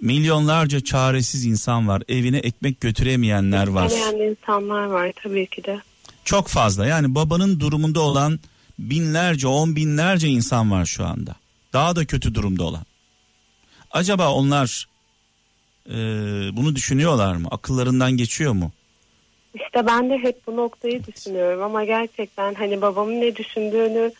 Milyonlarca 0.00 0.80
çaresiz 0.84 1.44
insan 1.44 1.88
var. 1.88 2.02
Evine 2.08 2.38
ekmek 2.38 2.80
götüremeyenler 2.80 3.66
var. 3.66 3.90
Deneyen 3.90 4.30
insanlar 4.30 4.84
var 4.84 5.12
tabii 5.22 5.46
ki 5.46 5.64
de. 5.64 5.80
Çok 6.24 6.48
fazla. 6.48 6.86
Yani 6.86 7.14
babanın 7.14 7.60
durumunda 7.60 8.00
olan 8.00 8.40
binlerce, 8.78 9.48
on 9.48 9.76
binlerce 9.76 10.28
insan 10.28 10.70
var 10.70 10.86
şu 10.86 11.04
anda. 11.06 11.34
Daha 11.72 11.96
da 11.96 12.04
kötü 12.04 12.34
durumda 12.34 12.64
olan. 12.64 12.82
Acaba 13.96 14.32
onlar 14.32 14.86
e, 15.88 15.94
bunu 16.56 16.76
düşünüyorlar 16.76 17.36
mı? 17.36 17.48
Akıllarından 17.50 18.12
geçiyor 18.12 18.52
mu? 18.52 18.70
İşte 19.54 19.86
ben 19.86 20.10
de 20.10 20.18
hep 20.18 20.46
bu 20.46 20.56
noktayı 20.56 21.04
düşünüyorum 21.06 21.62
ama 21.62 21.84
gerçekten 21.84 22.54
hani 22.54 22.82
babamın 22.82 23.20
ne 23.20 23.36
düşündüğünü 23.36 24.12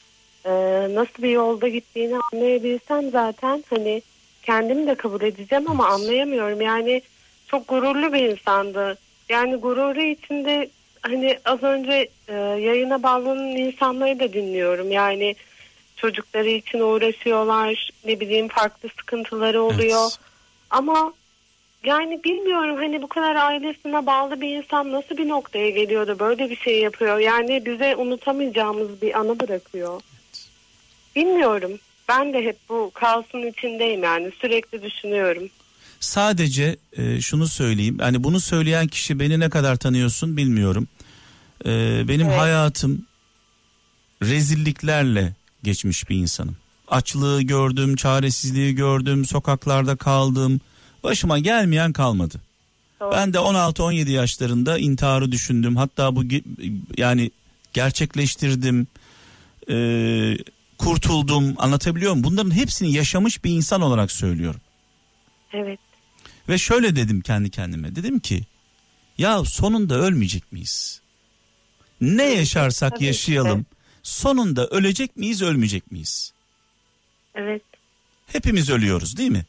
e, 0.44 0.52
nasıl 0.94 1.22
bir 1.22 1.30
yolda 1.30 1.68
gittiğini 1.68 2.16
anlayabilsem 2.32 3.10
zaten 3.10 3.64
hani 3.70 4.02
kendimi 4.42 4.86
de 4.86 4.94
kabul 4.94 5.22
edeceğim 5.22 5.70
ama 5.70 5.86
anlayamıyorum. 5.86 6.60
Yani 6.60 7.02
çok 7.46 7.68
gururlu 7.68 8.12
bir 8.12 8.22
insandı. 8.30 8.98
Yani 9.28 9.56
gururu 9.56 10.02
içinde 10.02 10.68
hani 11.02 11.38
az 11.44 11.62
önce 11.62 12.08
e, 12.28 12.34
yayına 12.34 13.02
bağlanan 13.02 13.56
insanları 13.56 14.20
da 14.20 14.32
dinliyorum. 14.32 14.92
Yani 14.92 15.34
çocukları 15.96 16.48
için 16.48 16.80
uğraşıyorlar 16.80 17.90
ne 18.04 18.20
bileyim 18.20 18.48
farklı 18.48 18.88
sıkıntıları 18.88 19.62
oluyor. 19.62 20.08
Evet. 20.10 20.18
Ama 20.70 21.12
yani 21.84 22.20
bilmiyorum 22.24 22.76
hani 22.76 23.02
bu 23.02 23.06
kadar 23.06 23.36
ailesine 23.36 24.06
bağlı 24.06 24.40
bir 24.40 24.56
insan 24.56 24.92
nasıl 24.92 25.16
bir 25.16 25.28
noktaya 25.28 25.70
geliyor 25.70 26.06
da 26.06 26.18
böyle 26.18 26.50
bir 26.50 26.56
şey 26.56 26.80
yapıyor. 26.80 27.18
Yani 27.18 27.66
bize 27.66 27.96
unutamayacağımız 27.96 29.02
bir 29.02 29.18
anı 29.18 29.40
bırakıyor. 29.40 30.00
Bilmiyorum. 31.16 31.72
Ben 32.08 32.32
de 32.32 32.44
hep 32.44 32.56
bu 32.68 32.90
kaosun 32.94 33.46
içindeyim 33.46 34.02
yani 34.02 34.30
sürekli 34.40 34.82
düşünüyorum. 34.82 35.48
Sadece 36.00 36.76
e, 36.96 37.20
şunu 37.20 37.46
söyleyeyim. 37.46 37.98
Hani 37.98 38.24
bunu 38.24 38.40
söyleyen 38.40 38.86
kişi 38.86 39.20
beni 39.20 39.40
ne 39.40 39.50
kadar 39.50 39.76
tanıyorsun 39.76 40.36
bilmiyorum. 40.36 40.88
E, 41.64 41.68
benim 42.08 42.26
Evet. 42.26 42.38
hayatım 42.38 43.06
rezilliklerle 44.22 45.32
geçmiş 45.66 46.10
bir 46.10 46.16
insanım. 46.16 46.56
Açlığı 46.88 47.42
gördüm, 47.42 47.96
çaresizliği 47.96 48.74
gördüm, 48.74 49.24
sokaklarda 49.24 49.96
kaldım. 49.96 50.60
Başıma 51.02 51.38
gelmeyen 51.38 51.92
kalmadı. 51.92 52.40
Doğru. 53.00 53.12
Ben 53.12 53.32
de 53.32 53.38
16-17 53.38 54.10
yaşlarında 54.10 54.78
intiharı 54.78 55.32
düşündüm. 55.32 55.76
Hatta 55.76 56.16
bu 56.16 56.24
yani 56.96 57.30
gerçekleştirdim. 57.72 58.86
Ee, 59.70 60.36
kurtuldum. 60.78 61.54
Anlatabiliyor 61.58 62.12
muyum? 62.12 62.24
Bunların 62.24 62.50
hepsini 62.50 62.92
yaşamış 62.92 63.44
bir 63.44 63.50
insan 63.50 63.80
olarak 63.80 64.10
söylüyorum. 64.12 64.60
Evet. 65.52 65.78
Ve 66.48 66.58
şöyle 66.58 66.96
dedim 66.96 67.20
kendi 67.20 67.50
kendime. 67.50 67.96
Dedim 67.96 68.18
ki 68.18 68.42
ya 69.18 69.44
sonunda 69.44 69.94
ölmeyecek 69.94 70.52
miyiz? 70.52 71.00
Ne 72.00 72.24
yaşarsak 72.24 72.94
tabii 72.94 73.04
yaşayalım. 73.04 73.66
Sonunda 74.06 74.66
ölecek 74.66 75.16
miyiz, 75.16 75.42
ölmeyecek 75.42 75.92
miyiz? 75.92 76.32
Evet. 77.34 77.62
Hepimiz 78.26 78.70
ölüyoruz 78.70 79.16
değil 79.16 79.30
mi? 79.30 79.44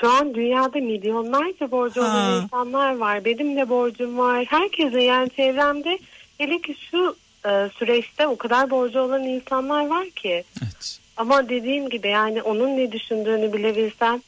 Şu 0.00 0.10
an 0.10 0.34
dünyada 0.34 0.78
milyonlarca 0.78 1.70
borcu 1.70 2.02
Ha. 2.02 2.06
olan 2.06 2.42
insanlar 2.44 2.96
var. 2.96 3.24
Benim 3.24 3.56
de 3.56 3.68
borcum 3.68 4.18
var. 4.18 4.44
Herkesin 4.44 4.98
yani 4.98 5.30
çevremde 5.36 5.98
hele 6.38 6.60
ki 6.60 6.76
şu 6.90 7.16
e, 7.46 7.70
süreçte 7.78 8.26
o 8.26 8.36
kadar 8.36 8.70
borcu 8.70 9.00
olan 9.00 9.22
insanlar 9.24 9.86
var 9.86 10.10
ki. 10.10 10.44
Evet. 10.62 10.98
Ama 11.16 11.48
dediğim 11.48 11.88
gibi 11.90 12.08
yani 12.08 12.42
onun 12.42 12.76
ne 12.76 12.92
düşündüğünü 12.92 13.52
bilebilsem 13.52 14.22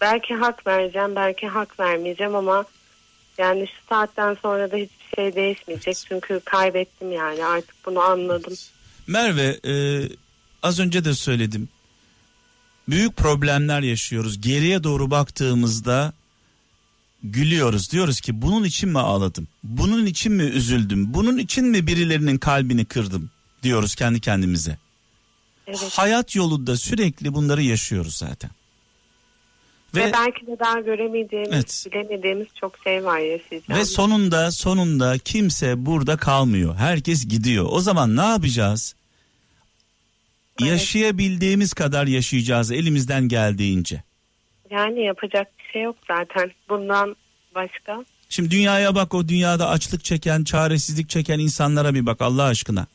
belki 0.00 0.34
hak 0.34 0.66
vereceğim 0.66 1.16
belki 1.16 1.46
hak 1.48 1.80
vermeyeceğim 1.80 2.34
ama 2.34 2.64
yani 3.38 3.66
şu 3.66 3.86
saatten 3.88 4.36
sonra 4.42 4.70
da 4.70 4.76
hiçbir 4.76 5.16
şey 5.16 5.34
değişmeyecek. 5.34 5.96
Çünkü 6.08 6.40
kaybettim 6.44 7.12
yani 7.12 7.44
artık 7.44 7.74
bunu 7.86 8.00
anladım. 8.00 8.54
Merve 9.06 9.60
e, 9.66 9.74
az 10.62 10.78
önce 10.78 11.04
de 11.04 11.14
söyledim. 11.14 11.68
Büyük 12.88 13.16
problemler 13.16 13.80
yaşıyoruz. 13.80 14.40
Geriye 14.40 14.84
doğru 14.84 15.10
baktığımızda 15.10 16.12
gülüyoruz. 17.22 17.92
Diyoruz 17.92 18.20
ki 18.20 18.42
bunun 18.42 18.64
için 18.64 18.88
mi 18.88 18.98
ağladım? 18.98 19.48
Bunun 19.64 20.06
için 20.06 20.32
mi 20.32 20.42
üzüldüm? 20.42 21.14
Bunun 21.14 21.38
için 21.38 21.64
mi 21.64 21.86
birilerinin 21.86 22.38
kalbini 22.38 22.84
kırdım? 22.84 23.30
Diyoruz 23.62 23.94
kendi 23.94 24.20
kendimize. 24.20 24.78
Evet. 25.66 25.92
Hayat 25.92 26.34
yolunda 26.34 26.76
sürekli 26.76 27.34
bunları 27.34 27.62
yaşıyoruz 27.62 28.16
zaten. 28.16 28.50
Ve, 29.96 30.04
Ve 30.04 30.12
belki 30.12 30.46
de 30.46 30.58
daha 30.58 30.80
göremeyeceğimiz, 30.80 31.52
Evet. 31.52 31.86
bilemediğimiz 31.92 32.46
çok 32.60 32.78
şey 32.84 33.04
var 33.04 33.18
yaşayacağımız. 33.18 33.80
ve 33.80 33.84
sonunda 33.84 34.50
sonunda 34.50 35.18
kimse 35.18 35.86
burada 35.86 36.16
kalmıyor. 36.16 36.74
Herkes 36.76 37.28
gidiyor. 37.28 37.66
O 37.70 37.80
zaman 37.80 38.16
ne 38.16 38.22
yapacağız? 38.22 38.94
Evet. 40.62 40.70
Yaşayabildiğimiz 40.70 41.72
kadar 41.72 42.06
yaşayacağız 42.06 42.72
elimizden 42.72 43.28
geldiğince. 43.28 44.02
Yani 44.70 45.04
yapacak 45.04 45.48
bir 45.58 45.72
şey 45.72 45.82
yok 45.82 45.96
zaten. 46.08 46.50
Bundan 46.68 47.16
başka. 47.54 48.04
Şimdi 48.28 48.50
dünyaya 48.50 48.94
bak 48.94 49.14
o 49.14 49.28
dünyada 49.28 49.68
açlık 49.68 50.04
çeken, 50.04 50.44
çaresizlik 50.44 51.08
çeken 51.10 51.38
insanlara 51.38 51.94
bir 51.94 52.06
bak 52.06 52.22
Allah 52.22 52.42
aşkına. 52.44 52.86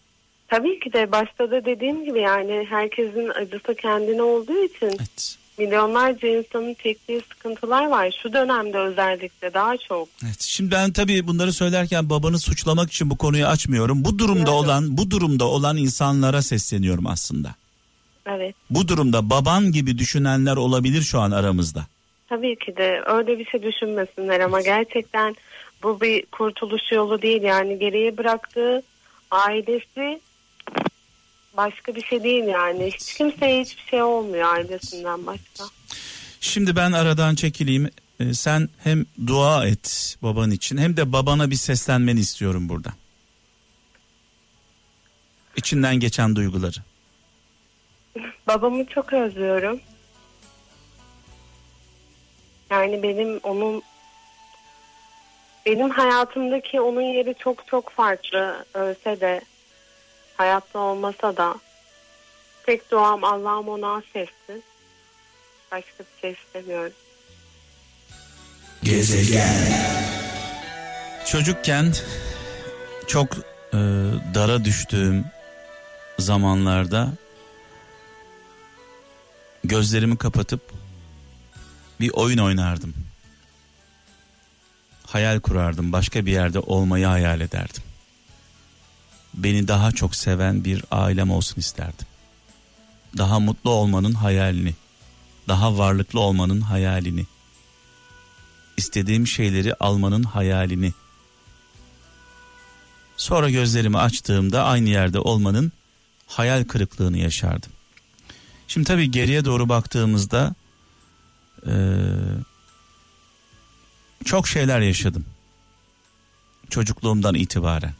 Tabii 0.47 0.79
ki 0.79 0.93
de 0.93 1.11
başta 1.11 1.51
da 1.51 1.65
dediğim 1.65 2.05
gibi 2.05 2.19
yani 2.19 2.65
herkesin 2.69 3.29
acısı 3.29 3.75
kendine 3.75 4.21
olduğu 4.21 4.65
için 4.65 4.87
Evet. 4.87 5.37
Milyonlarca 5.60 6.28
insanın 6.28 6.74
çektiği 6.74 7.22
sıkıntılar 7.22 7.88
var. 7.88 8.20
Şu 8.24 8.34
dönemde 8.34 8.78
özellikle 8.78 9.53
daha 9.53 9.78
çok. 9.78 10.07
Evet. 10.26 10.41
Şimdi 10.41 10.72
ben 10.72 10.91
tabii 10.91 11.28
bunları 11.28 11.53
söylerken 11.53 12.10
babanı 12.10 12.39
suçlamak 12.39 12.91
için 12.91 13.10
bu 13.10 13.18
konuyu 13.18 13.45
açmıyorum. 13.45 14.05
Bu 14.05 14.20
durumda 14.20 14.39
Evet. 14.39 14.49
olan, 14.49 14.97
bu 14.97 15.12
durumda 15.12 15.45
olan 15.45 15.78
insanlara 15.78 16.41
sesleniyorum 16.41 17.07
aslında. 17.07 17.55
Evet. 18.26 18.55
Bu 18.70 18.88
durumda 18.88 19.30
baban 19.30 19.72
gibi 19.72 19.97
düşünenler 19.97 20.55
olabilir 20.55 21.01
şu 21.01 21.20
an 21.20 21.32
aramızda. 21.32 21.86
Tabii 22.30 22.55
ki 22.55 22.78
de 22.78 23.01
öyle 23.05 23.39
bir 23.39 23.45
şey 23.45 23.64
düşünmesinler 23.64 24.39
ama 24.39 24.62
gerçekten 24.62 25.36
bu 25.84 26.01
bir 26.01 26.26
kurtuluş 26.26 26.91
yolu 26.91 27.22
değil. 27.22 27.41
Yani 27.41 27.80
geriye 27.80 28.18
bıraktığı 28.18 28.84
ailesi 29.32 30.22
başka 31.60 31.95
bir 31.95 32.03
şey 32.03 32.24
değil 32.24 32.43
yani. 32.43 32.91
Hiç 32.91 33.14
kimseye 33.14 33.62
hiçbir 33.62 33.84
şey 33.84 34.01
olmuyor 34.01 34.53
ailesinden 34.53 35.26
başka. 35.26 35.64
Şimdi 36.41 36.76
ben 36.76 36.91
aradan 36.91 37.36
çekileyim. 37.36 37.89
Ee, 38.20 38.34
sen 38.34 38.70
hem 38.84 39.05
dua 39.28 39.68
et 39.68 40.18
baban 40.24 40.51
için 40.51 40.78
hem 40.78 40.97
de 40.97 41.14
babana 41.14 41.49
bir 41.49 41.55
seslenmeni 41.55 42.20
istiyorum 42.20 42.70
burada. 42.70 42.89
İçinden 45.55 45.95
geçen 45.95 46.36
duyguları. 46.36 46.78
Babamı 48.47 48.86
çok 48.86 49.14
özlüyorum. 49.14 49.80
Yani 52.72 53.03
benim 53.03 53.38
onun 53.43 53.82
benim 55.66 55.89
hayatımdaki 55.89 56.82
onun 56.82 57.01
yeri 57.01 57.36
çok 57.39 57.68
çok 57.68 57.89
farklı. 57.89 58.66
Ölse 58.74 59.22
de 59.22 59.41
hayatta 60.39 60.79
olmasa 60.79 61.37
da 61.37 61.55
tek 62.65 62.91
duam 62.91 63.23
Allah'ım 63.23 63.67
ona 63.67 63.95
affetsin. 63.95 64.63
Başka 65.71 66.03
bir 66.03 66.21
şey 66.21 66.31
istemiyorum. 66.31 66.93
Çocukken 71.25 71.93
çok 73.07 73.37
e, 73.73 73.77
dara 74.33 74.65
düştüğüm 74.65 75.25
zamanlarda 76.19 77.09
gözlerimi 79.63 80.17
kapatıp 80.17 80.61
bir 81.99 82.11
oyun 82.13 82.37
oynardım. 82.37 82.93
Hayal 85.07 85.39
kurardım. 85.39 85.91
Başka 85.91 86.25
bir 86.25 86.31
yerde 86.31 86.59
olmayı 86.59 87.05
hayal 87.05 87.41
ederdim. 87.41 87.83
Beni 89.43 89.67
daha 89.67 89.91
çok 89.91 90.15
seven 90.15 90.65
bir 90.65 90.83
ailem 90.91 91.31
olsun 91.31 91.55
isterdim. 91.57 92.07
Daha 93.17 93.39
mutlu 93.39 93.69
olmanın 93.69 94.13
hayalini, 94.13 94.73
daha 95.47 95.77
varlıklı 95.77 96.19
olmanın 96.19 96.61
hayalini, 96.61 97.25
istediğim 98.77 99.27
şeyleri 99.27 99.73
almanın 99.73 100.23
hayalini. 100.23 100.93
Sonra 103.17 103.49
gözlerimi 103.49 103.97
açtığımda 103.97 104.63
aynı 104.63 104.89
yerde 104.89 105.19
olmanın 105.19 105.71
hayal 106.27 106.63
kırıklığını 106.63 107.17
yaşardım. 107.17 107.71
Şimdi 108.67 108.87
tabii 108.87 109.11
geriye 109.11 109.45
doğru 109.45 109.69
baktığımızda 109.69 110.55
eee, 111.65 111.73
çok 114.25 114.47
şeyler 114.47 114.79
yaşadım. 114.79 115.25
Çocukluğumdan 116.69 117.35
itibaren. 117.35 117.93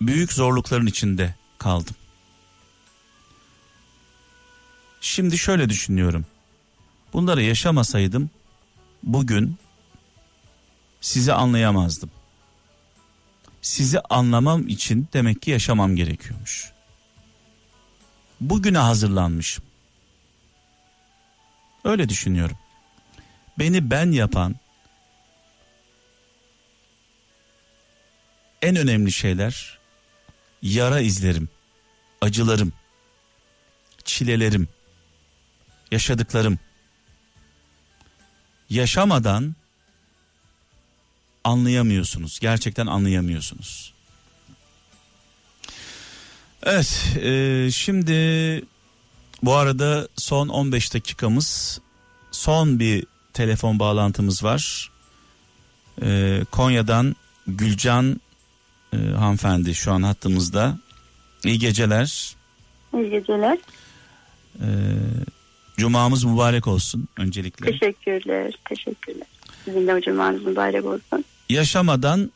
Büyük 0.00 0.32
zorlukların 0.32 0.86
içinde 0.86 1.34
kaldım. 1.58 1.94
Şimdi 5.00 5.38
şöyle 5.38 5.68
düşünüyorum. 5.68 6.26
Bunları 7.12 7.42
yaşamasaydım 7.42 8.30
bugün 9.02 9.56
sizi 11.00 11.32
anlayamazdım. 11.32 12.10
Sizi 13.62 14.00
anlamam 14.00 14.68
için 14.68 15.08
demek 15.12 15.42
ki 15.42 15.50
yaşamam 15.50 15.96
gerekiyormuş. 15.96 16.72
Bugüne 18.40 18.78
hazırlanmışım. 18.78 19.64
Öyle 21.84 22.08
düşünüyorum. 22.08 22.56
Beni 23.58 23.90
ben 23.90 24.12
yapan 24.12 24.56
en 28.62 28.76
önemli 28.76 29.12
şeyler 29.12 29.79
yara 30.62 31.00
izlerim, 31.00 31.48
acılarım, 32.20 32.72
çilelerim, 34.04 34.68
yaşadıklarım. 35.90 36.58
Yaşamadan 38.70 39.54
anlayamıyorsunuz. 41.44 42.38
Gerçekten 42.40 42.86
anlayamıyorsunuz. 42.86 43.92
Evet, 46.62 47.16
e, 47.22 47.68
şimdi 47.72 48.12
bu 49.42 49.54
arada 49.54 50.08
son 50.16 50.48
15 50.48 50.94
dakikamız, 50.94 51.80
son 52.30 52.78
bir 52.78 53.06
telefon 53.32 53.78
bağlantımız 53.78 54.44
var. 54.44 54.90
E, 56.02 56.40
Konya'dan 56.50 57.16
Gülcan 57.46 58.20
e, 58.92 58.96
hanımefendi 58.96 59.74
şu 59.74 59.92
an 59.92 60.02
hattımızda. 60.02 60.78
İyi 61.44 61.58
geceler. 61.58 62.36
İyi 62.94 63.10
geceler. 63.10 63.58
E, 64.60 64.68
Cumamız 65.76 66.24
mübarek 66.24 66.66
olsun 66.66 67.08
öncelikle. 67.16 67.66
Teşekkürler. 67.70 68.58
Teşekkürler. 68.68 69.26
Sizin 69.64 69.86
de 69.86 70.00
cumanız 70.00 70.42
mübarek 70.42 70.84
olsun. 70.84 71.24
Yaşamadan 71.48 72.30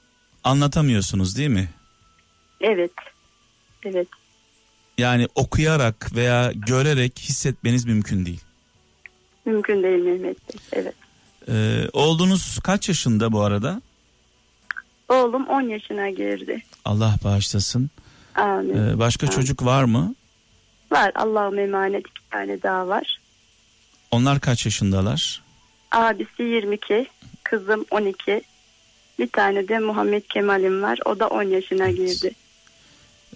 anlatamıyorsunuz 0.44 1.36
değil 1.36 1.48
mi? 1.48 1.68
Evet. 2.60 2.90
Evet. 3.84 4.08
Yani 4.98 5.28
okuyarak 5.34 6.10
veya 6.14 6.52
görerek 6.52 7.18
hissetmeniz 7.18 7.84
mümkün 7.84 8.26
değil. 8.26 8.40
Mümkün 9.44 9.82
değil 9.82 10.04
Mehmet 10.04 10.22
Bey. 10.48 10.60
Evet. 10.72 10.94
Ee, 11.48 11.88
oğlunuz 11.92 12.58
kaç 12.64 12.88
yaşında 12.88 13.32
bu 13.32 13.40
arada? 13.42 13.82
Oğlum 15.08 15.46
10 15.46 15.60
yaşına 15.62 16.10
girdi. 16.10 16.62
Allah 16.84 17.14
bağışlasın. 17.24 17.90
Amin. 18.34 18.74
Ee, 18.74 18.98
başka 18.98 19.26
Amin. 19.26 19.36
çocuk 19.36 19.64
var 19.64 19.84
mı? 19.84 20.14
Var. 20.92 21.12
Allah'ım 21.14 21.58
emanet 21.58 22.06
iki 22.08 22.30
tane 22.30 22.62
daha 22.62 22.88
var. 22.88 23.18
Onlar 24.10 24.40
kaç 24.40 24.64
yaşındalar? 24.64 25.42
Abisi 25.92 26.42
22. 26.42 27.06
Kızım 27.44 27.84
12. 27.90 28.42
Bir 29.18 29.28
tane 29.28 29.68
de 29.68 29.78
Muhammed 29.78 30.22
Kemal'im 30.22 30.82
var. 30.82 30.98
O 31.04 31.18
da 31.18 31.28
10 31.28 31.42
yaşına 31.42 31.90
girdi. 31.90 32.34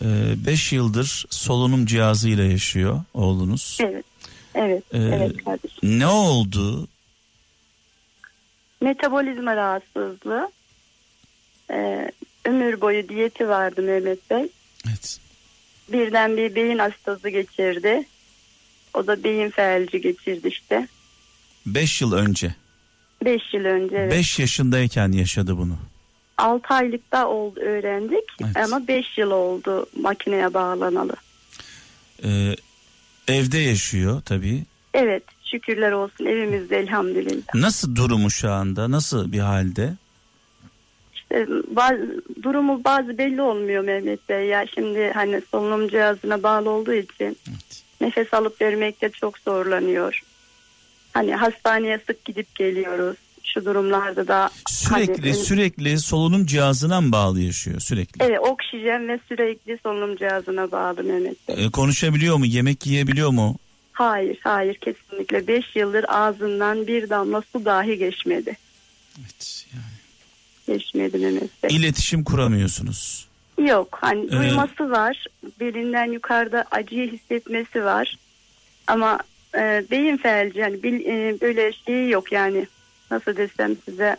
5 0.00 0.72
yıldır 0.72 1.26
solunum 1.30 1.86
cihazıyla 1.86 2.44
yaşıyor 2.44 3.00
oğlunuz. 3.14 3.78
Evet. 3.80 4.04
Evet. 4.54 4.82
Ee, 4.92 4.98
evet 4.98 5.44
kardeşim. 5.44 5.98
Ne 5.98 6.06
oldu? 6.06 6.88
Metabolizma 8.80 9.56
rahatsızlığı. 9.56 10.50
Ee, 11.70 12.10
ömür 12.44 12.80
boyu 12.80 13.08
diyeti 13.08 13.48
vardı 13.48 13.82
Mehmet 13.82 14.30
Bey. 14.30 14.48
Evet. 14.88 15.18
Birden 15.92 16.36
bir 16.36 16.54
beyin 16.54 16.78
hastası 16.78 17.28
geçirdi. 17.28 18.02
O 18.94 19.06
da 19.06 19.24
beyin 19.24 19.50
felci 19.50 20.00
geçirdi 20.00 20.48
işte. 20.48 20.88
5 21.66 22.00
yıl 22.02 22.12
önce. 22.12 22.54
5 23.24 23.42
yıl 23.54 23.64
önce. 23.64 23.94
5 24.10 24.12
Evet. 24.14 24.38
yaşındayken 24.38 25.12
yaşadı 25.12 25.58
bunu. 25.58 25.78
6 26.38 26.74
aylıkta 26.74 27.26
oldu 27.28 27.60
öğrendik 27.60 28.24
Evet. 28.44 28.56
ama 28.56 28.88
5 28.88 29.18
yıl 29.18 29.30
oldu 29.30 29.86
makineye 30.00 30.54
bağlanalı. 30.54 31.16
Ee, 32.24 32.56
evde 33.28 33.58
yaşıyor 33.58 34.22
tabii. 34.24 34.64
Evet 34.94 35.22
şükürler 35.50 35.92
olsun 35.92 36.26
evimizde 36.26 36.78
elhamdülillah. 36.78 37.54
Nasıl 37.54 37.96
durumu 37.96 38.30
şu 38.30 38.50
anda? 38.50 38.90
Nasıl 38.90 39.32
bir 39.32 39.38
halde? 39.38 39.94
İşte 41.31 41.47
bazı, 41.70 42.22
durumu 42.43 42.85
bazı 42.85 43.18
belli 43.18 43.43
olmuyor 43.43 43.85
Mehmet 43.85 44.29
Bey 44.29 44.47
ya 44.47 44.66
şimdi 44.74 45.11
hani 45.14 45.43
solunum 45.51 45.89
cihazına 45.89 46.43
bağlı 46.43 46.70
olduğu 46.70 46.95
için. 46.95 47.37
Evet. 47.49 47.83
Nefes 48.01 48.35
alıp 48.35 48.61
vermekte 48.61 49.11
çok 49.11 49.39
zorlanıyor. 49.39 50.20
Hani 51.12 51.35
hastaneye 51.35 52.01
sık 52.07 52.24
gidip 52.24 52.55
geliyoruz. 52.55 53.16
Şu 53.45 53.64
durumlarda 53.64 54.29
da 54.29 54.51
Sürekli 54.68 55.22
hani- 55.22 55.35
sürekli 55.35 55.99
solunum 55.99 56.47
cihazına 56.47 57.01
mı 57.01 57.12
bağlı 57.12 57.41
yaşıyor 57.41 57.81
sürekli? 57.81 58.24
Evet 58.24 58.41
oksijen 58.41 59.09
ve 59.09 59.20
sürekli 59.29 59.79
solunum 59.83 60.16
cihazına 60.16 60.70
bağlı 60.70 61.05
Mehmet 61.05 61.49
Bey. 61.49 61.64
Ee, 61.64 61.70
konuşabiliyor 61.70 62.37
mu? 62.37 62.47
Yemek 62.47 62.87
yiyebiliyor 62.87 63.31
mu? 63.31 63.57
Hayır 63.93 64.39
hayır 64.45 64.74
kesinlikle 64.74 65.47
5 65.47 65.76
yıldır 65.76 66.05
ağzından 66.09 66.87
bir 66.87 67.11
damla 67.11 67.43
su 67.53 67.64
dahi 67.64 67.99
geçmedi. 67.99 68.57
Evet. 69.20 69.66
Yani. 69.72 69.97
Bey. 70.72 71.76
İletişim 71.76 72.24
kuramıyorsunuz. 72.24 73.28
Yok 73.58 73.98
hani 74.00 74.26
Ee, 74.26 74.30
duyması 74.30 74.90
var. 74.90 75.24
Belinden 75.60 76.12
yukarıda 76.12 76.64
acıyı 76.70 77.12
hissetmesi 77.12 77.84
var. 77.84 78.18
Ama 78.86 79.18
e, 79.54 79.84
beyin 79.90 80.16
felci 80.16 80.58
yani 80.58 80.82
bil- 80.82 81.04
e, 81.06 81.40
böyle 81.40 81.72
şeyi 81.86 82.10
yok 82.10 82.32
yani 82.32 82.66
nasıl 83.10 83.36
desem 83.36 83.76
size 83.84 84.16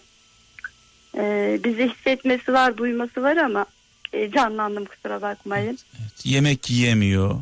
e, 1.18 1.60
bizi 1.64 1.90
hissetmesi 1.90 2.54
var 2.54 2.78
duyması 2.78 3.24
var 3.24 3.38
ama 3.38 3.66
e, 4.14 4.32
canlandım 4.32 4.86
kusura 4.86 5.22
bakmayın. 5.22 5.78
Evet. 6.02 6.26
Yemek 6.26 6.70
yiyemiyor. 6.70 7.36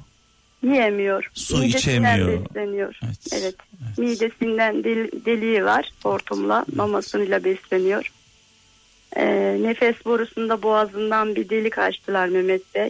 Yiyemiyor. 0.63 1.31
Su 1.33 1.57
Midesinden 1.57 1.79
içemiyor. 1.79 2.45
besleniyor. 2.45 2.99
Evet. 3.05 3.17
Evet. 3.33 3.55
Evet. 3.87 3.97
Midesinden 3.97 4.83
del- 4.83 5.25
deliği 5.25 5.65
var 5.65 5.91
hortumla 6.03 6.65
mamasıyla 6.75 7.43
besleniyor. 7.43 8.11
Ee, 9.15 9.57
nefes 9.61 10.05
borusunda 10.05 10.61
boğazından 10.63 11.35
bir 11.35 11.49
delik 11.49 11.77
açtılar 11.77 12.27
Mehmet 12.27 12.75
Bey. 12.75 12.89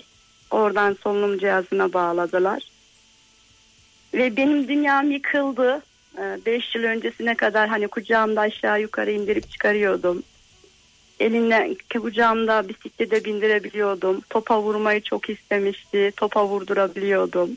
Oradan 0.51 0.97
solunum 1.03 1.39
cihazına 1.39 1.93
bağladılar. 1.93 2.63
Ve 4.13 4.37
benim 4.37 4.67
dünyam 4.67 5.11
yıkıldı. 5.11 5.81
5 6.45 6.75
yıl 6.75 6.83
öncesine 6.83 7.35
kadar 7.35 7.69
hani 7.69 7.87
kucağımda 7.87 8.41
aşağı 8.41 8.81
yukarı 8.81 9.11
indirip 9.11 9.51
çıkarıyordum. 9.51 10.23
Elinden 11.19 11.75
kucağımda 11.93 12.69
bisiklete 12.69 13.25
bindirebiliyordum. 13.25 14.21
Topa 14.29 14.61
vurmayı 14.61 15.01
çok 15.01 15.29
istemişti. 15.29 16.11
Topa 16.17 16.45
vurdurabiliyordum. 16.45 17.49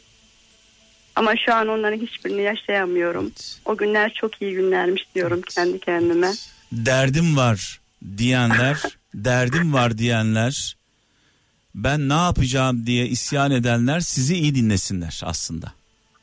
Ama 1.16 1.36
şu 1.36 1.54
an 1.54 1.68
onların 1.68 1.98
hiçbirini 1.98 2.42
yaşayamıyorum. 2.42 3.24
Evet. 3.24 3.60
O 3.64 3.76
günler 3.76 4.12
çok 4.14 4.42
iyi 4.42 4.54
günlermiş 4.54 5.02
diyorum 5.14 5.42
kendi 5.42 5.78
kendime. 5.78 6.32
Derdim 6.72 7.36
var 7.36 7.80
diyenler, 8.18 8.82
derdim 9.14 9.72
var 9.72 9.98
diyenler, 9.98 10.76
ben 11.74 12.08
ne 12.08 12.14
yapacağım 12.14 12.86
diye 12.86 13.06
isyan 13.06 13.50
edenler 13.50 14.00
sizi 14.00 14.34
iyi 14.36 14.54
dinlesinler 14.54 15.20
aslında. 15.24 15.72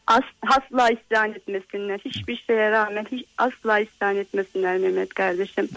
As, 0.07 0.23
asla 0.47 0.89
isyan 0.89 1.34
etmesinler. 1.34 1.99
Hiçbir 2.05 2.43
şeye 2.47 2.71
rağmen 2.71 3.05
hiç, 3.11 3.25
asla 3.38 3.80
isyan 3.80 4.15
etmesinler 4.15 4.78
Mehmet 4.78 5.13
kardeşim. 5.13 5.69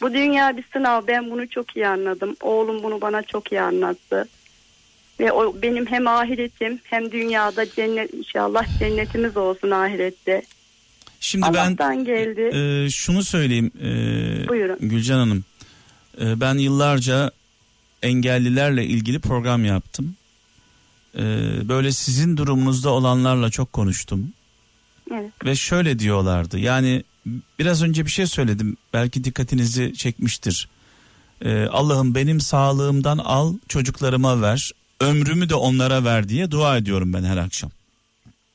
Bu 0.00 0.14
dünya 0.14 0.56
bir 0.56 0.64
sınav. 0.72 1.06
Ben 1.06 1.30
bunu 1.30 1.48
çok 1.48 1.76
iyi 1.76 1.88
anladım. 1.88 2.36
Oğlum 2.40 2.82
bunu 2.82 3.00
bana 3.00 3.22
çok 3.22 3.52
iyi 3.52 3.60
anlattı. 3.60 4.28
Ve 5.20 5.32
o 5.32 5.62
benim 5.62 5.86
hem 5.86 6.06
ahiretim 6.06 6.80
hem 6.84 7.12
dünyada 7.12 7.70
cennet 7.70 8.14
inşallah 8.14 8.78
cennetimiz 8.78 9.36
olsun 9.36 9.70
ahirette. 9.70 10.42
Şimdi 11.26 11.46
ben 11.54 11.66
Allah'tan 11.70 12.04
geldi. 12.04 12.40
e, 12.40 12.90
şunu 12.90 13.24
söyleyeyim 13.24 13.70
e, 13.82 13.88
Buyurun. 14.48 14.78
Gülcan 14.80 15.18
Hanım. 15.18 15.44
E, 16.20 16.40
ben 16.40 16.54
yıllarca 16.54 17.30
engellilerle 18.02 18.84
ilgili 18.84 19.18
program 19.18 19.64
yaptım. 19.64 20.16
E, 21.18 21.22
böyle 21.68 21.92
sizin 21.92 22.36
durumunuzda 22.36 22.90
olanlarla 22.90 23.50
çok 23.50 23.72
konuştum. 23.72 24.32
Evet. 25.12 25.32
Ve 25.44 25.54
şöyle 25.56 25.98
diyorlardı. 25.98 26.58
Yani 26.58 27.02
biraz 27.58 27.82
önce 27.82 28.06
bir 28.06 28.10
şey 28.10 28.26
söyledim. 28.26 28.76
Belki 28.92 29.24
dikkatinizi 29.24 29.94
çekmiştir. 29.96 30.68
Ee, 31.44 31.66
Allah'ım 31.66 32.14
benim 32.14 32.40
sağlığımdan 32.40 33.18
al 33.18 33.54
çocuklarıma 33.68 34.42
ver. 34.42 34.70
Ömrümü 35.00 35.48
de 35.48 35.54
onlara 35.54 36.04
ver 36.04 36.28
diye 36.28 36.50
dua 36.50 36.76
ediyorum 36.76 37.12
ben 37.12 37.24
her 37.24 37.36
akşam. 37.36 37.70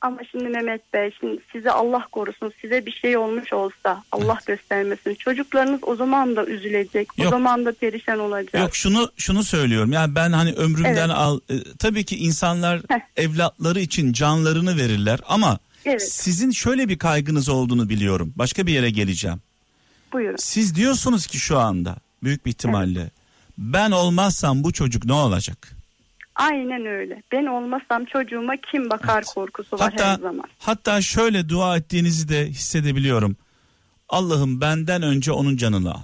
Ama 0.01 0.17
şimdi 0.31 0.43
Mehmet 0.43 0.93
Bey 0.93 1.11
şimdi 1.19 1.41
size 1.51 1.71
Allah 1.71 2.07
korusun 2.11 2.53
size 2.61 2.85
bir 2.85 2.91
şey 2.91 3.17
olmuş 3.17 3.53
olsa 3.53 4.03
Allah 4.11 4.37
göstermesin 4.45 5.15
çocuklarınız 5.15 5.79
o 5.83 5.95
zaman 5.95 6.35
da 6.35 6.45
üzülecek 6.45 7.07
o 7.19 7.23
Yok. 7.23 7.31
zaman 7.31 7.65
da 7.65 7.71
perişan 7.73 8.19
olacak. 8.19 8.61
Yok 8.61 8.75
şunu 8.75 9.11
şunu 9.17 9.43
söylüyorum. 9.43 9.91
Yani 9.91 10.15
ben 10.15 10.31
hani 10.31 10.53
ömrümden 10.53 11.09
Evet. 11.09 11.17
al 11.17 11.39
e, 11.49 11.53
tabii 11.79 12.03
ki 12.03 12.17
insanlar 12.17 12.81
Heh. 12.89 12.99
evlatları 13.17 13.79
için 13.79 14.13
canlarını 14.13 14.77
verirler 14.77 15.19
ama 15.27 15.59
Evet. 15.85 16.11
sizin 16.11 16.51
şöyle 16.51 16.89
bir 16.89 16.97
kaygınız 16.97 17.49
olduğunu 17.49 17.89
biliyorum. 17.89 18.33
Başka 18.35 18.67
bir 18.67 18.73
yere 18.73 18.89
geleceğim. 18.89 19.41
Buyurun. 20.13 20.35
Siz 20.39 20.75
diyorsunuz 20.75 21.27
ki 21.27 21.39
şu 21.39 21.59
anda 21.59 21.95
büyük 22.23 22.45
bir 22.45 22.49
ihtimalle 22.49 23.09
ben 23.57 23.91
olmazsam 23.91 24.63
bu 24.63 24.73
çocuk 24.73 25.05
ne 25.05 25.13
olacak? 25.13 25.71
Aynen 26.35 26.85
öyle. 26.85 27.23
Ben 27.31 27.45
olmasam 27.45 28.05
çocuğuma 28.05 28.53
kim 28.71 28.89
bakar 28.89 29.13
Evet. 29.17 29.33
korkusu 29.35 29.79
var 29.79 29.91
her 29.93 29.97
Hatta 30.03 30.21
zaman. 30.21 30.45
hatta 30.59 31.01
şöyle 31.01 31.49
dua 31.49 31.77
ettiğinizi 31.77 32.29
de 32.29 32.45
hissedebiliyorum. 32.45 33.35
Allah'ım 34.09 34.61
benden 34.61 35.01
önce 35.01 35.31
onun 35.31 35.57
canını 35.57 35.91
al. 35.93 36.01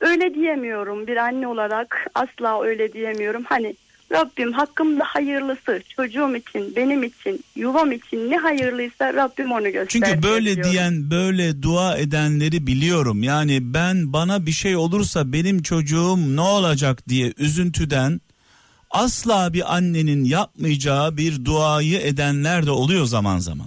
Öyle 0.00 0.34
diyemiyorum 0.34 1.06
bir 1.06 1.16
anne 1.16 1.46
olarak 1.46 2.06
asla 2.14 2.62
öyle 2.64 2.92
diyemiyorum. 2.92 3.42
Hani 3.48 3.74
Rabbim 4.12 4.52
hakkımda 4.52 5.04
hayırlısı 5.06 5.80
çocuğum 5.96 6.36
için, 6.36 6.76
benim 6.76 7.02
için, 7.02 7.44
yuvam 7.56 7.92
için 7.92 8.30
ne 8.30 8.36
hayırlıysa 8.36 9.14
Rabbim 9.14 9.52
onu 9.52 9.64
göstersin. 9.72 9.88
Çünkü 9.88 10.22
böyle 10.22 10.54
diyorum. 10.54 10.72
diyen, 10.72 11.10
böyle 11.10 11.62
dua 11.62 11.96
edenleri 11.96 12.66
biliyorum. 12.66 13.22
Yani 13.22 13.58
ben 13.74 14.12
bana 14.12 14.46
bir 14.46 14.50
şey 14.52 14.76
olursa 14.76 15.32
benim 15.32 15.62
çocuğum 15.62 16.16
ne 16.36 16.40
olacak 16.40 17.08
diye 17.08 17.32
üzüntüden 17.38 18.20
asla 18.90 19.52
bir 19.52 19.76
annenin 19.76 20.24
yapmayacağı 20.24 21.16
bir 21.16 21.44
duayı 21.44 21.98
edenler 22.00 22.66
de 22.66 22.70
oluyor 22.70 23.04
zaman 23.04 23.38
zaman. 23.38 23.66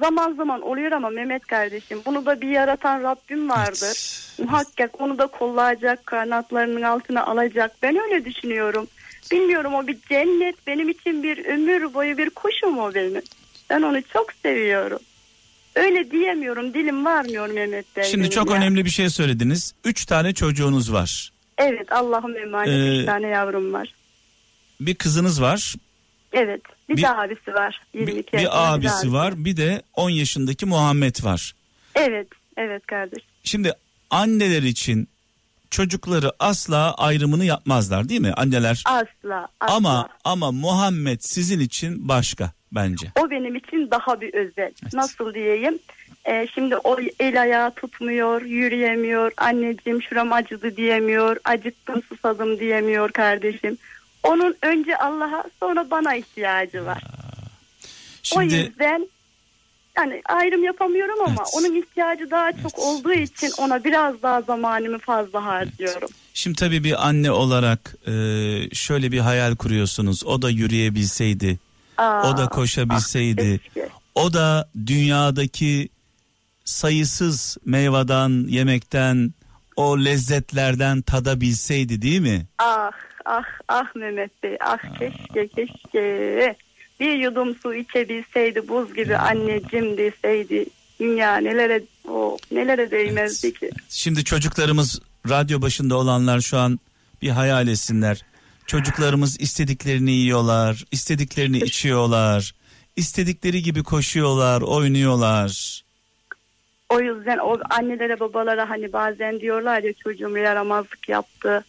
Zaman 0.00 0.34
zaman 0.34 0.62
oluyor 0.62 0.92
ama 0.92 1.10
Mehmet 1.10 1.46
kardeşim 1.46 2.00
bunu 2.06 2.26
da 2.26 2.40
bir 2.40 2.48
yaratan 2.48 3.02
Rabbim 3.02 3.48
vardır. 3.48 4.18
Muhakkak 4.44 5.00
onu 5.00 5.18
da 5.18 5.26
kollayacak, 5.26 6.06
kanatlarının 6.06 6.82
altına 6.82 7.26
alacak. 7.26 7.72
Ben 7.82 7.96
öyle 7.96 8.24
düşünüyorum. 8.24 8.86
Bilmiyorum 9.32 9.74
o 9.74 9.86
bir 9.86 9.98
cennet 10.08 10.66
benim 10.66 10.88
için 10.88 11.22
bir 11.22 11.44
ömür 11.44 11.94
boyu 11.94 12.18
bir 12.18 12.30
kuşum 12.30 12.78
o 12.78 12.94
benim. 12.94 13.22
Ben 13.70 13.82
onu 13.82 14.02
çok 14.02 14.32
seviyorum. 14.32 14.98
Öyle 15.74 16.10
diyemiyorum 16.10 16.74
dilim 16.74 17.04
varmıyor 17.04 17.48
Mehmet 17.48 17.96
Bey. 17.96 18.04
Şimdi 18.04 18.30
çok 18.30 18.50
ya. 18.50 18.56
önemli 18.56 18.84
bir 18.84 18.90
şey 18.90 19.10
söylediniz. 19.10 19.74
Üç 19.84 20.06
tane 20.06 20.34
çocuğunuz 20.34 20.92
var. 20.92 21.32
Evet 21.58 21.92
Allah'ım 21.92 22.36
emanet 22.36 22.68
Ee, 22.68 22.98
üç 22.98 23.06
tane 23.06 23.26
yavrum 23.26 23.72
var. 23.72 23.94
Bir 24.86 24.94
kızınız 24.94 25.42
var, 25.42 25.74
Evet 26.32 26.62
bir, 26.88 26.96
bir- 26.96 27.02
de 27.02 27.08
abisi 27.10 27.54
var. 27.54 27.80
22 27.94 28.32
bir, 28.32 28.38
bir 28.38 28.42
yaşında 28.42 28.60
abisi 28.70 29.12
var, 29.12 29.34
bir 29.44 29.56
de 29.56 29.82
10 29.94 30.10
yaşındaki 30.10 30.66
Muhammed 30.66 31.24
var. 31.24 31.54
Evet 31.94 32.28
evet 32.56 32.86
kardeş. 32.86 33.22
Şimdi 33.44 33.72
anneler 34.10 34.62
için 34.62 35.08
çocukları 35.70 36.32
asla 36.38 36.94
ayrımını 36.94 37.44
yapmazlar 37.44 38.08
değil 38.08 38.20
mi? 38.20 38.32
Anneler 38.36 38.82
Asla, 38.86 39.48
asla. 39.60 39.74
Ama 39.76 40.08
ama 40.24 40.52
Muhammed 40.52 41.20
sizin 41.20 41.60
için 41.60 42.08
başka 42.08 42.52
bence. 42.72 43.12
O 43.20 43.30
benim 43.30 43.56
için 43.56 43.90
daha 43.90 44.20
bir 44.20 44.34
özel. 44.34 44.72
Nasıl 44.92 45.34
diyeyim? 45.34 45.78
Ee, 46.28 46.46
şimdi 46.54 46.76
o 46.76 46.96
el 47.20 47.40
ayağı 47.42 47.70
tutmuyor, 47.74 48.42
yürüyemiyor. 48.42 49.32
Anneciğim 49.36 50.02
şuram 50.02 50.32
acıdı 50.32 50.76
diyemiyor. 50.76 51.36
Acıktım 51.44 52.02
susadım 52.02 52.58
diyemiyor 52.58 53.12
kardeşim. 53.12 53.78
Onun 54.22 54.56
önce 54.62 54.96
Allah'a 54.98 55.44
sonra 55.60 55.90
bana 55.90 56.14
ihtiyacı 56.14 56.84
var. 56.86 57.02
O 57.04 57.88
Şimdi 58.22 58.54
yüzden 58.54 59.08
yani 59.96 60.22
ayrım 60.28 60.64
yapamıyorum 60.64 61.20
ama 61.26 61.34
Evet. 61.42 61.50
onun 61.54 61.74
ihtiyacı 61.82 62.30
daha 62.30 62.52
çok 62.52 62.78
olduğu 62.78 63.12
için 63.12 63.52
ona 63.58 63.84
biraz 63.84 64.22
daha 64.22 64.42
zamanımı 64.42 64.98
fazla 64.98 65.44
harcıyorum. 65.44 66.08
şimdi 66.34 66.56
tabii 66.58 66.84
bir 66.84 67.08
anne 67.08 67.30
olarak 67.30 67.94
e, 68.06 68.12
şöyle 68.72 69.12
bir 69.12 69.18
hayal 69.18 69.56
kuruyorsunuz. 69.56 70.24
O 70.24 70.42
da 70.42 70.50
yürüyebilseydi, 70.50 71.58
Aa, 71.98 72.30
o 72.32 72.36
da 72.38 72.48
koşabilseydi, 72.48 73.60
ah, 73.78 73.82
o 74.14 74.32
da 74.32 74.68
dünyadaki 74.86 75.88
sayısız 76.64 77.56
meyveden, 77.64 78.48
yemekten, 78.48 79.34
o 79.76 79.98
lezzetlerden 80.04 81.02
tadabilseydi 81.02 82.02
değil 82.02 82.20
mi? 82.20 82.46
Ah 82.58 82.90
ah 83.24 83.44
ah 83.68 83.94
Mehmet 83.94 84.42
Bey 84.42 84.56
ah 84.60 84.98
keşke 84.98 85.48
keşke 85.48 86.56
bir 87.00 87.14
yudum 87.14 87.54
su 87.54 87.74
içebilseydi 87.74 88.68
buz 88.68 88.94
gibi 88.94 89.16
anneciğim 89.16 89.96
deseydi 89.96 90.66
dünya 91.00 91.36
nelere 91.36 91.82
o 92.08 92.38
nelere 92.50 92.90
değmezdi 92.90 93.54
ki. 93.54 93.70
Şimdi 93.88 94.24
çocuklarımız 94.24 95.00
radyo 95.28 95.62
başında 95.62 95.96
olanlar 95.96 96.40
şu 96.40 96.58
an 96.58 96.80
bir 97.22 97.30
hayal 97.30 97.68
etsinler. 97.68 98.24
Çocuklarımız 98.66 99.40
istediklerini 99.40 100.10
yiyorlar, 100.10 100.84
istediklerini 100.90 101.58
içiyorlar, 101.64 102.54
istedikleri 102.96 103.62
gibi 103.62 103.82
koşuyorlar, 103.82 104.60
oynuyorlar. 104.60 105.82
O 106.88 107.00
yüzden 107.00 107.38
o 107.38 107.58
annelere 107.70 108.20
babalara 108.20 108.70
hani 108.70 108.92
bazen 108.92 109.40
diyorlar 109.40 109.82
ya 109.82 109.92
çocuğum 109.92 110.36
yaramazlık 110.36 111.08
yaptı. 111.08 111.64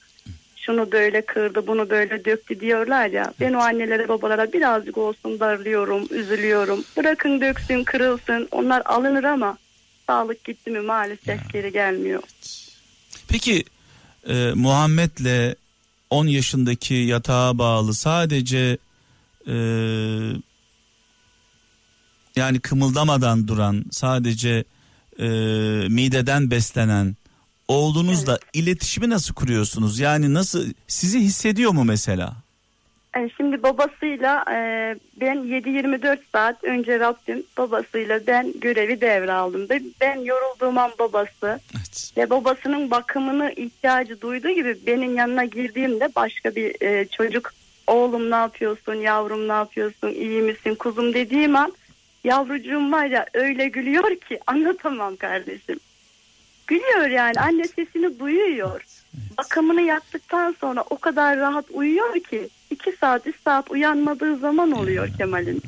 Şunu 0.65 0.91
böyle 0.91 1.25
kırdı, 1.25 1.67
bunu 1.67 1.89
böyle 1.89 2.25
döktü 2.25 2.59
diyorlar 2.59 3.07
ya. 3.07 3.33
Ben 3.39 3.53
o 3.53 3.59
annelere 3.59 4.07
babalara 4.07 4.53
birazcık 4.53 4.97
olsun 4.97 5.39
darlıyorum, 5.39 6.07
üzülüyorum. 6.11 6.83
Bırakın 6.97 7.41
döksün, 7.41 7.83
kırılsın. 7.83 8.47
Onlar 8.51 8.81
alınır 8.85 9.23
ama 9.23 9.57
sağlık 10.07 10.43
gitti 10.43 10.71
mi 10.71 10.79
maalesef 10.79 11.53
geri 11.53 11.71
gelmiyor. 11.71 12.23
Peki 13.27 13.63
e, 14.27 14.51
Muhammed'le 14.55 15.55
10 16.09 16.27
yaşındaki 16.27 16.93
yatağa 16.93 17.57
bağlı 17.57 17.93
sadece 17.93 18.77
e, 19.47 19.55
yani 22.35 22.59
kımıldamadan 22.59 23.47
duran 23.47 23.85
sadece 23.91 24.63
e, 25.19 25.27
mideden 25.89 26.51
beslenen 26.51 27.15
oğlunuzla 27.73 28.39
iletişimi 28.53 29.09
nasıl 29.09 29.33
kuruyorsunuz? 29.33 29.99
Yani 29.99 30.33
nasıl 30.33 30.73
sizi 30.87 31.19
hissediyor 31.19 31.71
mu 31.71 31.83
mesela? 31.83 32.33
E, 33.17 33.29
Şimdi 33.37 33.63
babasıyla 33.63 34.45
e, 34.51 34.55
ben 35.21 35.37
7-24 35.37 36.17
saat 36.31 36.63
önce 36.63 36.99
Rabbim 36.99 37.43
babasıyla 37.57 38.19
ben 38.27 38.53
görevi 38.61 39.01
devraldım. 39.01 39.67
Ben 40.01 40.19
yorulduğum 40.19 40.77
an 40.77 40.91
babası 40.99 41.59
Evet. 41.77 42.11
ve 42.17 42.29
babasının 42.29 42.91
bakımını 42.91 43.51
ihtiyacı 43.55 44.21
duyduğu 44.21 44.49
gibi 44.49 44.77
benim 44.87 45.15
yanına 45.15 45.45
girdiğimde 45.45 46.09
başka 46.15 46.55
bir 46.55 46.81
e, 46.81 47.05
çocuk 47.07 47.53
oğlum 47.87 48.31
ne 48.31 48.35
yapıyorsun 48.35 48.93
yavrum 48.93 49.47
ne 49.47 49.51
yapıyorsun 49.53 50.09
iyi 50.09 50.41
misin 50.41 50.75
kuzum 50.75 51.13
dediğim 51.13 51.55
an 51.55 51.73
yavrucuğum 52.23 52.91
var 52.91 53.05
ya 53.05 53.25
öyle 53.33 53.67
gülüyor 53.67 54.15
ki 54.15 54.39
anlatamam 54.47 55.15
kardeşim. 55.15 55.79
Gülüyor 56.73 57.09
yani 57.09 57.39
anne 57.39 57.63
sesini 57.67 58.19
duyuyor. 58.19 58.81
Bakımını 59.37 59.81
yaptıktan 59.81 60.55
sonra 60.61 60.83
o 60.89 60.97
kadar 60.97 61.37
rahat 61.37 61.65
uyuyor 61.73 62.19
ki 62.19 62.49
iki 62.69 62.91
saat 62.91 63.27
üç 63.27 63.35
saat 63.43 63.71
uyanmadığı 63.71 64.37
zaman 64.37 64.71
oluyor 64.71 65.09
Kemal'in. 65.17 65.61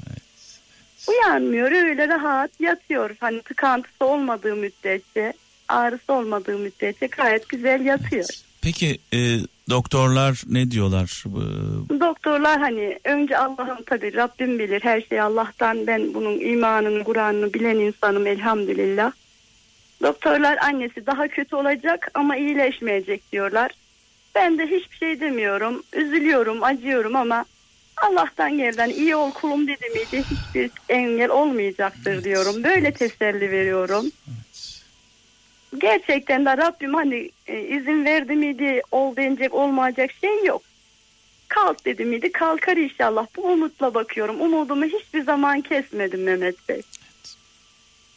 Uyanmıyor 1.07 1.71
öyle 1.71 2.07
rahat 2.07 2.51
yatıyor. 2.59 3.15
Hani 3.19 3.41
tıkantısı 3.41 4.05
olmadığı 4.05 4.55
müddetçe 4.55 5.33
ağrısı 5.67 6.13
olmadığı 6.13 6.57
müddetçe 6.57 7.07
gayet 7.07 7.49
güzel 7.49 7.85
yatıyor. 7.85 8.25
Peki 8.61 8.99
e, 9.13 9.17
doktorlar 9.69 10.43
ne 10.47 10.71
diyorlar? 10.71 11.23
Doktorlar 11.99 12.59
hani 12.59 12.99
önce 13.03 13.37
Allah'ım 13.37 13.83
tabii 13.85 14.13
Rabbim 14.13 14.59
bilir 14.59 14.83
her 14.83 15.01
şey 15.01 15.21
Allah'tan 15.21 15.87
ben 15.87 16.13
bunun 16.13 16.39
imanını 16.39 17.03
Kur'an'ını 17.03 17.53
bilen 17.53 17.75
insanım 17.75 18.27
elhamdülillah. 18.27 19.11
Doktorlar 20.01 20.57
annesi 20.57 21.05
daha 21.05 21.27
kötü 21.27 21.55
olacak 21.55 22.11
ama 22.13 22.37
iyileşmeyecek 22.37 23.31
diyorlar. 23.31 23.71
Ben 24.35 24.57
de 24.57 24.67
hiçbir 24.67 24.97
şey 24.97 25.19
demiyorum. 25.19 25.83
Üzülüyorum, 25.93 26.63
acıyorum 26.63 27.15
ama 27.15 27.45
Allah'tan 27.97 28.57
gelden 28.57 28.89
iyi 28.89 29.15
ol 29.15 29.31
kulum 29.31 29.67
dedi 29.67 29.89
miydi 29.89 30.23
hiçbir 30.31 30.71
engel 30.89 31.29
olmayacaktır 31.29 32.23
diyorum. 32.23 32.63
Böyle 32.63 32.91
teselli 32.91 33.51
veriyorum. 33.51 34.11
Gerçekten 35.77 36.45
de 36.45 36.57
Rabbim 36.57 36.93
hani 36.93 37.29
e, 37.47 37.61
izin 37.61 38.05
verdi 38.05 38.35
miydi 38.35 38.81
ol 38.91 39.15
denecek 39.15 39.53
olmayacak 39.53 40.11
şey 40.21 40.45
yok. 40.45 40.61
Kalk 41.47 41.85
dedi 41.85 42.05
miydi 42.05 42.31
kalkar 42.31 42.77
inşallah. 42.77 43.27
Bu 43.35 43.41
umutla 43.41 43.93
bakıyorum. 43.93 44.41
Umudumu 44.41 44.85
hiçbir 44.85 45.23
zaman 45.23 45.61
kesmedim 45.61 46.23
Mehmet 46.23 46.69
Bey. 46.69 46.81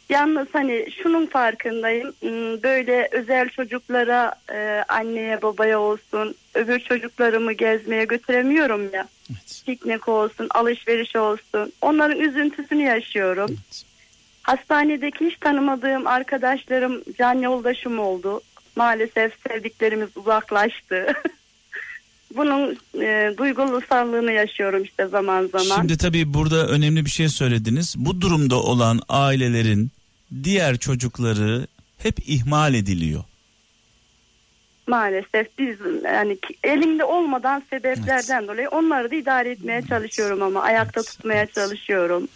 Yalnız 0.09 0.47
hani 0.53 0.85
şunun 1.03 1.25
farkındayım. 1.25 2.07
Hmm, 2.19 2.63
Böyle 2.63 3.09
özel 3.11 3.49
çocuklara 3.49 4.31
e, 4.53 4.83
anneye 4.89 5.41
babaya 5.41 5.79
olsun 5.79 6.35
öbür 6.53 6.79
çocuklarımı 6.79 7.53
gezmeye 7.53 8.05
götüremiyorum 8.05 8.93
ya. 8.93 9.07
evet. 9.31 9.63
Piknik 9.65 10.07
olsun 10.07 10.47
alışveriş 10.55 11.15
olsun. 11.15 11.73
Onların 11.81 12.19
üzüntüsünü 12.19 12.83
yaşıyorum. 12.83 13.57
Hastanedeki 14.41 15.25
hiç 15.25 15.37
tanımadığım 15.37 16.07
arkadaşlarım 16.07 17.01
can 17.17 17.33
yoldaşım 17.33 17.99
oldu. 17.99 18.41
Maalesef 18.75 19.33
sevdiklerimiz 19.47 20.09
uzaklaştı. 20.15 21.13
Bunun 22.35 22.77
e, 23.01 23.33
duygusallığını 23.37 24.31
yaşıyorum 24.31 24.83
işte 24.83 25.07
zaman 25.07 25.47
zaman. 25.47 25.75
Şimdi 25.75 25.97
tabii 25.97 26.33
burada 26.33 26.67
önemli 26.67 27.05
bir 27.05 27.09
şey 27.09 27.29
söylediniz. 27.29 27.95
Bu 27.97 28.21
durumda 28.21 28.55
olan 28.55 28.99
ailelerin 29.09 29.91
diğer 30.43 30.77
çocukları 30.77 31.67
hep 31.97 32.15
ihmal 32.29 32.73
ediliyor. 32.73 33.23
Maalesef 34.87 35.57
biz 35.57 35.77
yani 36.03 36.37
elimde 36.63 37.03
olmadan 37.03 37.63
sebeplerden 37.69 38.47
dolayı 38.47 38.69
onları 38.69 39.11
da 39.11 39.15
idare 39.15 39.51
etmeye 39.51 39.81
çalışıyorum 39.81 40.41
ama 40.41 40.61
ayakta 40.61 41.03
tutmaya 41.03 41.45
çalışıyorum. 41.45 42.27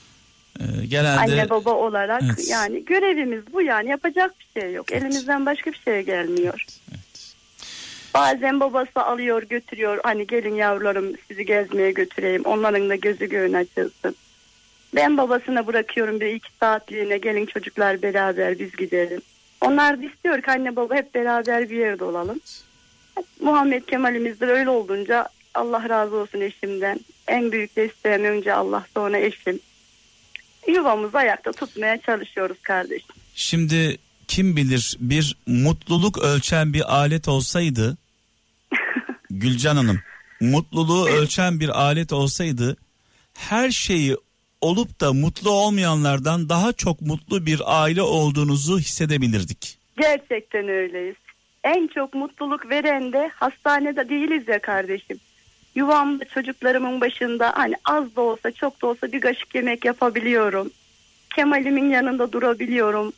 Ee, 0.60 0.86
genelde 0.86 1.20
Anne 1.20 1.50
baba 1.50 1.72
olarak 1.72 2.22
Evet. 2.26 2.50
yani 2.50 2.86
görevimiz 2.86 3.44
bu 3.54 3.62
yani 3.62 3.90
yapacak 3.90 4.36
bir 4.40 4.62
şey 4.62 4.74
yok. 4.74 4.92
Elimizden 4.92 5.46
başka 5.46 5.72
bir 5.72 5.82
şey 5.86 6.02
gelmiyor. 6.02 6.66
Bazen 8.14 8.60
babası 8.60 9.02
alıyor 9.02 9.44
götürüyor 9.44 10.00
hani 10.04 10.28
gelin 10.28 10.56
yavrularım 10.56 11.14
sizi 11.28 11.46
gezmeye 11.46 11.92
götüreyim 11.92 12.42
onların 12.46 12.90
da 12.90 12.96
gözü 12.96 13.30
göğün 13.30 13.54
açılsın. 13.54 14.16
Ben 14.96 15.18
babasına 15.18 15.68
bırakıyorum 15.68 16.20
bir 16.20 16.26
iki 16.28 16.50
saatliğine 16.60 17.18
gelin 17.18 17.46
çocuklar 17.46 18.02
beraber 18.02 18.60
biz 18.60 18.76
gidelim. 18.76 19.22
Onlar 19.62 20.02
da 20.02 20.06
istiyor 20.06 20.42
ki 20.42 20.52
anne 20.52 20.76
baba 20.76 20.96
hep 20.96 21.16
beraber 21.16 21.70
bir 21.70 21.78
yerde 21.78 22.04
olalım. 22.04 22.40
Muhammed 23.42 23.84
Kemal'imiz 23.84 24.40
de 24.40 24.46
öyle 24.46 24.70
olunca 24.70 25.28
Allah 25.54 25.90
razı 25.90 26.16
olsun 26.16 26.42
eşimden. 26.42 27.00
En 27.28 27.52
büyük 27.52 27.76
desteğim 27.76 28.24
önce 28.24 28.54
Allah 28.54 28.86
sonra 28.94 29.18
eşim. 29.18 29.60
Yuvamızı 30.68 31.18
ayakta 31.18 31.52
tutmaya 31.52 32.02
çalışıyoruz 32.02 32.58
kardeşim. 32.62 33.16
şimdi 33.36 33.98
kim 34.28 34.56
bilir 34.56 34.98
bir 35.00 35.38
mutluluk 35.48 36.18
ölçen 36.18 36.74
bir 36.74 36.96
alet 36.96 37.28
olsaydı 37.28 37.98
Gülcan 39.30 39.76
Hanım 39.76 40.00
mutluluğu 40.42 41.08
ölçen 41.08 41.60
bir 41.60 41.82
alet 41.82 42.14
olsaydı 42.14 42.78
her 43.34 43.72
şeyi 43.72 44.18
olup 44.64 45.02
da 45.02 45.14
mutlu 45.14 45.50
olmayanlardan 45.52 46.50
daha 46.50 46.74
çok 46.74 47.02
mutlu 47.02 47.46
bir 47.46 47.62
aile 47.66 48.02
olduğunuzu 48.02 48.80
hissedebilirdik. 48.80 49.78
Gerçekten 49.98 50.68
öyleyiz. 50.68 51.16
En 51.64 51.88
çok 51.88 52.14
mutluluk 52.14 52.70
veren 52.70 53.14
de 53.14 53.32
hastanede 53.36 54.10
değiliz 54.10 54.48
ya 54.48 54.60
kardeşim. 54.62 55.18
Yuvamda 55.76 56.26
çocuklarımın 56.26 57.02
başında 57.02 57.52
hani 57.56 57.74
az 57.86 58.16
da 58.16 58.22
olsa 58.22 58.52
çok 58.52 58.82
da 58.82 58.88
olsa 58.88 59.12
bir 59.12 59.22
kaşık 59.22 59.56
yemek 59.56 59.86
yapabiliyorum. 59.86 60.72
Kemal'imin 61.36 61.90
yanında 61.90 62.32
durabiliyorum. 62.32 63.14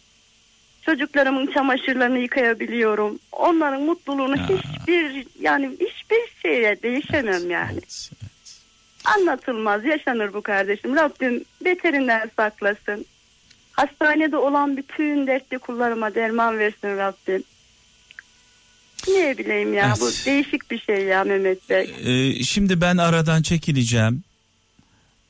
Çocuklarımın 0.82 1.48
çamaşırlarını 1.48 2.20
yıkayabiliyorum. 2.20 3.20
Onların 3.32 3.82
mutluluğunu 3.82 4.38
Ya. 4.38 4.48
hiçbir 4.50 5.26
yani 5.42 5.70
hiçbir 5.72 6.42
şeye 6.42 6.82
değişemem 6.84 7.50
yani. 7.52 7.80
Anlatılmaz 9.06 9.86
yaşanır 9.86 10.34
bu 10.34 10.42
kardeşim. 10.42 10.96
Rabbim 10.96 11.44
beterinden 11.66 12.32
saklasın. 12.36 13.06
Hastanede 13.72 14.38
olan 14.38 14.78
bütün 14.78 15.28
dertli 15.28 15.60
kullarıma 15.60 16.16
derman 16.16 16.60
versin 16.60 16.98
Rabbim. 16.98 17.44
Ne 19.08 19.38
bileyim 19.38 19.74
ya 19.74 19.86
Evet. 19.88 20.02
bu 20.02 20.26
değişik 20.26 20.72
bir 20.72 20.80
şey 20.80 21.04
ya 21.04 21.24
Mehmet 21.24 21.70
Bey. 21.70 21.96
Ee, 22.04 22.44
şimdi 22.44 22.82
ben 22.82 22.98
aradan 22.98 23.42
çekileceğim. 23.42 24.24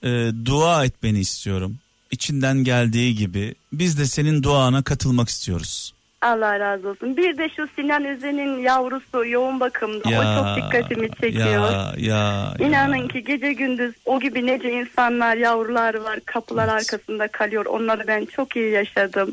Ee, 0.04 0.30
dua 0.46 0.86
etmeni 0.86 1.20
istiyorum. 1.20 1.78
İçinden 2.12 2.58
geldiği 2.64 3.16
gibi 3.16 3.56
biz 3.74 4.00
de 4.00 4.06
senin 4.06 4.44
duana 4.44 4.84
katılmak 4.84 5.30
istiyoruz. 5.30 5.94
Allah 6.26 6.60
razı 6.60 6.90
olsun. 6.90 7.18
Bir 7.18 7.38
de 7.38 7.50
şu 7.56 7.68
Sinan 7.76 8.06
Özen'in 8.06 8.60
yavrusu 8.60 9.26
yoğun 9.26 9.60
bakımda. 9.60 10.10
o 10.10 10.12
çok 10.40 10.66
dikkatimi 10.66 11.10
çekiyor. 11.22 11.72
Ya 11.72 11.94
ya. 11.98 12.54
İnanın 12.60 12.96
ya. 12.96 13.08
ki 13.08 13.24
gece 13.24 13.54
gündüz 13.54 13.94
o 14.06 14.20
gibi 14.20 14.46
nece 14.46 14.72
insanlar, 14.72 15.38
yavrular 15.38 15.94
var 15.96 16.20
kapılar 16.26 16.68
arkasında 16.68 17.28
kalıyor. 17.28 17.66
Onları 17.66 18.04
ben 18.08 18.26
çok 18.26 18.56
iyi 18.56 18.72
yaşadım. 18.72 19.32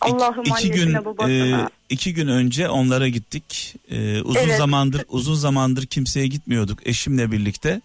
Allah'ım 0.00 0.44
İki- 0.44 0.70
gün 0.70 0.94
babasına. 1.04 1.60
e, 1.60 1.68
iki 1.88 2.14
gün 2.14 2.28
önce 2.28 2.68
onlara 2.68 3.08
gittik. 3.08 3.74
E, 3.90 4.20
uzun 4.22 4.40
Evet. 4.40 4.56
zamandır 4.58 5.02
uzun 5.08 5.34
zamandır 5.34 5.86
kimseye 5.86 6.26
gitmiyorduk 6.26 6.86
eşimle 6.86 7.32
birlikte. 7.32 7.80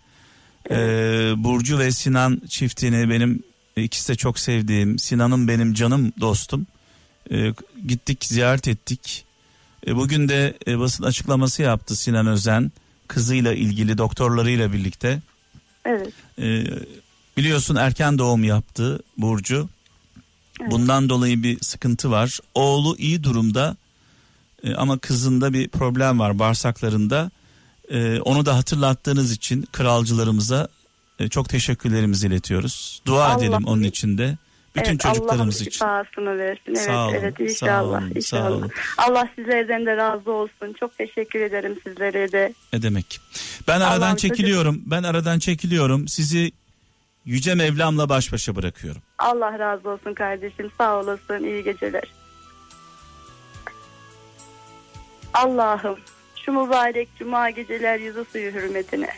E, 0.71 0.75
Burcu 1.37 1.79
ve 1.79 1.91
Sinan 1.91 2.41
çiftini 2.49 3.09
benim 3.09 3.43
ikisi 3.75 4.09
de 4.09 4.15
çok 4.15 4.39
sevdiğim 4.39 4.99
Sinan'ın 4.99 5.47
benim 5.47 5.73
canım 5.73 6.13
dostum. 6.19 6.67
E, 7.31 7.53
gittik 7.87 8.25
ziyaret 8.25 8.67
ettik. 8.67 9.25
E, 9.87 9.95
bugün 9.95 10.29
de 10.29 10.57
e, 10.67 10.79
basın 10.79 11.03
açıklaması 11.03 11.61
yaptı 11.61 11.95
Sinan 11.95 12.27
Özen 12.27 12.71
kızıyla 13.07 13.53
ilgili 13.53 13.97
doktorlarıyla 13.97 14.73
birlikte. 14.73 15.21
Evet. 15.85 16.13
E, 16.39 16.63
Biliyorsun 17.37 17.75
erken 17.75 18.17
doğum 18.17 18.43
yaptı 18.43 18.99
Burcu. 19.17 19.69
Bundan 20.71 21.09
dolayı 21.09 21.43
bir 21.43 21.57
sıkıntı 21.61 22.11
var. 22.11 22.39
Oğlu 22.55 22.97
iyi 22.97 23.23
durumda 23.23 23.77
e, 24.63 24.75
ama 24.75 24.97
kızında 24.97 25.53
bir 25.53 25.67
problem 25.67 26.19
var 26.19 26.39
bağırsaklarında. 26.39 27.31
E, 27.89 28.19
onu 28.19 28.45
da 28.45 28.57
hatırlattığınız 28.57 29.31
için 29.31 29.67
kralcılarımıza 29.71 30.67
e, 31.19 31.29
çok 31.29 31.49
teşekkürlerimizi 31.49 32.27
iletiyoruz. 32.27 33.01
Dua 33.05 33.25
Allah 33.25 33.43
edelim 33.43 33.63
onun 33.65 33.83
için 33.83 34.17
de. 34.17 34.37
Bütün 34.75 34.91
evet, 34.91 34.99
çocuklarımız 34.99 35.39
Allah'ım 35.39 35.49
için. 35.49 35.71
şifasını 35.71 36.37
versin. 36.37 36.61
Evet, 36.67 36.77
Sağ 36.77 37.07
olun, 37.07 37.13
evet 37.15 37.35
sağ 37.37 37.43
inşallah. 37.43 38.01
olun, 38.01 38.09
sağ 38.09 38.15
inşallah. 38.19 38.51
olun. 38.51 38.71
Allah 38.97 39.29
sizlerden 39.35 39.85
de 39.85 39.97
razı 39.97 40.31
olsun. 40.31 40.73
Çok 40.79 40.97
teşekkür 40.97 41.39
ederim 41.41 41.77
sizlere 41.83 42.31
de. 42.31 42.53
Ne 42.73 42.81
demek? 42.81 43.19
Ben 43.67 43.81
aradan 43.81 43.97
Allah'ım 44.01 44.15
çekiliyorum. 44.15 44.81
Ben 44.85 45.03
aradan 45.03 45.39
çekiliyorum. 45.39 46.07
Sizi 46.07 46.51
Yüce 47.25 47.55
Mevlam'la 47.55 48.09
baş 48.09 48.33
başa 48.33 48.55
bırakıyorum. 48.55 49.01
Allah 49.19 49.59
razı 49.59 49.89
olsun 49.89 50.13
kardeşim. 50.13 50.71
Sağ 50.77 50.99
olasın. 50.99 51.43
İyi 51.43 51.63
geceler. 51.63 52.03
Allah'ım 55.33 55.97
şu 56.45 56.51
mübarek 56.51 57.09
cuma 57.19 57.49
geceler 57.49 57.99
yüzü 57.99 58.25
suyu 58.31 58.51
hürmetine 58.51 59.09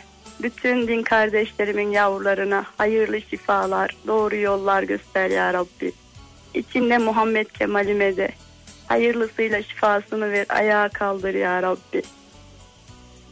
bütün 0.42 0.88
din 0.88 1.02
kardeşlerimin 1.02 1.90
yavrularına 1.90 2.64
hayırlı 2.78 3.20
şifalar, 3.20 3.96
doğru 4.06 4.36
yollar 4.36 4.82
göster 4.82 5.30
ya 5.30 5.54
Rabbi. 5.54 5.92
İçinde 6.54 6.98
Muhammed 6.98 7.46
Kemal'ime 7.46 8.16
de 8.16 8.28
hayırlısıyla 8.86 9.62
şifasını 9.62 10.32
ver, 10.32 10.46
ayağa 10.48 10.88
kaldır 10.88 11.34
ya 11.34 11.62
Rabbi. 11.62 12.02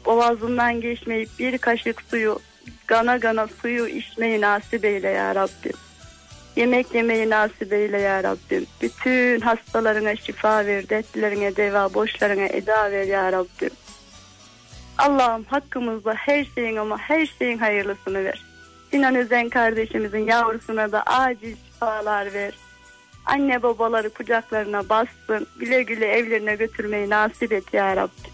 Boğazından 0.07 0.81
geçmeyip 0.81 1.29
bir 1.39 1.59
kaşık 1.59 2.03
suyu, 2.03 2.39
gana 2.87 3.17
gana 3.17 3.47
suyu 3.47 3.87
içmeyi 3.87 4.41
nasip 4.41 4.85
eyle 4.85 5.09
ya 5.09 5.35
Rabbi. 5.35 5.73
Yemek 6.57 6.95
yemeyi 6.95 7.31
nasip 7.31 7.73
eyle 7.73 8.01
ya 8.01 8.23
Rabbim. 8.23 8.67
Bütün 8.83 9.41
hastalarına 9.41 10.17
şifa 10.17 10.67
ver, 10.67 10.89
dertlerine 10.89 11.57
deva, 11.57 11.95
borçlarına 11.95 12.47
eda 12.47 12.91
ver 12.91 13.05
ya 13.05 13.33
Rabbim. 13.33 13.71
Allah'ım 14.99 15.45
hakkımızda 15.45 16.15
her 16.15 16.45
şeyin 16.45 16.77
ama 16.77 16.99
her 16.99 17.27
şeyin 17.27 17.59
hayırlısını 17.59 18.25
ver. 18.25 18.43
Sinan 18.91 19.15
Özen 19.15 19.49
kardeşimizin 19.49 20.27
yavrusuna 20.27 20.93
da 20.93 21.03
acil 21.03 21.57
şifalar 21.57 22.35
ver. 22.35 22.55
Anne 23.27 23.63
babaları 23.63 24.11
kucaklarına 24.11 24.89
bassın. 24.89 25.47
Güle 25.59 25.83
güle 25.83 26.07
evlerine 26.07 26.57
götürmeyi 26.57 27.11
nasip 27.11 27.53
et 27.53 27.75
ya 27.75 27.97
Rabbim. 27.97 28.33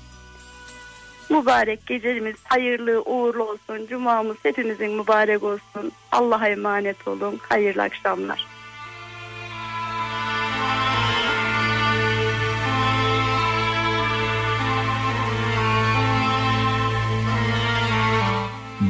Mübarek 1.30 1.86
gecemiz 1.86 2.36
hayırlı 2.44 3.02
uğurlu 3.02 3.42
olsun. 3.42 3.86
Cumamız 3.90 4.36
hepimizin 4.42 4.90
mübarek 4.90 5.42
olsun. 5.42 5.92
Allah'a 6.12 6.48
emanet 6.48 7.08
olun. 7.08 7.40
Hayırlı 7.48 7.82
akşamlar. 7.82 8.57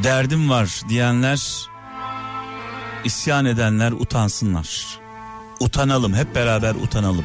Derdim 0.03 0.51
var 0.51 0.83
diyenler, 0.89 1.67
isyan 3.05 3.45
edenler 3.45 3.93
utansınlar. 3.93 4.99
Utanalım, 5.61 6.15
hep 6.15 6.35
beraber 6.35 6.75
utanalım. 6.75 7.25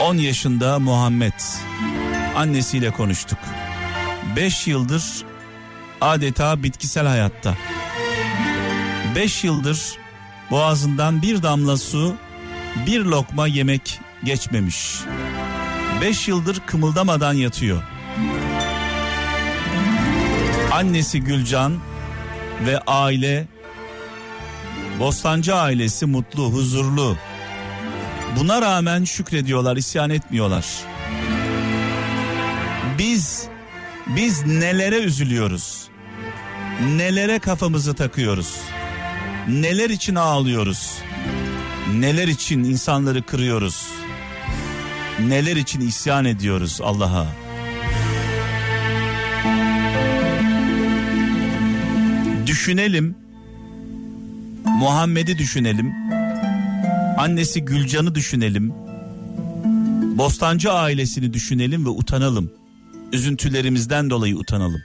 10 0.00 0.16
yaşında 0.16 0.78
Muhammed 0.78 1.32
annesiyle 2.36 2.90
konuştuk. 2.90 3.38
5 4.36 4.66
yıldır 4.66 5.24
adeta 6.00 6.62
bitkisel 6.62 7.06
hayatta. 7.06 7.54
5 9.14 9.44
yıldır 9.44 9.98
boğazından 10.50 11.22
bir 11.22 11.42
damla 11.42 11.76
su, 11.76 12.16
bir 12.86 13.00
lokma 13.00 13.46
yemek 13.46 14.00
geçmemiş. 14.24 15.00
5 16.00 16.28
yıldır 16.28 16.60
kımıldamadan 16.66 17.34
yatıyor. 17.34 17.82
Annesi 20.76 21.20
Gülcan 21.20 21.78
ve 22.66 22.78
aile 22.86 23.46
Bostancı 25.00 25.54
ailesi 25.54 26.06
mutlu, 26.06 26.52
huzurlu. 26.52 27.16
Buna 28.38 28.62
rağmen 28.62 29.04
şükrediyorlar, 29.04 29.76
isyan 29.76 30.10
etmiyorlar. 30.10 30.66
Biz 32.98 33.48
biz 34.06 34.46
nelere 34.46 34.98
üzülüyoruz? 34.98 35.88
Nelere 36.96 37.38
kafamızı 37.38 37.94
takıyoruz? 37.94 38.56
Neler 39.48 39.90
için 39.90 40.14
ağlıyoruz? 40.14 40.92
Neler 41.94 42.28
için 42.28 42.64
insanları 42.64 43.22
kırıyoruz? 43.22 43.88
Neler 45.20 45.56
için 45.56 45.80
isyan 45.80 46.24
ediyoruz 46.24 46.80
Allah'a? 46.82 47.45
Düşünelim. 52.46 53.14
Muhammed'i 54.64 55.38
düşünelim. 55.38 55.92
Annesi 57.18 57.64
Gülcan'ı 57.64 58.14
düşünelim. 58.14 58.72
Bostancı 60.18 60.72
ailesini 60.72 61.32
düşünelim 61.32 61.84
ve 61.84 61.88
utanalım. 61.88 62.52
Üzüntülerimizden 63.12 64.10
dolayı 64.10 64.36
utanalım. 64.36 64.80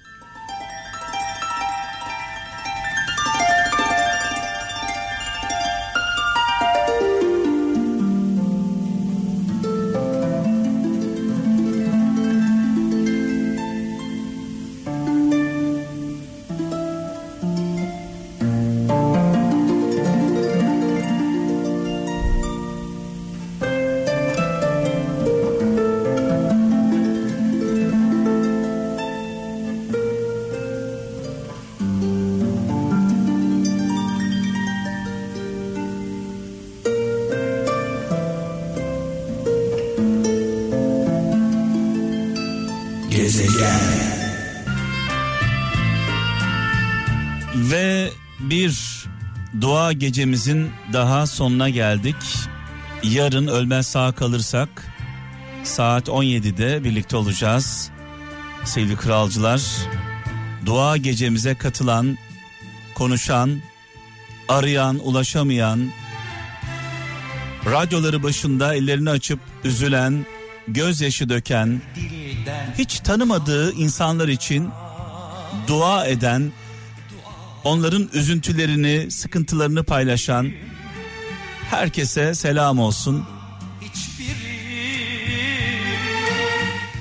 Gecemizin 49.91 50.71
daha 50.93 51.27
sonuna 51.27 51.69
geldik. 51.69 52.15
Yarın 53.03 53.47
ölmez 53.47 53.87
sağ 53.87 54.11
kalırsak 54.11 54.69
saat 55.63 56.07
17'de 56.07 56.83
birlikte 56.83 57.17
olacağız. 57.17 57.89
Sevgili 58.63 58.95
kralcılar, 58.95 59.61
dua 60.65 60.97
gecemize 60.97 61.55
katılan, 61.55 62.17
konuşan, 62.95 63.61
arayan, 64.49 64.99
ulaşamayan, 65.07 65.91
radyoları 67.65 68.23
başında 68.23 68.75
ellerini 68.75 69.09
açıp 69.09 69.39
üzülen, 69.63 70.25
gözyaşı 70.67 71.29
döken, 71.29 71.81
hiç 72.77 72.99
tanımadığı 72.99 73.73
insanlar 73.73 74.27
için 74.27 74.69
dua 75.67 76.05
eden, 76.05 76.51
onların 77.63 78.09
üzüntülerini, 78.13 79.11
sıkıntılarını 79.11 79.83
paylaşan 79.83 80.51
herkese 81.69 82.35
selam 82.35 82.79
olsun. 82.79 83.25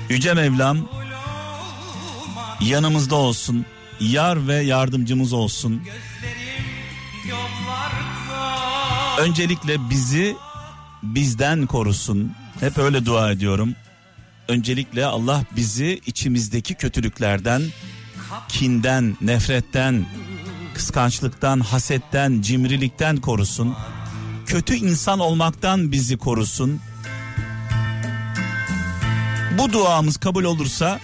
Yüce 0.09 0.33
Mevlam 0.33 0.77
yanımızda 2.61 3.15
olsun. 3.15 3.65
Yar 3.99 4.47
ve 4.47 4.55
yardımcımız 4.55 5.33
olsun. 5.33 5.81
Öncelikle 9.19 9.89
bizi 9.89 10.35
bizden 11.03 11.65
korusun. 11.65 12.31
Hep 12.59 12.77
öyle 12.77 13.05
dua 13.05 13.31
ediyorum. 13.31 13.75
Öncelikle 14.47 15.05
Allah 15.05 15.43
bizi 15.55 16.01
içimizdeki 16.05 16.73
kötülüklerden, 16.75 17.61
kinden, 18.49 19.17
nefretten, 19.21 20.05
kıskançlıktan, 20.81 21.59
hasetten, 21.59 22.41
cimrilikten 22.41 23.17
korusun. 23.17 23.75
Kötü 24.45 24.75
insan 24.75 25.19
olmaktan 25.19 25.91
bizi 25.91 26.17
korusun. 26.17 26.79
Bu 29.57 29.73
duamız 29.73 30.17
kabul 30.17 30.43
olursa 30.43 30.99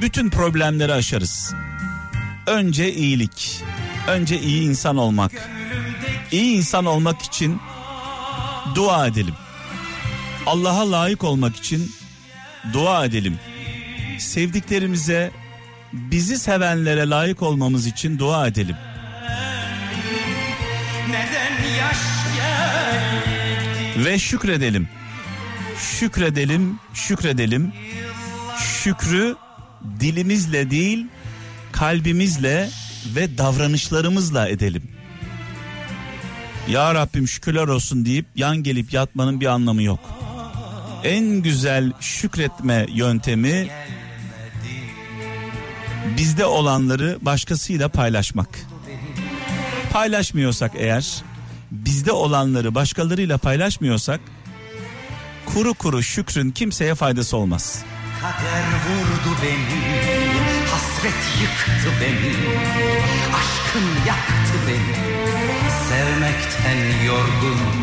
bütün 0.00 0.30
problemleri 0.30 0.92
aşarız. 0.92 1.54
önce 2.46 2.94
iyilik. 2.94 3.62
Önce 4.08 4.40
iyi 4.40 4.62
insan 4.62 4.96
olmak. 4.96 5.32
İyi 6.32 6.56
insan 6.56 6.84
olmak 6.84 7.22
için 7.22 7.60
dua 8.74 9.06
edelim. 9.06 9.34
Allah'a 10.46 10.90
layık 10.90 11.24
olmak 11.24 11.56
için 11.56 11.92
dua 12.72 13.04
edelim. 13.04 13.38
Sevdiklerimize, 14.18 15.32
bizi 15.92 16.38
sevenlere 16.38 17.08
layık 17.08 17.42
olmamız 17.42 17.86
için 17.86 18.18
dua 18.18 18.46
edelim. 18.46 18.76
Ve 23.96 24.18
şükredelim. 24.18 24.88
Şükredelim, 25.78 26.78
şükredelim. 26.94 27.72
Şükrü 28.58 29.36
dilimizle 30.00 30.70
değil, 30.70 31.06
kalbimizle 31.72 32.68
ve 33.16 33.38
davranışlarımızla 33.38 34.48
edelim. 34.48 34.82
Ya 36.68 36.94
Rabbim 36.94 37.28
şükürler 37.28 37.68
olsun 37.68 38.04
deyip 38.04 38.26
yan 38.36 38.56
gelip 38.56 38.92
yatmanın 38.92 39.40
bir 39.40 39.46
anlamı 39.46 39.82
yok. 39.82 40.00
En 41.04 41.24
güzel 41.24 41.92
şükretme 42.00 42.86
yöntemi 42.88 43.68
bizde 46.16 46.44
olanları 46.46 47.18
başkasıyla 47.20 47.88
paylaşmak. 47.88 48.48
Paylaşmıyorsak 49.92 50.72
eğer 50.74 51.22
bizde 51.70 52.12
olanları 52.12 52.74
başkalarıyla 52.74 53.38
paylaşmıyorsak 53.38 54.20
kuru 55.46 55.74
kuru 55.74 56.02
şükrün 56.02 56.50
kimseye 56.50 56.94
faydası 56.94 57.36
olmaz. 57.36 57.84
Kader 58.20 58.62
vurdu 58.62 59.36
beni, 59.42 59.80
hasret 60.70 61.22
yıktı 61.42 61.90
beni, 62.00 62.34
aşkın 63.34 64.06
yaktı 64.08 64.54
beni. 64.68 64.96
Sevmekten 65.88 67.04
yorgun, 67.06 67.58
hayat 67.58 67.70
yordu 67.70 67.78
beni. 67.78 67.81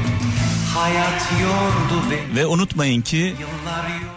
Ve 2.36 2.46
unutmayın 2.46 3.02
ki 3.02 3.36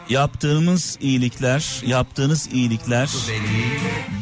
yaptığımız 0.08 0.98
iyilikler, 1.00 1.82
yaptığınız 1.86 2.48
iyilikler 2.52 3.10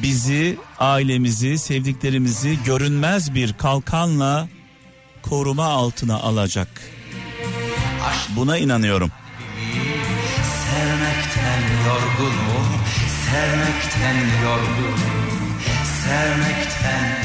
bizi, 0.03 0.59
ailemizi, 0.79 1.59
sevdiklerimizi 1.59 2.59
görünmez 2.65 3.35
bir 3.35 3.53
kalkanla 3.53 4.49
koruma 5.23 5.65
altına 5.65 6.21
alacak. 6.21 6.69
Buna 8.37 8.59
inanıyorum. 8.59 9.11
Sevmekten 10.71 11.63
yorgunum, 11.87 12.69
sevmekten 13.31 14.17
yorgunum, 14.45 15.21
sevmekten 16.05 17.20